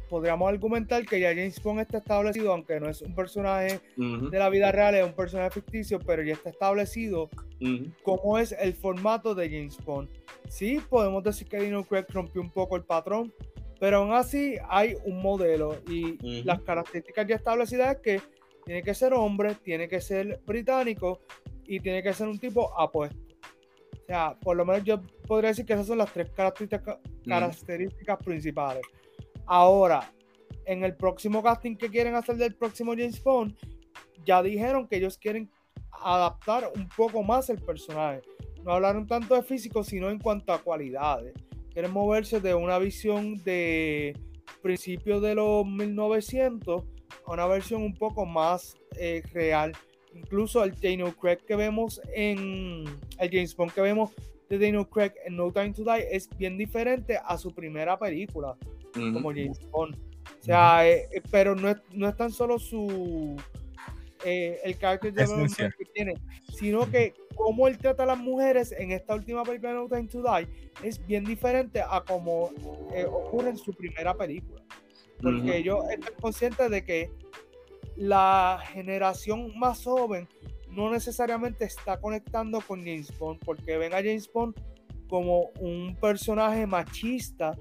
podríamos 0.09 0.47
argumentar 0.49 1.05
que 1.05 1.19
ya 1.19 1.29
James 1.29 1.61
Bond 1.61 1.81
está 1.81 1.97
establecido, 1.97 2.51
aunque 2.51 2.79
no 2.79 2.89
es 2.89 3.01
un 3.01 3.15
personaje 3.15 3.79
de 3.97 4.39
la 4.39 4.49
vida 4.49 4.71
real, 4.71 4.95
es 4.95 5.05
un 5.05 5.13
personaje 5.13 5.51
ficticio, 5.51 5.99
pero 5.99 6.23
ya 6.23 6.33
está 6.33 6.49
establecido 6.49 7.29
ujú, 7.59 7.91
cómo 8.03 8.37
es 8.37 8.51
el 8.53 8.73
formato 8.73 9.33
de 9.35 9.49
James 9.49 9.77
Bond. 9.83 10.09
Sí, 10.47 10.79
podemos 10.89 11.23
decir 11.23 11.47
que 11.47 11.57
Daniel 11.57 11.85
Craig 11.87 12.05
rompió 12.09 12.41
un 12.41 12.51
poco 12.51 12.75
el 12.75 12.83
patrón, 12.83 13.33
pero 13.79 13.97
aún 13.97 14.13
así 14.13 14.55
hay 14.69 14.95
un 15.05 15.21
modelo 15.21 15.81
y 15.89 16.43
las 16.43 16.61
características 16.61 17.27
ya 17.27 17.35
establecidas 17.35 17.95
es 17.95 18.01
que 18.01 18.21
tiene 18.65 18.83
que 18.83 18.93
ser 18.93 19.13
hombre, 19.13 19.55
tiene 19.63 19.87
que 19.87 20.01
ser 20.01 20.39
británico 20.45 21.21
y 21.65 21.79
tiene 21.79 22.01
que 22.01 22.13
ser 22.13 22.27
un 22.27 22.39
tipo 22.39 22.77
apuesto. 22.79 23.24
O 24.05 24.07
sea, 24.07 24.37
por 24.39 24.55
lo 24.55 24.65
menos 24.65 24.83
yo 24.83 25.01
podría 25.27 25.49
decir 25.49 25.65
que 25.65 25.73
esas 25.73 25.87
son 25.87 25.97
las 25.97 26.13
tres 26.13 26.29
características, 26.29 26.99
características 27.27 28.17
principales. 28.23 28.83
Ahora, 29.47 30.13
en 30.65 30.83
el 30.83 30.95
próximo 30.95 31.41
casting 31.41 31.75
que 31.75 31.89
quieren 31.89 32.13
hacer 32.13 32.35
del 32.35 32.53
próximo 32.53 32.91
James 32.91 33.23
Bond, 33.23 33.55
ya 34.23 34.43
dijeron 34.43 34.87
que 34.87 34.97
ellos 34.97 35.17
quieren 35.17 35.49
adaptar 36.03 36.71
un 36.75 36.87
poco 36.89 37.23
más 37.23 37.49
el 37.49 37.59
personaje. 37.59 38.21
No 38.63 38.73
hablaron 38.73 39.07
tanto 39.07 39.33
de 39.33 39.41
físico, 39.41 39.83
sino 39.83 40.11
en 40.11 40.19
cuanto 40.19 40.53
a 40.53 40.61
cualidades. 40.61 41.33
Quieren 41.71 41.91
moverse 41.91 42.39
de 42.39 42.53
una 42.53 42.77
visión 42.77 43.43
de 43.43 44.17
principios 44.61 45.21
de 45.23 45.33
los 45.33 45.65
1900 45.65 46.83
a 47.25 47.31
una 47.31 47.47
versión 47.47 47.81
un 47.81 47.95
poco 47.95 48.25
más 48.25 48.75
eh, 48.97 49.23
real. 49.33 49.73
Incluso 50.15 50.63
el 50.63 50.71
Daniel 50.71 51.13
Craig 51.19 51.37
que 51.45 51.55
vemos 51.55 52.01
en 52.13 52.85
el 53.19 53.29
James 53.29 53.55
Bond 53.55 53.73
que 53.73 53.81
vemos 53.81 54.11
de 54.49 54.57
Daniel 54.57 54.87
Craig 54.87 55.11
en 55.25 55.35
No 55.35 55.51
Time 55.51 55.73
to 55.73 55.83
Die 55.83 56.07
es 56.11 56.29
bien 56.37 56.57
diferente 56.57 57.19
a 57.23 57.37
su 57.37 57.53
primera 57.53 57.97
película 57.99 58.55
como 58.93 59.29
James 59.31 59.59
Bond. 59.71 59.95
O 59.95 60.43
sea, 60.43 60.87
eh, 60.87 61.07
eh, 61.11 61.21
pero 61.29 61.55
no 61.55 61.69
es, 61.69 61.77
no 61.91 62.07
es 62.07 62.15
tan 62.15 62.31
solo 62.31 62.57
su 62.57 63.35
eh, 64.23 64.59
el 64.63 64.77
carácter 64.77 65.13
de 65.13 65.25
que 65.77 65.85
tiene, 65.93 66.15
sino 66.51 66.89
que 66.89 67.13
cómo 67.35 67.67
él 67.67 67.77
trata 67.77 68.03
a 68.03 68.05
las 68.07 68.17
mujeres 68.17 68.71
en 68.71 68.91
esta 68.91 69.13
última 69.13 69.43
película 69.43 69.71
de 69.71 69.75
No 69.75 69.87
Time 69.87 70.07
to 70.07 70.23
Die 70.23 70.47
es 70.81 71.05
bien 71.05 71.23
diferente 71.25 71.81
a 71.81 72.01
como 72.01 72.49
eh, 72.91 73.05
ocurre 73.05 73.49
en 73.49 73.57
su 73.57 73.71
primera 73.73 74.15
película. 74.15 74.63
Porque 75.21 75.57
ellos 75.57 75.85
están 75.91 76.13
conscientes 76.19 76.69
de 76.71 76.83
que 76.83 77.11
la 77.95 78.61
generación 78.73 79.57
más 79.57 79.83
joven 79.83 80.27
no 80.69 80.91
necesariamente 80.91 81.63
está 81.65 81.99
conectando 81.99 82.59
con 82.61 82.79
James 82.79 83.17
Bond, 83.17 83.39
porque 83.45 83.77
ven 83.77 83.93
a 83.93 83.97
James 83.97 84.29
Bond 84.31 84.55
como 85.07 85.51
un 85.59 85.95
personaje 86.01 86.65
machista 86.67 87.57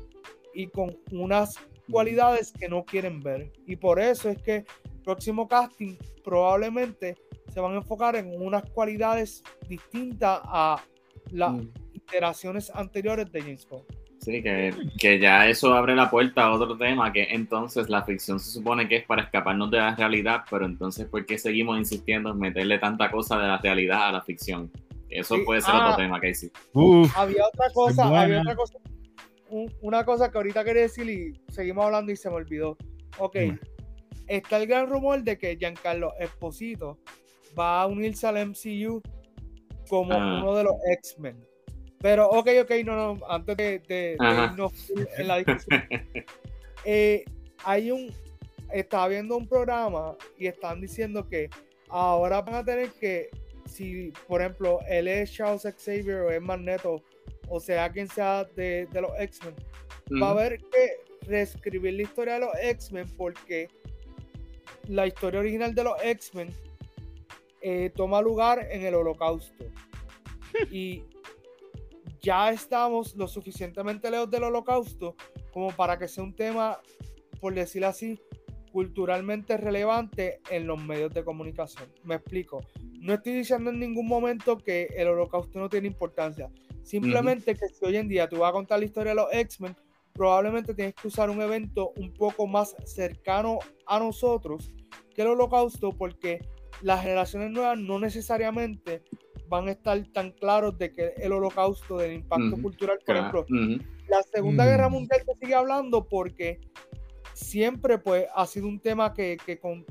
y 0.52 0.66
con 0.68 0.96
unas 1.12 1.54
cualidades 1.90 2.52
que 2.52 2.68
no 2.68 2.84
quieren 2.84 3.20
ver. 3.20 3.52
Y 3.66 3.76
por 3.76 4.00
eso 4.00 4.30
es 4.30 4.42
que 4.42 4.56
el 4.56 5.00
próximo 5.04 5.46
casting 5.46 5.96
probablemente 6.24 7.16
se 7.52 7.60
van 7.60 7.74
a 7.74 7.76
enfocar 7.76 8.16
en 8.16 8.40
unas 8.42 8.64
cualidades 8.70 9.42
distintas 9.68 10.40
a 10.44 10.82
las 11.30 11.52
Mm. 11.52 11.68
iteraciones 11.92 12.70
anteriores 12.74 13.30
de 13.30 13.40
James 13.42 13.66
Bond. 13.68 13.84
Sí, 14.24 14.42
que, 14.42 14.72
que 14.98 15.18
ya 15.18 15.46
eso 15.48 15.74
abre 15.74 15.94
la 15.94 16.08
puerta 16.10 16.44
a 16.44 16.52
otro 16.52 16.78
tema, 16.78 17.12
que 17.12 17.24
entonces 17.24 17.90
la 17.90 18.02
ficción 18.04 18.40
se 18.40 18.50
supone 18.52 18.88
que 18.88 18.96
es 18.96 19.04
para 19.04 19.22
escaparnos 19.24 19.70
de 19.70 19.76
la 19.78 19.94
realidad, 19.94 20.44
pero 20.50 20.64
entonces 20.64 21.06
¿por 21.06 21.26
qué 21.26 21.36
seguimos 21.36 21.76
insistiendo 21.76 22.30
en 22.30 22.38
meterle 22.38 22.78
tanta 22.78 23.10
cosa 23.10 23.38
de 23.38 23.48
la 23.48 23.58
realidad 23.58 24.08
a 24.08 24.12
la 24.12 24.22
ficción? 24.22 24.70
Eso 25.10 25.34
Sí, 25.36 25.42
puede 25.44 25.60
ser 25.60 25.74
ah. 25.74 25.90
otro 25.90 25.96
tema, 26.02 26.18
Casey. 26.20 26.50
Uf, 26.72 27.14
Había 27.16 27.46
otra 27.46 27.66
cosa, 27.74 28.22
había 28.22 28.40
otra 28.40 28.56
cosa, 28.56 28.78
un- 29.50 29.70
una 29.82 30.04
cosa 30.06 30.30
que 30.30 30.38
ahorita 30.38 30.64
quería 30.64 30.82
decir 30.82 31.08
y 31.10 31.52
seguimos 31.52 31.84
hablando 31.84 32.10
y 32.10 32.16
se 32.16 32.30
me 32.30 32.36
olvidó. 32.36 32.78
Ok, 33.18 33.36
está 34.26 34.56
el 34.56 34.66
gran 34.66 34.88
rumor 34.88 35.22
de 35.22 35.36
que 35.36 35.56
Giancarlo 35.56 36.14
Esposito 36.18 36.98
va 37.58 37.82
a 37.82 37.86
unirse 37.86 38.26
al 38.26 38.38
MCU 38.38 39.02
como 39.88 40.14
Ah. 40.14 40.40
uno 40.42 40.54
de 40.54 40.64
los 40.64 40.74
X-Men. 40.98 41.36
Pero, 42.04 42.28
ok, 42.28 42.48
ok, 42.64 42.70
no, 42.84 43.14
no, 43.14 43.26
antes 43.30 43.56
de, 43.56 43.78
de- 43.78 44.16
de 44.18 44.44
irnos 44.44 44.92
en 45.16 45.26
la 45.26 45.36
discusión, 45.38 45.82
eh, 46.84 47.24
hay 47.64 47.90
un, 47.90 48.12
estaba 48.70 49.08
viendo 49.08 49.38
un 49.38 49.48
programa 49.48 50.14
y 50.36 50.46
están 50.46 50.82
diciendo 50.82 51.26
que 51.26 51.48
ahora 51.88 52.42
van 52.42 52.56
a 52.56 52.64
tener 52.64 52.90
que, 53.00 53.30
si 53.64 54.12
por 54.28 54.42
ejemplo 54.42 54.80
él 54.86 55.08
es 55.08 55.32
Charles 55.32 55.62
Xavier 55.62 56.16
o 56.16 56.30
es 56.30 56.42
Magneto, 56.42 57.02
o 57.48 57.58
sea 57.58 57.90
quien 57.90 58.06
sea 58.06 58.44
de, 58.54 58.86
de 58.92 59.00
los 59.00 59.12
X-Men, 59.18 59.54
va 60.22 60.28
a 60.28 60.30
haber 60.32 60.58
que 60.58 60.96
reescribir 61.26 61.94
la 61.94 62.02
historia 62.02 62.34
de 62.34 62.40
los 62.40 62.50
X-Men 62.60 63.08
porque 63.16 63.68
la 64.88 65.06
historia 65.06 65.40
original 65.40 65.74
de 65.74 65.84
los 65.84 65.94
X-Men 66.02 66.52
eh, 67.62 67.90
toma 67.96 68.20
lugar 68.20 68.68
en 68.70 68.84
el 68.84 68.94
holocausto. 68.94 69.64
y 70.70 71.02
ya 72.24 72.50
estamos 72.50 73.14
lo 73.16 73.28
suficientemente 73.28 74.10
lejos 74.10 74.30
del 74.30 74.44
holocausto 74.44 75.14
como 75.52 75.70
para 75.70 75.98
que 75.98 76.08
sea 76.08 76.24
un 76.24 76.34
tema, 76.34 76.80
por 77.38 77.54
decirlo 77.54 77.88
así, 77.88 78.18
culturalmente 78.72 79.58
relevante 79.58 80.40
en 80.50 80.66
los 80.66 80.82
medios 80.82 81.12
de 81.12 81.22
comunicación. 81.22 81.92
Me 82.02 82.14
explico. 82.16 82.60
No 82.98 83.12
estoy 83.12 83.34
diciendo 83.34 83.70
en 83.70 83.78
ningún 83.78 84.08
momento 84.08 84.56
que 84.56 84.88
el 84.96 85.08
holocausto 85.08 85.58
no 85.58 85.68
tiene 85.68 85.86
importancia. 85.86 86.50
Simplemente 86.82 87.54
que 87.54 87.68
si 87.68 87.84
hoy 87.84 87.98
en 87.98 88.08
día 88.08 88.26
tú 88.26 88.38
vas 88.38 88.50
a 88.50 88.52
contar 88.52 88.78
la 88.78 88.86
historia 88.86 89.10
de 89.10 89.16
los 89.16 89.28
X-Men, 89.30 89.76
probablemente 90.14 90.74
tienes 90.74 90.94
que 90.94 91.08
usar 91.08 91.28
un 91.28 91.42
evento 91.42 91.92
un 91.96 92.14
poco 92.14 92.46
más 92.46 92.74
cercano 92.86 93.58
a 93.86 93.98
nosotros 93.98 94.72
que 95.14 95.22
el 95.22 95.28
holocausto 95.28 95.90
porque 95.90 96.40
las 96.80 97.02
generaciones 97.02 97.50
nuevas 97.50 97.78
no 97.78 97.98
necesariamente 97.98 99.02
van 99.48 99.68
a 99.68 99.72
estar 99.72 100.02
tan 100.12 100.30
claros 100.32 100.76
de 100.78 100.92
que 100.92 101.14
el 101.18 101.32
holocausto, 101.32 101.98
del 101.98 102.12
impacto 102.14 102.54
Ujú, 102.54 102.62
cultural, 102.62 102.98
por 102.98 103.04
Claro. 103.14 103.20
ejemplo, 103.20 103.40
Ujú. 103.42 103.84
la 104.08 104.22
Segunda 104.22 104.64
Guerra 104.66 104.88
Mm. 104.88 104.92
Mundial 104.92 105.20
se 105.26 105.34
sigue 105.34 105.54
hablando 105.54 106.06
porque 106.06 106.60
siempre 107.32 107.98
pues 107.98 108.26
ha 108.34 108.46
sido 108.46 108.68
un 108.68 108.80
tema 108.80 109.12
que, 109.12 109.36
que 109.44 109.58
con, 109.58 109.84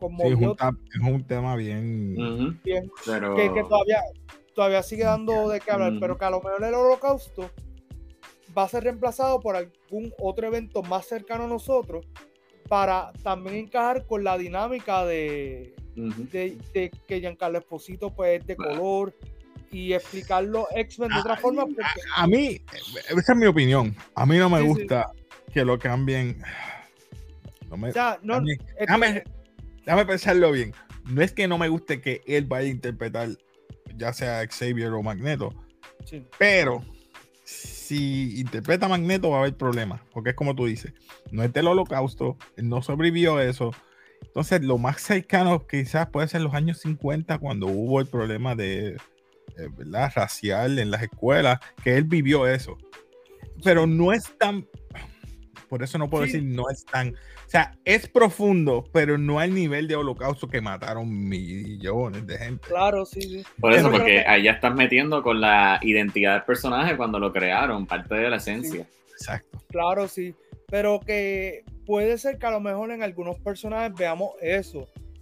Sí, 0.00 0.28
es, 0.28 0.34
un, 0.36 0.52
es 0.52 1.12
un 1.12 1.26
tema 1.26 1.56
bien. 1.56 2.14
Bien, 2.62 2.88
Pero. 3.04 3.34
que, 3.34 3.52
que 3.52 3.64
todavía, 3.64 4.00
todavía 4.54 4.80
sigue 4.84 5.02
dando 5.02 5.48
de 5.48 5.60
qué 5.60 5.72
hablar, 5.72 5.94
pero 5.98 6.16
que 6.16 6.24
a 6.24 6.30
lo 6.30 6.40
mejor 6.40 6.62
el 6.62 6.72
holocausto 6.74 7.50
va 8.56 8.62
a 8.62 8.68
ser 8.68 8.84
reemplazado 8.84 9.40
por 9.40 9.56
algún 9.56 10.12
otro 10.20 10.46
evento 10.46 10.82
más 10.84 11.06
cercano 11.06 11.44
a 11.44 11.48
nosotros 11.48 12.06
para 12.68 13.12
también 13.24 13.56
encajar 13.56 14.06
con 14.06 14.22
la 14.22 14.38
dinámica 14.38 15.04
de, 15.04 15.74
De, 16.30 16.56
de 16.72 16.90
que 17.06 17.20
Giancarlo 17.20 17.58
Esposito 17.58 18.14
pues 18.14 18.40
es 18.40 18.46
de 18.46 18.56
color 18.56 19.14
y 19.72 19.92
explicar 19.92 20.44
los 20.44 20.66
X-Men 20.74 21.10
de 21.10 21.18
otra 21.20 21.36
forma 21.36 21.64
porque 21.66 21.82
A 22.16 22.26
mí, 22.26 22.60
esa 23.10 23.32
es 23.32 23.38
mi 23.38 23.46
opinión. 23.46 23.94
A 24.14 24.24
mí 24.24 24.38
no 24.38 24.48
me 24.48 24.58
Sí, 24.58 24.62
sí. 24.62 24.68
gusta 24.68 25.12
que 25.52 25.64
lo 25.64 25.78
cambien. 25.78 26.40
No 27.68 27.76
me, 27.76 27.90
o 27.90 27.92
sea, 27.92 28.18
no, 28.22 28.40
mí- 28.40 28.52
este- 28.52 28.74
déjame, 28.80 29.24
déjame 29.84 30.06
pensarlo 30.06 30.52
bien. 30.52 30.72
No 31.04 31.20
es 31.22 31.32
que 31.32 31.48
no 31.48 31.58
me 31.58 31.68
guste 31.68 32.00
que 32.00 32.22
él 32.26 32.44
vaya 32.44 32.66
a 32.68 32.70
interpretar, 32.70 33.28
ya 33.96 34.12
sea 34.12 34.46
Xavier 34.46 34.90
o 34.92 35.02
Magneto, 35.02 35.52
sí. 36.04 36.22
pero 36.38 36.84
si 37.44 38.38
interpreta 38.40 38.86
a 38.86 38.88
Magneto 38.90 39.30
va 39.30 39.38
a 39.38 39.40
haber 39.40 39.56
problemas, 39.56 40.00
porque 40.12 40.30
es 40.30 40.36
como 40.36 40.54
tú 40.54 40.66
dices, 40.66 40.92
no 41.30 41.42
es 41.42 41.52
del 41.52 41.66
holocausto, 41.66 42.36
él 42.56 42.68
no 42.68 42.82
sobrevivió 42.82 43.36
a 43.38 43.44
eso. 43.44 43.70
Entonces, 44.38 44.62
lo 44.62 44.78
más 44.78 45.00
cercano 45.02 45.66
quizás 45.66 46.10
puede 46.10 46.28
ser 46.28 46.42
los 46.42 46.54
años 46.54 46.78
50, 46.78 47.38
cuando 47.38 47.66
hubo 47.66 47.98
el 48.00 48.06
problema 48.06 48.54
de, 48.54 48.90
eh, 48.90 48.98
¿verdad? 49.76 50.12
racial 50.14 50.78
en 50.78 50.92
las 50.92 51.02
escuelas, 51.02 51.58
que 51.82 51.96
él 51.96 52.04
vivió 52.04 52.46
eso. 52.46 52.78
Pero 53.64 53.88
no 53.88 54.12
es 54.12 54.22
tan, 54.38 54.64
por 55.68 55.82
eso 55.82 55.98
no 55.98 56.08
puedo 56.08 56.24
Sí. 56.24 56.34
decir 56.34 56.48
no 56.54 56.70
es 56.70 56.84
tan, 56.84 57.08
o 57.08 57.48
sea, 57.50 57.76
es 57.84 58.08
profundo, 58.08 58.84
pero 58.92 59.18
no 59.18 59.40
al 59.40 59.52
nivel 59.52 59.88
de 59.88 59.96
holocausto 59.96 60.46
que 60.46 60.60
mataron 60.60 61.08
millones 61.28 62.24
de 62.24 62.38
gente. 62.38 62.68
Claro, 62.68 63.04
sí, 63.06 63.20
sí. 63.22 63.42
Por 63.58 63.72
eso, 63.72 63.90
porque 63.90 64.22
que- 64.22 64.24
ahí 64.24 64.44
ya 64.44 64.52
estás 64.52 64.72
metiendo 64.72 65.20
con 65.24 65.40
la 65.40 65.80
identidad 65.82 66.34
del 66.34 66.44
personaje 66.44 66.96
cuando 66.96 67.18
lo 67.18 67.32
crearon, 67.32 67.88
parte 67.88 68.14
de 68.14 68.30
la 68.30 68.36
esencia. 68.36 68.86
Exacto. 69.10 69.58
Claro, 69.68 70.06
sí. 70.06 70.32
Pero 70.68 71.00
que 71.00 71.64
puede 71.88 72.18
ser 72.18 72.38
que 72.38 72.44
a 72.44 72.50
lo 72.50 72.60
mejor 72.60 72.90
en 72.90 73.02
algunos 73.02 73.38
personajes 73.40 73.94
veamos 73.98 74.32
eso. 74.42 74.80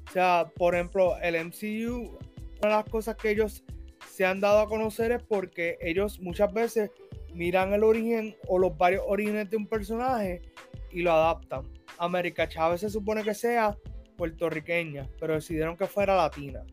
O 0.09 0.11
sea, 0.13 0.51
por 0.57 0.75
ejemplo, 0.75 1.17
el 1.23 1.37
MCU, 1.47 2.19
una 2.61 2.61
de 2.61 2.69
las 2.69 2.85
cosas 2.87 3.15
que 3.15 3.31
ellos 3.31 3.63
se 4.11 4.25
han 4.27 4.41
dado 4.41 4.59
a 4.59 4.67
conocer 4.69 5.13
es 5.13 5.23
porque 5.23 5.79
ellos 5.81 6.19
muchas 6.19 6.53
veces 6.53 6.91
miran 7.33 7.73
el 7.73 7.85
origen 7.85 8.35
o 8.49 8.59
los 8.59 8.77
varios 8.77 9.05
orígenes 9.07 9.49
de 9.49 9.57
un 9.57 9.69
personaje 9.69 10.43
y 10.91 11.03
lo 11.03 11.13
adaptan. 11.13 11.63
América 11.99 12.49
Chávez 12.49 12.81
se 12.81 12.91
supone 12.91 13.23
que 13.23 13.33
sea 13.35 13.77
puertorriqueña, 14.17 15.07
pero 15.21 15.35
decidieron 15.35 15.77
que 15.77 15.87
fuera 15.87 16.17
latina. 16.17 16.65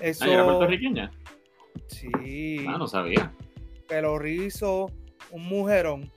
Eso, 0.00 0.24
Ah, 0.24 0.28
¿y 0.28 0.32
era 0.32 0.44
puertorriqueña? 0.44 1.10
Sí 1.86 2.64
Ah, 2.66 2.78
no 2.78 2.88
sabía. 2.88 3.32
pelo 3.86 4.18
rizo, 4.18 4.90
un 5.30 5.44
mujerón. 5.44 6.10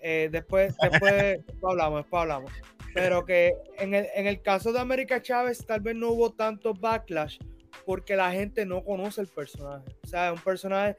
Eh, 0.00 0.28
después, 0.30 0.76
después, 0.80 1.12
después 1.12 1.64
hablamos, 1.64 1.98
después 2.04 2.20
hablamos. 2.22 2.52
Pero 3.00 3.24
que 3.24 3.54
en 3.78 3.94
el, 3.94 4.06
en 4.14 4.26
el 4.26 4.42
caso 4.42 4.72
de 4.72 4.80
América 4.80 5.22
Chávez 5.22 5.64
tal 5.66 5.80
vez 5.80 5.96
no 5.96 6.10
hubo 6.10 6.32
tanto 6.32 6.74
backlash 6.74 7.38
porque 7.86 8.16
la 8.16 8.30
gente 8.32 8.66
no 8.66 8.84
conoce 8.84 9.20
el 9.20 9.28
personaje. 9.28 9.84
O 10.04 10.06
sea, 10.06 10.28
es 10.28 10.38
un 10.38 10.44
personaje 10.44 10.96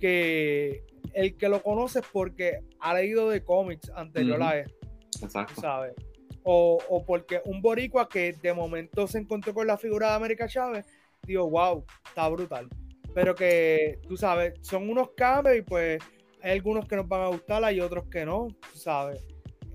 que 0.00 0.84
el 1.14 1.36
que 1.36 1.48
lo 1.48 1.62
conoce 1.62 2.00
es 2.00 2.06
porque 2.12 2.60
ha 2.80 2.94
leído 2.94 3.28
de 3.28 3.44
cómics 3.44 3.90
anterior 3.94 4.40
Ujú. 4.40 4.48
a 4.48 4.56
él, 4.56 4.74
Exacto. 5.22 5.60
¿sabes? 5.60 5.94
O, 6.42 6.78
o 6.88 7.04
porque 7.04 7.40
un 7.44 7.62
boricua 7.62 8.08
que 8.08 8.32
de 8.32 8.52
momento 8.52 9.06
se 9.06 9.18
encontró 9.18 9.54
con 9.54 9.66
la 9.66 9.78
figura 9.78 10.08
de 10.10 10.14
América 10.14 10.48
Chávez, 10.48 10.86
digo, 11.24 11.48
wow, 11.48 11.84
está 12.04 12.28
brutal. 12.28 12.68
Pero 13.14 13.34
que, 13.34 14.00
tú 14.08 14.16
sabes, 14.16 14.54
son 14.62 14.88
unos 14.88 15.10
cambios 15.16 15.56
y 15.58 15.62
pues 15.62 16.02
hay 16.42 16.52
algunos 16.52 16.88
que 16.88 16.96
nos 16.96 17.06
van 17.06 17.20
a 17.20 17.28
gustar, 17.28 17.62
hay 17.62 17.80
otros 17.80 18.08
que 18.10 18.24
no, 18.24 18.48
tú 18.72 18.78
sabes. 18.78 19.22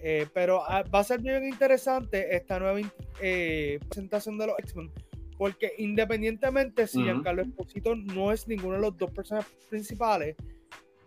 Eh, 0.01 0.27
pero 0.33 0.63
ah, 0.63 0.83
va 0.83 0.99
a 0.99 1.03
ser 1.03 1.21
bien 1.21 1.45
interesante 1.45 2.35
esta 2.35 2.59
nueva 2.59 2.79
eh, 3.19 3.79
presentación 3.89 4.37
de 4.37 4.47
los 4.47 4.59
X-Men, 4.59 4.91
porque 5.37 5.73
independientemente 5.79 6.87
si 6.87 6.99
Ujú. 6.99 7.05
Giancarlo 7.05 7.41
Esposito 7.41 7.95
no 7.95 8.31
es 8.31 8.47
ninguno 8.47 8.75
de 8.75 8.81
los 8.81 8.97
dos 8.97 9.11
personajes 9.11 9.51
principales, 9.69 10.35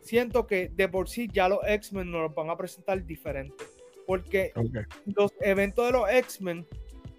siento 0.00 0.46
que 0.46 0.70
de 0.74 0.88
por 0.88 1.08
sí 1.08 1.28
ya 1.32 1.48
los 1.48 1.60
X-Men 1.66 2.10
nos 2.10 2.22
los 2.22 2.34
van 2.34 2.50
a 2.50 2.56
presentar 2.56 3.04
diferentes. 3.04 3.68
Porque 4.06 4.52
Ok. 4.56 4.78
los 5.16 5.32
eventos 5.40 5.86
de 5.86 5.92
los 5.92 6.10
X-Men 6.10 6.66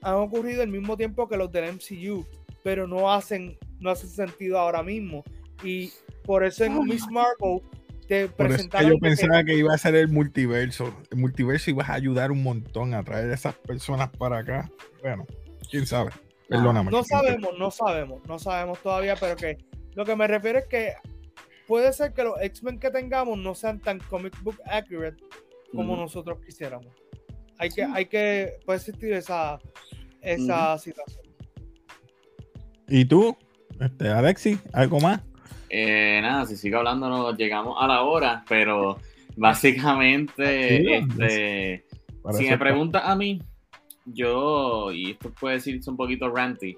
han 0.01 0.15
ocurrido 0.15 0.61
al 0.61 0.67
mismo 0.67 0.97
tiempo 0.97 1.29
que 1.29 1.37
los 1.37 1.51
del 1.51 1.73
MCU, 1.73 2.25
pero 2.63 2.85
no 2.85 3.11
hacen, 3.11 3.57
no 3.79 3.91
hacen 3.91 4.09
sentido 4.09 4.59
ahora 4.59 4.83
mismo. 4.83 5.23
Y 5.63 5.91
por 6.23 6.43
eso 6.43 6.65
en 6.65 6.83
Miss 6.83 7.07
Marvel 7.09 7.61
te 8.07 8.27
Por 8.27 8.47
eso 8.47 8.53
que 8.53 8.53
presentaron 8.53 8.91
yo 8.91 8.97
pensaba 8.99 9.43
que 9.43 9.55
iba 9.55 9.73
a 9.73 9.77
ser 9.77 9.95
el 9.95 10.07
multiverso. 10.07 10.93
El 11.11 11.17
multiverso 11.17 11.69
iba 11.69 11.85
a 11.85 11.93
ayudar 11.93 12.31
un 12.31 12.43
montón 12.43 12.93
a 12.93 13.03
traer 13.03 13.31
a 13.31 13.33
esas 13.33 13.55
personas 13.55 14.09
para 14.09 14.39
acá. 14.39 14.69
Bueno, 15.01 15.25
quién 15.69 15.85
sabe. 15.85 16.11
Perdóname. 16.49 16.91
no 16.91 17.03
sabemos, 17.03 17.57
no 17.57 17.71
sabemos, 17.71 18.21
no 18.27 18.37
sabemos 18.37 18.79
todavía, 18.81 19.15
pero 19.15 19.37
que 19.37 19.57
lo 19.93 20.03
que 20.03 20.15
me 20.15 20.27
refiero 20.27 20.59
es 20.59 20.67
que 20.67 20.93
puede 21.65 21.93
ser 21.93 22.13
que 22.13 22.23
los 22.23 22.41
X-Men 22.41 22.79
que 22.79 22.91
tengamos 22.91 23.37
no 23.37 23.55
sean 23.55 23.79
tan 23.79 23.99
comic 23.99 24.37
book 24.43 24.57
accurate 24.65 25.23
como 25.71 25.95
nosotros 25.95 26.39
quisiéramos. 26.45 26.93
Hay 27.57 27.69
que, 27.69 27.83
hay 27.83 28.05
que, 28.07 28.59
puede 28.65 28.79
existir 28.79 29.13
esa, 29.13 29.59
esa 30.21 30.77
situación. 30.77 31.23
¿Y 32.87 33.05
tú, 33.05 33.37
este, 33.79 34.09
Alexi, 34.09 34.59
algo 34.73 34.99
más? 34.99 35.21
Eh, 35.73 36.19
nada, 36.21 36.45
si 36.45 36.57
sigo 36.57 36.79
hablando, 36.79 37.07
nos 37.07 37.37
llegamos 37.37 37.77
a 37.79 37.87
la 37.87 38.01
hora, 38.01 38.43
pero 38.49 38.97
básicamente, 39.37 40.97
este, 40.97 41.85
si 42.31 42.49
me 42.49 42.57
preguntas 42.57 43.03
a 43.05 43.15
mí, 43.15 43.41
yo, 44.05 44.91
y 44.91 45.11
esto 45.11 45.31
puede 45.31 45.55
decirse 45.55 45.89
un 45.89 45.95
poquito 45.95 46.29
ranty, 46.29 46.77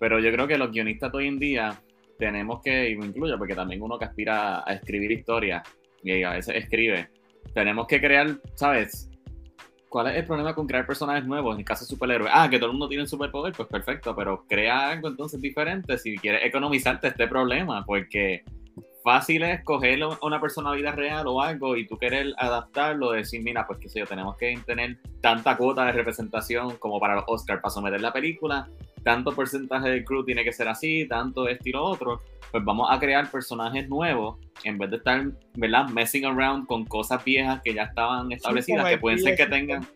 pero 0.00 0.18
yo 0.18 0.32
creo 0.32 0.48
que 0.48 0.58
los 0.58 0.72
guionistas 0.72 1.12
de 1.12 1.18
hoy 1.18 1.28
en 1.28 1.38
día 1.38 1.80
tenemos 2.18 2.60
que, 2.64 2.90
y 2.90 2.96
me 2.96 3.06
incluyo, 3.06 3.38
porque 3.38 3.54
también 3.54 3.80
uno 3.80 3.96
que 3.96 4.06
aspira 4.06 4.68
a 4.68 4.74
escribir 4.74 5.12
historias 5.12 5.62
y 6.02 6.24
a 6.24 6.30
veces 6.30 6.56
escribe, 6.56 7.10
tenemos 7.54 7.86
que 7.86 8.00
crear, 8.00 8.40
¿sabes? 8.56 9.08
¿Cuál 9.92 10.06
es 10.06 10.16
el 10.16 10.24
problema 10.24 10.54
con 10.54 10.66
crear 10.66 10.86
personajes 10.86 11.26
nuevos? 11.26 11.58
En 11.58 11.64
caso 11.64 11.84
de 11.84 11.90
superhéroes, 11.90 12.32
ah, 12.34 12.48
que 12.48 12.56
todo 12.56 12.68
el 12.68 12.72
mundo 12.72 12.88
tiene 12.88 13.02
un 13.02 13.08
superpoder, 13.08 13.52
pues 13.52 13.68
perfecto, 13.68 14.16
pero 14.16 14.46
crea 14.48 14.88
algo 14.88 15.08
entonces 15.08 15.38
diferente 15.38 15.98
si 15.98 16.16
quieres 16.16 16.46
economizarte 16.46 17.08
este 17.08 17.28
problema, 17.28 17.84
porque 17.84 18.42
fácil 19.04 19.42
es 19.42 19.62
coger 19.64 20.00
una 20.22 20.40
personalidad 20.40 20.94
real 20.94 21.26
o 21.26 21.42
algo 21.42 21.76
y 21.76 21.86
tú 21.86 21.98
querer 21.98 22.32
adaptarlo, 22.38 23.10
decir, 23.10 23.42
mira, 23.42 23.66
pues 23.66 23.80
qué 23.80 23.90
sé 23.90 23.98
yo, 23.98 24.06
tenemos 24.06 24.34
que 24.38 24.58
tener 24.64 24.96
tanta 25.20 25.58
cuota 25.58 25.84
de 25.84 25.92
representación 25.92 26.78
como 26.78 26.98
para 26.98 27.16
los 27.16 27.24
Oscars 27.26 27.60
para 27.60 27.74
someter 27.74 28.00
la 28.00 28.14
película, 28.14 28.70
tanto 29.02 29.32
porcentaje 29.32 29.88
del 29.88 30.04
crew 30.04 30.24
tiene 30.24 30.44
que 30.44 30.52
ser 30.52 30.68
así, 30.68 31.06
tanto 31.08 31.48
esto 31.48 31.68
y 31.68 31.72
lo 31.72 31.84
otro, 31.84 32.20
pues 32.50 32.64
vamos 32.64 32.88
a 32.90 32.98
crear 32.98 33.30
personajes 33.30 33.88
nuevos 33.88 34.38
en 34.64 34.78
vez 34.78 34.90
de 34.90 34.96
estar, 34.96 35.24
¿verdad? 35.54 35.88
Messing 35.88 36.26
around 36.26 36.66
con 36.66 36.84
cosas 36.84 37.24
viejas 37.24 37.60
que 37.62 37.74
ya 37.74 37.84
estaban 37.84 38.30
establecidas, 38.32 38.88
que 38.88 38.98
pueden 38.98 39.18
ser 39.18 39.36
que 39.36 39.46
tengan, 39.46 39.86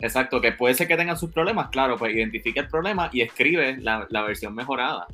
exacto, 0.00 0.40
que 0.40 0.52
puede 0.52 0.74
ser 0.74 0.88
que 0.88 0.96
tengan 0.96 1.16
sus 1.16 1.30
problemas, 1.30 1.68
claro, 1.70 1.96
pues 1.96 2.14
identifica 2.14 2.60
el 2.60 2.68
problema 2.68 3.10
y 3.12 3.22
escribe 3.22 3.76
la, 3.78 4.06
la 4.10 4.22
versión 4.22 4.54
mejorada. 4.54 5.06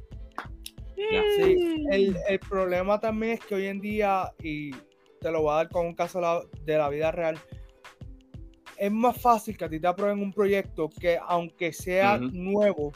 Sí, 1.36 1.86
el, 1.91 2.16
el 2.28 2.38
problema 2.38 3.01
también 3.01 3.32
es 3.32 3.41
que 3.41 3.55
hoy 3.55 3.66
en 3.66 3.80
día, 3.80 4.32
y 4.43 4.70
te 5.20 5.30
lo 5.30 5.43
voy 5.43 5.53
a 5.53 5.57
dar 5.57 5.68
con 5.68 5.86
un 5.86 5.95
caso 5.95 6.20
de 6.64 6.78
la, 6.78 6.88
vida 6.88 7.11
real, 7.11 7.38
es 8.76 8.93
más 8.93 9.20
fácil 9.20 9.57
que 9.57 9.64
a 9.64 9.68
ti 9.68 9.80
te 9.80 9.86
aprueben 9.86 10.22
un 10.22 10.32
proyecto 10.32 10.88
que 10.88 11.18
aunque 11.26 11.72
sea 11.72 12.18
nuevo, 12.18 12.93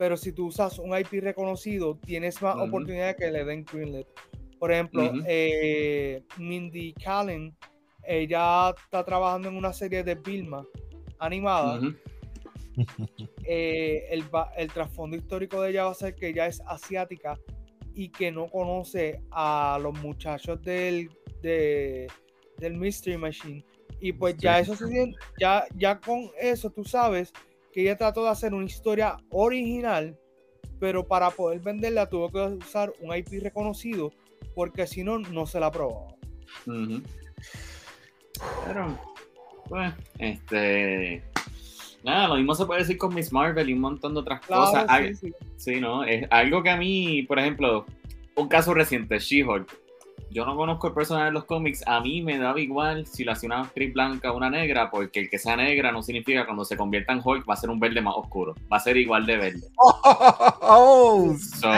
pero 0.00 0.16
si 0.16 0.32
tú 0.32 0.46
usas 0.46 0.78
un 0.78 0.98
IP 0.98 1.20
reconocido, 1.22 1.94
tienes 2.06 2.40
más 2.40 2.54
Ujú. 2.56 2.64
oportunidad 2.64 3.08
de 3.08 3.16
que 3.16 3.30
le 3.30 3.44
den 3.44 3.66
greenlit. 3.70 4.06
Por 4.58 4.72
ejemplo, 4.72 5.10
Ujú. 5.10 5.22
eh, 5.26 6.22
Mindy 6.38 6.94
Kaling, 6.94 7.54
ella 8.04 8.70
está 8.82 9.04
trabajando 9.04 9.50
en 9.50 9.56
una 9.58 9.74
serie 9.74 10.02
de 10.02 10.14
Vilma 10.14 10.64
animada 11.18 11.78
Ujú. 11.80 11.94
eh, 13.44 14.06
el, 14.10 14.24
el 14.56 14.72
trasfondo 14.72 15.18
histórico 15.18 15.60
de 15.60 15.68
ella 15.72 15.84
va 15.84 15.90
a 15.90 15.94
ser 15.94 16.14
que 16.14 16.28
ella 16.28 16.46
es 16.46 16.62
asiática 16.66 17.38
y 17.94 18.08
que 18.08 18.32
no 18.32 18.48
conoce 18.48 19.20
a 19.32 19.78
los 19.82 19.92
muchachos 20.00 20.62
del, 20.62 21.10
de- 21.42 22.06
del 22.56 22.72
Mystery 22.78 23.18
Machine. 23.18 23.62
Y 24.00 24.14
pues 24.14 24.38
ya 24.38 24.60
eso 24.60 24.74
se 24.74 25.12
ya, 25.38 25.66
ya 25.76 26.00
con 26.00 26.30
eso 26.40 26.70
tú 26.70 26.84
sabes 26.84 27.34
que 27.72 27.82
ella 27.82 27.96
trató 27.96 28.24
de 28.24 28.30
hacer 28.30 28.54
una 28.54 28.64
historia 28.64 29.16
original, 29.30 30.18
pero 30.78 31.06
para 31.06 31.30
poder 31.30 31.60
venderla 31.60 32.08
tuvo 32.08 32.30
que 32.30 32.38
usar 32.38 32.92
un 33.00 33.14
IP 33.14 33.42
reconocido, 33.42 34.12
porque 34.54 34.86
si 34.86 35.04
no, 35.04 35.18
no 35.18 35.46
se 35.46 35.60
la 35.60 35.66
aprobaba. 35.66 36.14
Ujú. 36.66 37.02
Pero, 38.66 38.98
pues, 39.68 39.92
este. 40.18 41.22
Nada, 42.02 42.28
lo 42.28 42.36
mismo 42.36 42.54
se 42.54 42.64
puede 42.64 42.80
decir 42.80 42.96
con 42.96 43.14
Miss 43.14 43.30
Marvel 43.30 43.68
y 43.68 43.74
un 43.74 43.80
montón 43.80 44.14
de 44.14 44.20
otras 44.20 44.40
cosas. 44.46 44.86
Sí, 45.20 45.32
sí. 45.56 45.80
¿no? 45.80 46.02
Es 46.04 46.26
algo 46.30 46.62
que 46.62 46.70
a 46.70 46.76
mí, 46.76 47.22
por 47.24 47.38
ejemplo, 47.38 47.84
un 48.36 48.48
caso 48.48 48.72
reciente, 48.72 49.18
She-Hulk. 49.18 49.79
Yo 50.30 50.46
no 50.46 50.56
conozco 50.56 50.86
el 50.86 50.94
personaje 50.94 51.26
de 51.26 51.32
los 51.32 51.44
cómics, 51.44 51.82
a 51.88 52.00
mí 52.00 52.22
me 52.22 52.38
daba 52.38 52.60
igual 52.60 53.04
si 53.04 53.24
lo 53.24 53.32
hacía 53.32 53.48
una 53.48 53.62
actriz 53.62 53.92
blanca 53.92 54.30
o 54.30 54.36
una 54.36 54.48
negra, 54.48 54.88
porque 54.88 55.20
el 55.20 55.30
que 55.30 55.38
sea 55.38 55.56
negra 55.56 55.90
no 55.90 56.04
significa 56.04 56.40
que 56.40 56.46
cuando 56.46 56.64
se 56.64 56.76
convierta 56.76 57.12
en 57.12 57.20
Hulk 57.24 57.48
va 57.50 57.54
a 57.54 57.56
ser 57.56 57.68
un 57.68 57.80
verde 57.80 58.00
más 58.00 58.14
oscuro, 58.16 58.54
va 58.72 58.76
a 58.76 58.80
ser 58.80 58.96
igual 58.96 59.26
de 59.26 59.36
verde. 59.36 59.60
Oh, 60.72 61.34
so, 61.36 61.72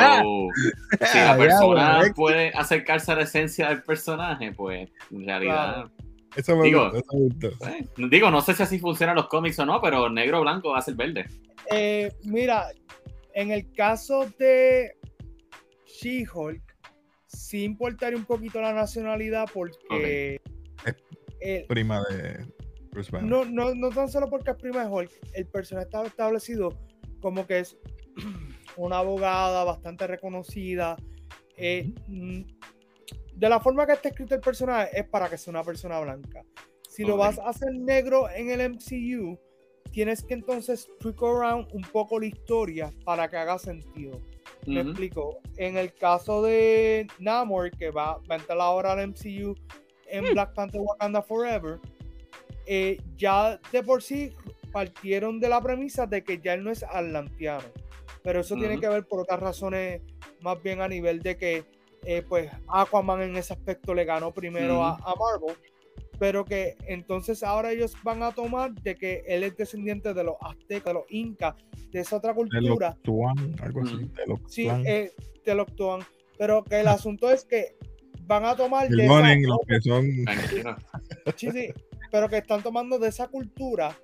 si 1.01 1.19
la 1.19 1.37
persona 1.39 2.03
puede 2.15 2.51
acercarse 2.51 3.11
a 3.13 3.15
la 3.15 3.23
esencia 3.23 3.69
del 3.69 3.83
personaje, 3.83 4.53
pues 4.53 4.91
en 5.11 5.25
realidad... 5.25 5.91
Eso 6.37 6.57
me 6.57 6.65
digo, 6.65 6.91
gusta, 6.91 7.71
eh, 7.71 7.87
digo, 7.97 8.31
no 8.31 8.43
sé 8.43 8.55
si 8.55 8.63
así 8.63 8.79
funcionan 8.79 9.17
los 9.17 9.29
cómics 9.29 9.59
o 9.61 9.67
no, 9.67 9.81
pero 9.81 10.11
negro 10.11 10.41
o 10.41 10.43
blanco 10.43 10.71
va 10.71 10.79
a 10.79 10.83
ser 10.83 10.95
verde. 10.95 11.27
Eh, 11.71 12.13
mira, 12.25 12.69
en 13.35 13.51
el 13.51 13.73
caso 13.73 14.27
de 14.39 14.93
She-Hulk, 15.87 16.72
sí 17.33 17.65
importaría 17.65 18.19
un 18.19 18.25
poquito 18.25 18.61
la 18.61 18.73
nacionalidad 18.73 19.49
porque... 19.53 20.41
Es 21.41 21.67
prima 21.67 22.03
de 22.09 22.47
Bruce 22.93 23.11
Banner. 23.11 23.29
No, 23.29 23.45
no, 23.45 23.75
no 23.75 23.91
tan 23.91 24.09
solo 24.09 24.29
porque 24.29 24.53
es 24.53 24.57
prima 24.57 24.85
de 24.85 24.91
Hulk, 24.91 25.11
el 25.33 25.47
personaje 25.47 25.87
está 25.87 26.05
establecido 26.05 26.79
como 27.21 27.47
que 27.47 27.61
es 27.61 27.77
una 28.77 28.99
abogada 28.99 29.65
bastante 29.65 30.07
reconocida. 30.07 30.97
Eh, 31.57 31.93
mm, 32.07 32.43
de 33.35 33.49
la 33.49 33.61
forma 33.61 33.87
que 33.87 33.93
está 33.93 34.11
escrito 34.11 34.35
el 34.35 34.41
personaje 34.41 35.01
es 35.01 35.09
para 35.09 35.29
que 35.29 35.39
sea 35.39 35.51
una 35.51 35.65
persona 35.65 35.99
blanca. 36.01 36.45
Si 36.89 37.05
lo 37.05 37.17
vas 37.17 37.39
a 37.39 37.49
hacer 37.49 37.73
negro 37.73 38.29
en 38.29 38.51
el 38.51 38.75
MCU, 38.75 39.39
tienes 39.93 40.23
que 40.23 40.35
entonces 40.35 40.91
tweak 41.01 41.23
around 41.23 41.69
un 41.73 41.83
poco 41.83 42.21
la 42.21 42.27
historia 42.27 42.93
para 43.05 43.29
que 43.29 43.37
haga 43.39 43.59
sentido. 43.59 44.21
Me 44.67 44.81
explico. 44.81 45.41
En 45.57 45.77
el 45.77 45.93
caso 45.93 46.43
de 46.43 47.07
Namor, 47.19 47.71
que 47.73 47.91
va, 47.91 48.19
a 48.29 48.35
entrar 48.35 48.61
ahora 48.61 48.93
al 48.93 49.09
MCU 49.09 49.55
en 50.07 50.25
hmm. 50.25 50.33
Black 50.33 50.55
Panther 50.55 50.81
Wakanda 50.81 51.23
Forever, 51.23 51.79
eh, 52.67 53.01
ya 53.17 53.59
de 53.73 53.83
por 53.83 54.03
sí 54.03 54.33
partieron 54.73 55.41
de 55.41 55.49
la 55.49 55.61
premisa 55.61 56.07
de 56.07 56.23
que 56.23 56.39
ya 56.39 56.55
él 56.55 56.65
no 56.65 56.71
es 56.71 56.83
atlantiano. 56.83 57.65
Pero 58.23 58.41
eso 58.41 58.55
tiene 58.55 58.79
que 58.79 58.89
ver 58.89 59.05
por 59.05 59.21
otras 59.21 59.41
razones, 59.41 60.01
más 60.41 60.63
bien 60.63 60.81
a 60.81 60.89
nivel 60.89 61.21
de 61.23 61.37
que 61.37 61.65
eh, 62.05 62.23
pues 62.29 62.51
Aquaman 62.69 63.23
en 63.23 63.37
ese 63.37 63.53
aspecto 63.53 63.95
le 63.95 64.05
ganó 64.05 64.33
primero 64.33 64.83
a, 64.85 64.97
Marvel. 64.99 65.57
Pero 66.23 66.45
que 66.45 66.77
entonces 66.87 67.43
ahora 67.43 67.73
ellos 67.73 67.97
van 68.05 68.23
a 68.23 68.31
tomar 68.31 68.73
de 68.75 68.95
que 68.95 69.25
él 69.27 69.43
es 69.43 69.57
descendiente 69.57 70.15
de 70.15 70.23
los 70.23 70.37
aztecas, 70.41 70.85
de 70.85 70.95
los 70.95 71.05
incas, 71.09 71.57
de 71.91 71.99
esa 71.99 72.15
otra 72.15 72.33
cultura. 72.33 72.97
algo 73.61 73.83
así. 73.83 74.09
Sí, 74.47 74.69
eh, 74.69 75.11
Pero 76.39 76.63
que 76.63 76.79
el 76.79 76.87
asunto 76.87 77.29
es 77.29 77.45
que 77.45 77.77
van 78.21 78.45
a 78.45 78.55
tomar 78.55 78.89
de 78.89 79.05
esa, 79.05 79.37
que 79.67 79.81
son... 79.81 80.07
sí, 81.37 81.51
sí, 81.51 81.73
pero 82.13 82.29
que 82.29 82.37
están 82.37 82.63
tomando 82.63 83.01
de 83.01 83.09
esa 83.09 83.27
cultura 83.27 83.99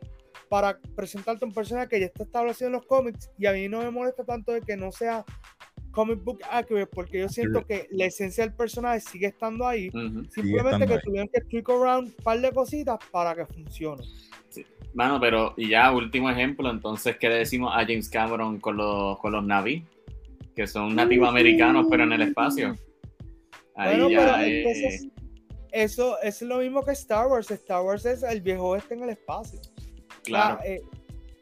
para 0.48 0.76
presentarte 0.96 1.44
un 1.44 1.52
personaje 1.52 1.88
que 1.88 2.00
ya 2.00 2.06
está 2.06 2.24
establecido 2.24 2.66
en 2.66 2.72
los 2.72 2.86
cómics 2.86 3.30
y 3.38 3.46
a 3.46 3.52
mí 3.52 3.68
no 3.68 3.78
me 3.78 3.92
molesta 3.92 4.24
tanto 4.24 4.50
de 4.50 4.60
que 4.62 4.76
no 4.76 4.90
sea 4.90 5.24
comic 5.98 6.22
book 6.22 6.38
accurate 6.48 6.86
porque 6.94 7.18
yo 7.18 7.28
siento 7.28 7.66
que 7.66 7.88
la 7.90 8.04
esencia 8.04 8.44
del 8.44 8.54
personaje 8.54 9.00
sigue 9.00 9.26
estando 9.26 9.66
ahí 9.66 9.90
simplemente 10.30 10.86
que 10.86 10.98
tuvieron 11.00 11.26
que 11.26 11.40
tweak 11.40 11.68
around 11.68 12.06
un 12.06 12.22
par 12.22 12.40
de 12.40 12.52
cositas 12.52 12.98
para 13.10 13.34
que 13.34 13.44
funcione 13.44 14.04
Mano, 14.94 15.18
pero 15.20 15.54
y 15.56 15.68
ya 15.68 15.92
último 15.92 16.30
ejemplo, 16.30 16.70
entonces, 16.70 17.16
¿qué 17.18 17.28
le 17.28 17.36
decimos 17.36 17.72
a 17.74 17.80
James 17.80 18.08
Cameron 18.08 18.58
con 18.58 18.76
los, 18.76 19.18
con 19.18 19.32
los 19.32 19.44
Navi? 19.44 19.84
Que 20.56 20.66
son 20.66 20.96
nativos 20.96 21.28
americanos, 21.28 21.86
pero 21.90 22.04
en 22.04 22.12
el 22.14 22.22
espacio. 22.22 22.74
Ahí 23.76 24.10
ya 24.10 24.42
eso 25.70 26.18
es 26.22 26.40
lo 26.42 26.58
mismo 26.58 26.82
que 26.82 26.92
Star 26.92 27.26
Wars. 27.28 27.50
Star 27.50 27.82
Wars 27.82 28.06
es 28.06 28.22
el 28.22 28.40
viejo 28.40 28.70
oeste 28.70 28.94
en 28.94 29.02
el 29.02 29.10
espacio. 29.10 29.60
Claro. 30.24 30.58
Eh, 30.64 30.80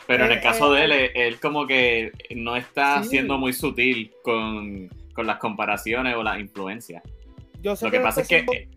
pero 0.07 0.27
en 0.27 0.33
el 0.33 0.39
eh, 0.39 0.43
caso 0.43 0.73
de 0.73 0.85
él, 0.85 0.93
eh, 0.93 1.13
él 1.15 1.41
como 1.41 1.67
que 1.67 2.13
no 2.35 2.57
está 2.57 3.03
siendo 3.03 3.39
muy 3.39 3.53
sutil 3.53 4.13
con, 4.23 4.89
con, 5.13 5.27
las 5.27 5.39
comparaciones 5.39 6.15
o 6.15 6.23
las 6.23 6.39
influencias. 6.39 7.03
Yo 7.63 7.75
sé 7.75 7.87
lo 7.87 7.91
que, 7.91 8.01
pasa 8.01 8.21
es 8.21 8.29
que 8.29 8.69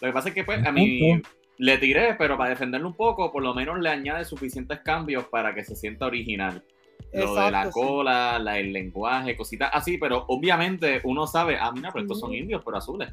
lo 0.00 0.08
que 0.08 0.12
pasa 0.12 0.28
es 0.28 0.34
que 0.34 0.44
pues 0.44 0.64
a 0.64 0.72
mí 0.72 1.20
le 1.58 1.78
tiré, 1.78 2.14
pero 2.14 2.38
para 2.38 2.50
defenderlo 2.50 2.88
un 2.88 2.94
poco, 2.94 3.30
por 3.30 3.42
lo 3.42 3.52
menos 3.54 3.78
le 3.80 3.90
añade 3.90 4.24
suficientes 4.24 4.80
cambios 4.80 5.26
para 5.26 5.54
que 5.54 5.64
se 5.64 5.76
sienta 5.76 6.06
original. 6.06 6.64
Lo 7.12 7.34
de 7.34 7.50
la 7.50 7.70
cola, 7.70 8.38
la, 8.38 8.58
el 8.58 8.72
lenguaje, 8.72 9.36
cositas 9.36 9.70
así, 9.72 9.98
pero 9.98 10.24
obviamente 10.28 11.00
uno 11.04 11.26
sabe, 11.26 11.58
ah, 11.60 11.72
mira, 11.72 11.90
pero 11.92 12.04
estos 12.04 12.20
son 12.20 12.32
indios, 12.34 12.62
pero 12.64 12.76
azules. 12.76 13.12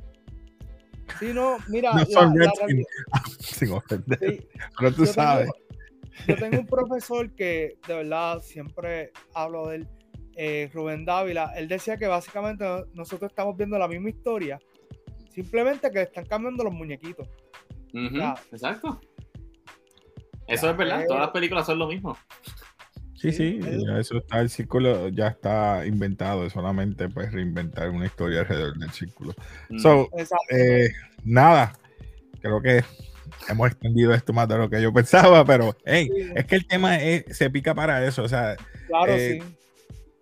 Sí, 1.19 1.31
no, 1.33 1.57
mira. 1.67 1.93
No 1.93 2.05
son 2.05 2.33
pero 4.79 4.93
tú 4.93 5.05
sabes. 5.05 5.49
Yo 6.25 6.35
tengo 6.35 6.59
un 6.59 6.67
profesor 6.67 7.33
que 7.35 7.77
de 7.87 7.93
verdad 7.93 8.39
siempre 8.39 9.11
hablo 9.33 9.67
de 9.67 9.77
él, 9.77 9.87
eh, 10.35 10.69
Rubén 10.73 11.05
Dávila. 11.05 11.53
Él 11.55 11.67
decía 11.67 11.97
que 11.97 12.07
básicamente 12.07 12.65
nosotros 12.93 13.31
estamos 13.31 13.57
viendo 13.57 13.77
la 13.77 13.87
misma 13.87 14.09
historia, 14.09 14.59
simplemente 15.29 15.91
que 15.91 16.03
están 16.03 16.25
cambiando 16.25 16.63
los 16.63 16.73
muñequitos 16.73 17.27
exacto. 18.51 18.99
Eso 20.47 20.69
es 20.69 20.77
verdad, 20.77 21.03
todas 21.07 21.21
las 21.21 21.31
películas 21.31 21.65
son 21.65 21.79
lo 21.79 21.87
mismo. 21.87 22.17
Sí, 23.15 23.31
sí, 23.31 23.59
ya 23.59 23.97
eso 23.99 24.17
está, 24.17 24.39
el 24.39 24.49
círculo 24.49 25.09
ya 25.09 25.27
está 25.27 25.85
inventado, 25.85 26.45
es 26.45 26.53
solamente 26.53 27.09
pues 27.09 27.31
reinventar 27.33 27.89
una 27.89 28.05
historia 28.05 28.41
alrededor 28.41 28.77
del 28.77 28.91
círculo. 28.91 29.33
So, 29.77 30.07
eh, 30.51 30.89
nada, 31.23 31.73
creo 32.39 32.61
que 32.61 32.83
hemos 33.49 33.71
extendido 33.71 34.13
esto 34.13 34.33
más 34.33 34.47
de 34.47 34.57
lo 34.57 34.69
que 34.69 34.81
yo 34.81 34.93
pensaba, 34.93 35.45
pero 35.45 35.75
hey, 35.85 36.09
es 36.35 36.45
que 36.45 36.55
el 36.55 36.67
tema 36.67 36.97
se 37.29 37.49
pica 37.49 37.73
para 37.73 38.05
eso, 38.05 38.23
o 38.23 38.29
sea, 38.29 38.55
claro, 38.87 39.13
eh, 39.13 39.39
sí. 39.41 39.57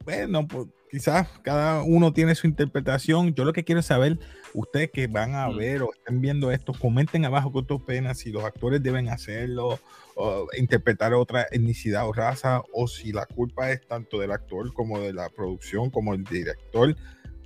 Bueno, 0.06 0.48
pues 0.48 0.68
quizás 0.92 1.28
cada 1.42 1.82
uno 1.82 2.14
tiene 2.14 2.36
su 2.36 2.48
interpretación. 2.48 3.34
Yo 3.34 3.44
lo 3.44 3.54
que 3.54 3.64
quiero 3.64 3.82
saber, 3.82 4.20
ustedes 4.54 4.92
que 4.92 5.08
van 5.08 5.34
a 5.36 5.50
ver 5.50 5.82
o 5.82 5.92
estén 5.92 6.22
viendo 6.22 6.52
esto, 6.52 6.74
comenten 6.74 7.26
abajo 7.26 7.52
con 7.52 7.66
tus 7.66 7.82
penas 7.82 8.20
si 8.20 8.32
los 8.32 8.44
actores 8.44 8.82
deben 8.84 9.10
hacerlo, 9.10 9.80
o 10.16 10.48
interpretar 10.58 11.14
otra 11.14 11.48
etnicidad 11.52 12.08
o 12.08 12.14
raza, 12.14 12.62
o 12.72 12.88
si 12.88 13.12
la 13.12 13.26
culpa 13.26 13.72
es 13.72 13.86
tanto 13.88 14.20
del 14.20 14.32
actor 14.32 14.72
como 14.74 15.00
de 15.00 15.12
la 15.12 15.30
producción, 15.30 15.90
como 15.90 16.14
el 16.14 16.24
director, 16.24 16.96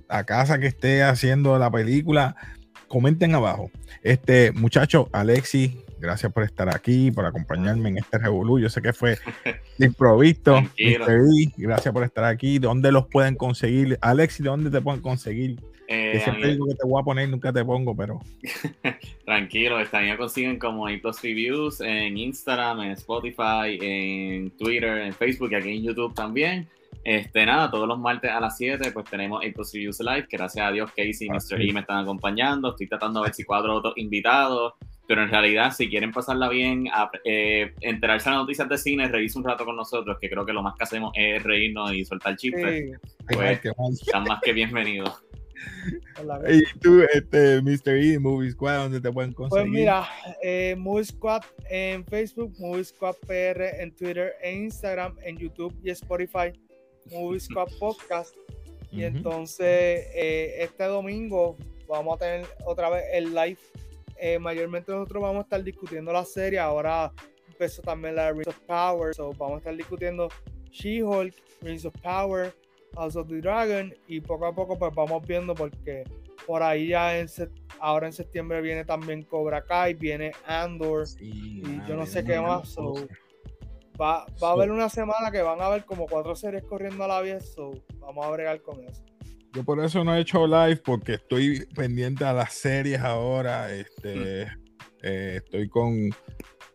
la 0.08 0.24
casa 0.24 0.58
que 0.58 0.66
esté 0.66 1.02
haciendo 1.02 1.58
la 1.58 1.70
película. 1.70 2.36
Comenten 2.90 3.36
abajo. 3.36 3.70
Este 4.02 4.50
muchacho, 4.50 5.08
Alexis, 5.12 5.70
Gracias 6.00 6.32
por 6.32 6.44
estar 6.44 6.74
aquí, 6.74 7.10
por 7.10 7.26
acompañarme 7.26 7.90
en 7.90 7.98
este 7.98 8.16
revolú. 8.16 8.58
Yo 8.58 8.70
sé 8.70 8.80
que 8.80 8.94
fue 8.94 9.18
improvisto. 9.78 10.62
Gracias 11.56 11.92
por 11.92 12.04
estar 12.04 12.24
aquí. 12.24 12.58
¿Dónde 12.58 12.90
los 12.90 13.06
pueden 13.06 13.36
conseguir? 13.36 13.98
Alexi, 14.00 14.42
¿dónde 14.42 14.70
te 14.70 14.80
pueden 14.80 15.02
conseguir? 15.02 15.60
Eh, 15.88 16.20
siempre 16.24 16.52
digo 16.52 16.66
que 16.68 16.74
te 16.74 16.86
voy 16.86 17.02
a 17.02 17.04
poner, 17.04 17.28
nunca 17.28 17.52
te 17.52 17.62
pongo, 17.62 17.94
pero. 17.94 18.20
Tranquilo, 19.26 19.76
también 19.88 20.16
consiguen 20.16 20.58
como 20.58 20.86
A 20.86 20.90
Plus 21.02 21.20
Reviews 21.20 21.82
en 21.82 22.16
Instagram, 22.16 22.80
en 22.80 22.92
Spotify, 22.92 23.78
en 23.80 24.50
Twitter, 24.52 24.98
en 24.98 25.12
Facebook 25.12 25.52
y 25.52 25.54
aquí 25.56 25.76
en 25.76 25.82
YouTube 25.82 26.14
también. 26.14 26.66
Este, 27.02 27.46
nada, 27.46 27.70
todos 27.70 27.88
los 27.88 27.98
martes 27.98 28.30
a 28.30 28.40
las 28.40 28.56
7 28.56 28.92
pues 28.92 29.08
tenemos 29.08 29.42
Plus 29.54 29.72
Reviews 29.72 30.00
Live, 30.00 30.28
que 30.28 30.36
gracias 30.36 30.66
a 30.66 30.70
Dios 30.70 30.90
Casey 30.90 31.26
y 31.26 31.30
Mr. 31.30 31.60
E 31.60 31.72
me 31.72 31.80
están 31.80 31.98
acompañando. 31.98 32.70
Estoy 32.70 32.88
tratando 32.88 33.20
de 33.20 33.28
ver 33.28 33.34
si 33.34 33.44
cuatro 33.44 33.74
otros 33.74 33.94
invitados 33.96 34.74
pero 35.10 35.24
en 35.24 35.28
realidad 35.28 35.72
si 35.72 35.90
quieren 35.90 36.12
pasarla 36.12 36.48
bien, 36.48 36.86
eh, 37.24 37.72
enterarse 37.80 38.30
de 38.30 38.36
las 38.36 38.42
noticias 38.42 38.68
de 38.68 38.78
cine, 38.78 39.08
reírse 39.08 39.36
un 39.38 39.44
rato 39.44 39.64
con 39.64 39.74
nosotros, 39.74 40.16
que 40.20 40.30
creo 40.30 40.46
que 40.46 40.52
lo 40.52 40.62
más 40.62 40.76
que 40.76 40.84
hacemos 40.84 41.10
es 41.16 41.42
reírnos 41.42 41.92
y 41.92 42.04
soltar 42.04 42.36
chistes, 42.36 42.96
pues 43.26 43.60
están 44.00 44.22
más 44.22 44.40
que 44.40 44.52
bienvenidos. 44.52 45.20
y 46.48 46.78
tú, 46.78 47.02
este, 47.12 47.60
Mr. 47.60 47.96
E, 47.96 48.20
Movie 48.20 48.52
Squad, 48.52 48.82
¿dónde 48.82 49.00
te 49.00 49.10
pueden 49.10 49.32
conseguir? 49.32 49.64
Pues 49.64 49.80
mira, 49.80 50.08
eh, 50.44 50.76
Movie 50.78 51.06
Squad 51.06 51.42
en 51.68 52.06
Facebook, 52.06 52.54
Movie 52.60 52.84
Squad 52.84 53.16
PR 53.26 53.82
en 53.82 53.92
Twitter, 53.96 54.34
en 54.44 54.62
Instagram, 54.66 55.16
en 55.24 55.38
YouTube 55.38 55.76
y 55.82 55.90
Spotify, 55.90 56.52
Movie 57.10 57.40
Squad 57.40 57.68
Podcast. 57.78 58.34
Y 58.90 59.04
entonces, 59.04 60.06
eh, 60.14 60.56
este 60.58 60.84
domingo 60.84 61.56
vamos 61.86 62.16
a 62.16 62.18
tener 62.18 62.46
otra 62.64 62.90
vez 62.90 63.04
el 63.12 63.34
live 63.34 63.58
eh, 64.22 64.38
mayormente 64.38 64.92
nosotros 64.92 65.22
vamos 65.22 65.38
a 65.38 65.42
estar 65.44 65.64
discutiendo 65.64 66.12
la 66.12 66.26
serie. 66.26 66.58
Ahora 66.58 67.10
empezó 67.48 67.80
también 67.80 68.16
la 68.16 68.30
Rings 68.30 68.48
of 68.48 68.58
Power. 68.66 69.14
So 69.14 69.32
vamos 69.32 69.54
a 69.54 69.58
estar 69.58 69.76
discutiendo 69.76 70.28
She-Hulk, 70.70 71.34
Rings 71.62 71.86
of 71.86 71.94
Power, 72.02 72.54
House 72.94 73.16
of 73.16 73.28
the 73.28 73.40
Dragon. 73.40 73.94
Y 74.08 74.20
poco 74.20 74.44
a 74.44 74.54
poco 74.54 74.78
pues 74.78 74.94
vamos 74.94 75.26
viendo 75.26 75.54
porque 75.54 76.04
por 76.46 76.62
ahí 76.62 76.88
ya 76.88 77.18
en 77.18 77.28
ahora 77.80 78.08
en 78.08 78.12
septiembre 78.12 78.60
viene 78.60 78.84
también 78.84 79.22
Cobra 79.22 79.64
Kai, 79.64 79.94
viene 79.94 80.32
Andor 80.44 81.06
y 81.18 81.62
yo 81.88 81.96
no 81.96 82.04
sé 82.04 82.22
qué 82.22 82.38
más. 82.38 82.76
Va, 84.00 84.26
va 84.42 84.48
a 84.48 84.52
haber 84.52 84.70
una 84.70 84.88
semana 84.88 85.30
que 85.30 85.42
van 85.42 85.60
a 85.60 85.66
haber 85.66 85.84
como 85.84 86.06
cuatro 86.06 86.34
series 86.34 86.64
corriendo 86.64 87.04
a 87.04 87.08
la 87.08 87.20
vez, 87.20 87.52
so 87.54 87.72
vamos 87.98 88.24
a 88.24 88.30
bregar 88.30 88.62
con 88.62 88.82
eso. 88.84 89.04
Yo 89.52 89.64
por 89.64 89.82
eso 89.84 90.04
no 90.04 90.14
he 90.14 90.20
hecho 90.20 90.46
live 90.46 90.76
porque 90.76 91.14
estoy 91.14 91.66
pendiente 91.74 92.24
a 92.24 92.32
las 92.32 92.52
series 92.52 93.00
ahora. 93.00 93.72
Este, 93.72 94.42
eh, 95.02 95.40
estoy 95.42 95.68
con 95.68 96.10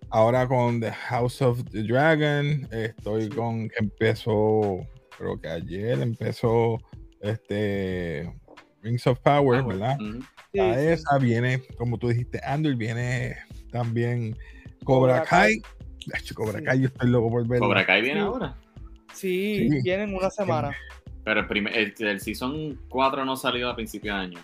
ahora 0.10 0.46
con 0.48 0.82
The 0.82 0.92
House 0.92 1.42
of 1.42 1.64
the 1.72 1.84
Dragon. 1.84 2.68
Estoy 2.72 3.30
con 3.30 3.70
que 3.70 3.76
empezó, 3.80 4.86
creo 5.18 5.40
que 5.40 5.48
ayer 5.48 6.02
empezó 6.02 6.78
este 7.22 8.30
Rings 8.82 9.08
of 9.08 9.20
Power, 9.22 9.64
¿verdad? 9.64 9.98
esa 10.54 11.18
viene, 11.18 11.64
como 11.78 11.98
tú 11.98 12.10
dijiste, 12.10 12.40
Andor 12.44 12.76
viene 12.76 13.38
también 13.72 14.38
Cobra, 14.84 15.24
Kai. 15.24 15.62
Cobra 16.36 16.62
Kai, 16.62 16.82
yo 16.82 16.88
estoy 16.88 17.10
loco 17.10 17.30
por 17.30 17.48
verlo. 17.48 17.68
¿Cobra 17.68 17.86
Kai 17.86 18.02
viene 18.02 18.22
ahora? 18.22 18.56
Sí, 19.14 19.70
viene 19.84 20.04
en 20.04 20.16
una 20.16 20.30
semana. 20.30 20.76
Pero 21.24 21.40
el, 21.40 21.48
primer, 21.48 21.74
el, 21.76 22.20
Season 22.20 22.80
4 22.90 23.26
no 23.26 23.36
salió 23.36 23.70
a 23.70 23.76
principio 23.76 24.14
de 24.14 24.20
año. 24.20 24.40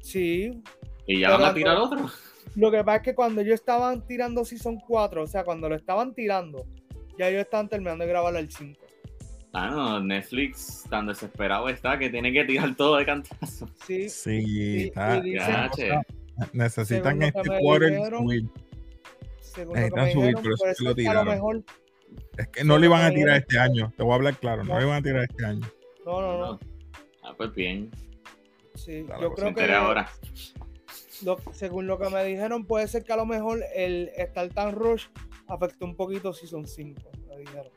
Sí. 0.00 0.62
¿Y 1.06 1.20
ya 1.20 1.30
van 1.30 1.44
a 1.44 1.54
tirar 1.54 1.76
otro? 1.76 2.10
Lo 2.56 2.70
que 2.70 2.84
pasa 2.84 2.96
es 2.98 3.02
que 3.02 3.14
cuando 3.14 3.40
ellos 3.40 3.54
estaban 3.54 4.06
tirando 4.06 4.44
Season 4.44 4.78
4, 4.86 5.22
o 5.22 5.26
sea, 5.26 5.44
cuando 5.44 5.68
lo 5.68 5.74
estaban 5.74 6.14
tirando, 6.14 6.64
ya 7.18 7.28
ellos 7.28 7.42
estaban 7.42 7.68
terminando 7.68 8.04
de 8.04 8.10
grabar 8.10 8.36
el 8.36 8.50
5. 8.50 8.80
Ah, 9.52 9.70
no, 9.70 10.00
Netflix 10.00 10.84
tan 10.90 11.06
desesperado 11.06 11.68
está 11.68 11.96
que 11.98 12.10
tiene 12.10 12.32
que 12.32 12.44
tirar 12.44 12.74
todo 12.74 12.96
de 12.96 13.06
cantazo. 13.06 13.68
Sí, 13.86 14.08
sí, 14.08 14.84
está. 14.86 15.22
necesitan 16.52 17.22
este 17.22 17.42
quarter 17.60 18.00
subir. 19.54 19.68
Necesitan 19.68 20.12
subir, 20.12 20.34
pero 20.42 20.54
eso 20.54 20.84
lo 20.84 20.94
tiraron. 20.94 21.64
es 22.36 22.48
que 22.48 22.64
no 22.64 22.78
lo 22.78 22.84
iban 22.84 23.04
a 23.04 23.10
tirar 23.10 23.36
este 23.36 23.58
año, 23.58 23.92
te 23.96 24.02
voy 24.02 24.12
a 24.12 24.14
hablar 24.16 24.36
claro, 24.38 24.64
no, 24.64 24.74
no 24.74 24.80
lo 24.80 24.86
iban 24.86 24.98
a 24.98 25.02
tirar 25.02 25.22
este 25.24 25.44
año. 25.44 25.66
No, 26.04 26.20
no, 26.20 26.38
no. 26.38 26.60
Ah, 27.22 27.34
pues 27.36 27.54
bien. 27.54 27.90
Sí, 28.74 29.06
yo 29.20 29.32
creo 29.32 29.54
que. 29.54 29.72
ahora. 29.72 30.10
según 31.52 31.86
lo 31.86 31.98
que 31.98 32.10
me 32.10 32.24
dijeron, 32.24 32.66
puede 32.66 32.88
ser 32.88 33.04
que 33.04 33.12
a 33.12 33.16
lo 33.16 33.26
mejor 33.26 33.60
el 33.74 34.10
estar 34.16 34.48
tan 34.50 34.72
rush 34.72 35.06
afectó 35.48 35.84
un 35.84 35.96
poquito 35.96 36.32
si 36.32 36.46
son 36.46 36.66
5. 36.66 37.00
Me 37.28 37.38
dijeron. 37.38 37.72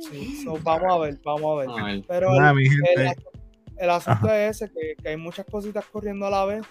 Sí, 0.00 0.44
vamos 0.46 0.82
a 0.90 0.98
ver, 0.98 1.20
vamos 1.24 1.68
a 1.68 1.84
ver. 1.84 2.04
Pero 2.08 2.30
el, 2.34 3.90
asunto 3.90 4.32
es 4.32 4.62
ese, 4.62 4.72
que, 4.72 5.08
hay 5.08 5.16
muchas 5.16 5.46
cositas 5.46 5.84
corriendo 5.86 6.26
a 6.26 6.30
la 6.30 6.44
vez. 6.44 6.62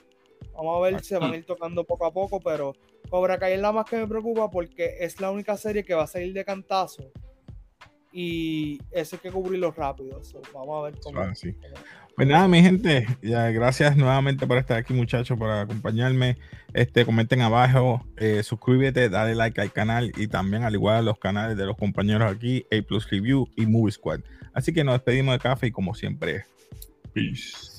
Vamos 0.59 0.77
a 0.77 0.91
ver 0.91 0.99
si 0.99 1.07
se 1.07 1.17
van 1.17 1.31
a 1.31 1.37
ir 1.37 1.45
tocando 1.45 1.85
poco 1.85 2.05
a 2.05 2.11
poco, 2.11 2.41
pero 2.41 2.75
Cobra 3.09 3.39
Kai 3.39 3.53
es 3.53 3.61
la 3.61 3.71
más 3.71 3.85
que 3.85 3.95
me 3.95 4.07
preocupa 4.07 4.51
porque 4.51 4.97
es 4.99 5.21
la 5.21 5.31
única 5.31 5.55
serie 5.55 5.85
que 5.85 5.93
va 5.93 6.03
a 6.03 6.07
salir 6.07 6.33
de 6.33 6.43
cantazo 6.43 7.11
y 8.11 8.79
eso 8.91 9.15
hay 9.15 9.19
que 9.21 9.31
cubrirlo 9.31 9.71
rápido. 9.71 10.21
vamos 10.53 10.79
a 10.79 10.89
ver 10.89 10.99
cómo. 11.01 11.21
Ah, 11.21 11.33
pues 12.15 12.27
nada, 12.27 12.47
mi 12.49 12.61
gente, 12.61 13.07
ya, 13.21 13.49
gracias 13.51 13.95
nuevamente 13.95 14.45
por 14.45 14.57
estar 14.57 14.77
aquí, 14.77 14.93
muchachos, 14.93 15.37
por 15.37 15.49
acompañarme. 15.49 16.37
Este, 16.73 17.05
comenten 17.05 17.39
abajo, 17.41 18.05
eh, 18.17 18.43
suscríbete, 18.43 19.07
dale 19.07 19.35
like 19.35 19.61
al 19.61 19.71
canal 19.71 20.11
y 20.17 20.27
también 20.27 20.63
al 20.63 20.73
igual 20.73 20.97
a 20.97 21.01
los 21.01 21.17
canales 21.19 21.55
de 21.55 21.65
los 21.65 21.77
compañeros 21.77 22.29
aquí, 22.29 22.65
A 22.71 22.81
Plus 22.85 23.09
Review 23.09 23.47
y 23.55 23.65
Movie 23.65 23.93
Squad. 23.93 24.19
Así 24.53 24.73
que 24.73 24.83
nos 24.83 24.95
despedimos 24.95 25.33
de 25.35 25.39
café 25.39 25.67
y 25.67 25.71
como 25.71 25.95
siempre, 25.95 26.43
peace. 27.13 27.69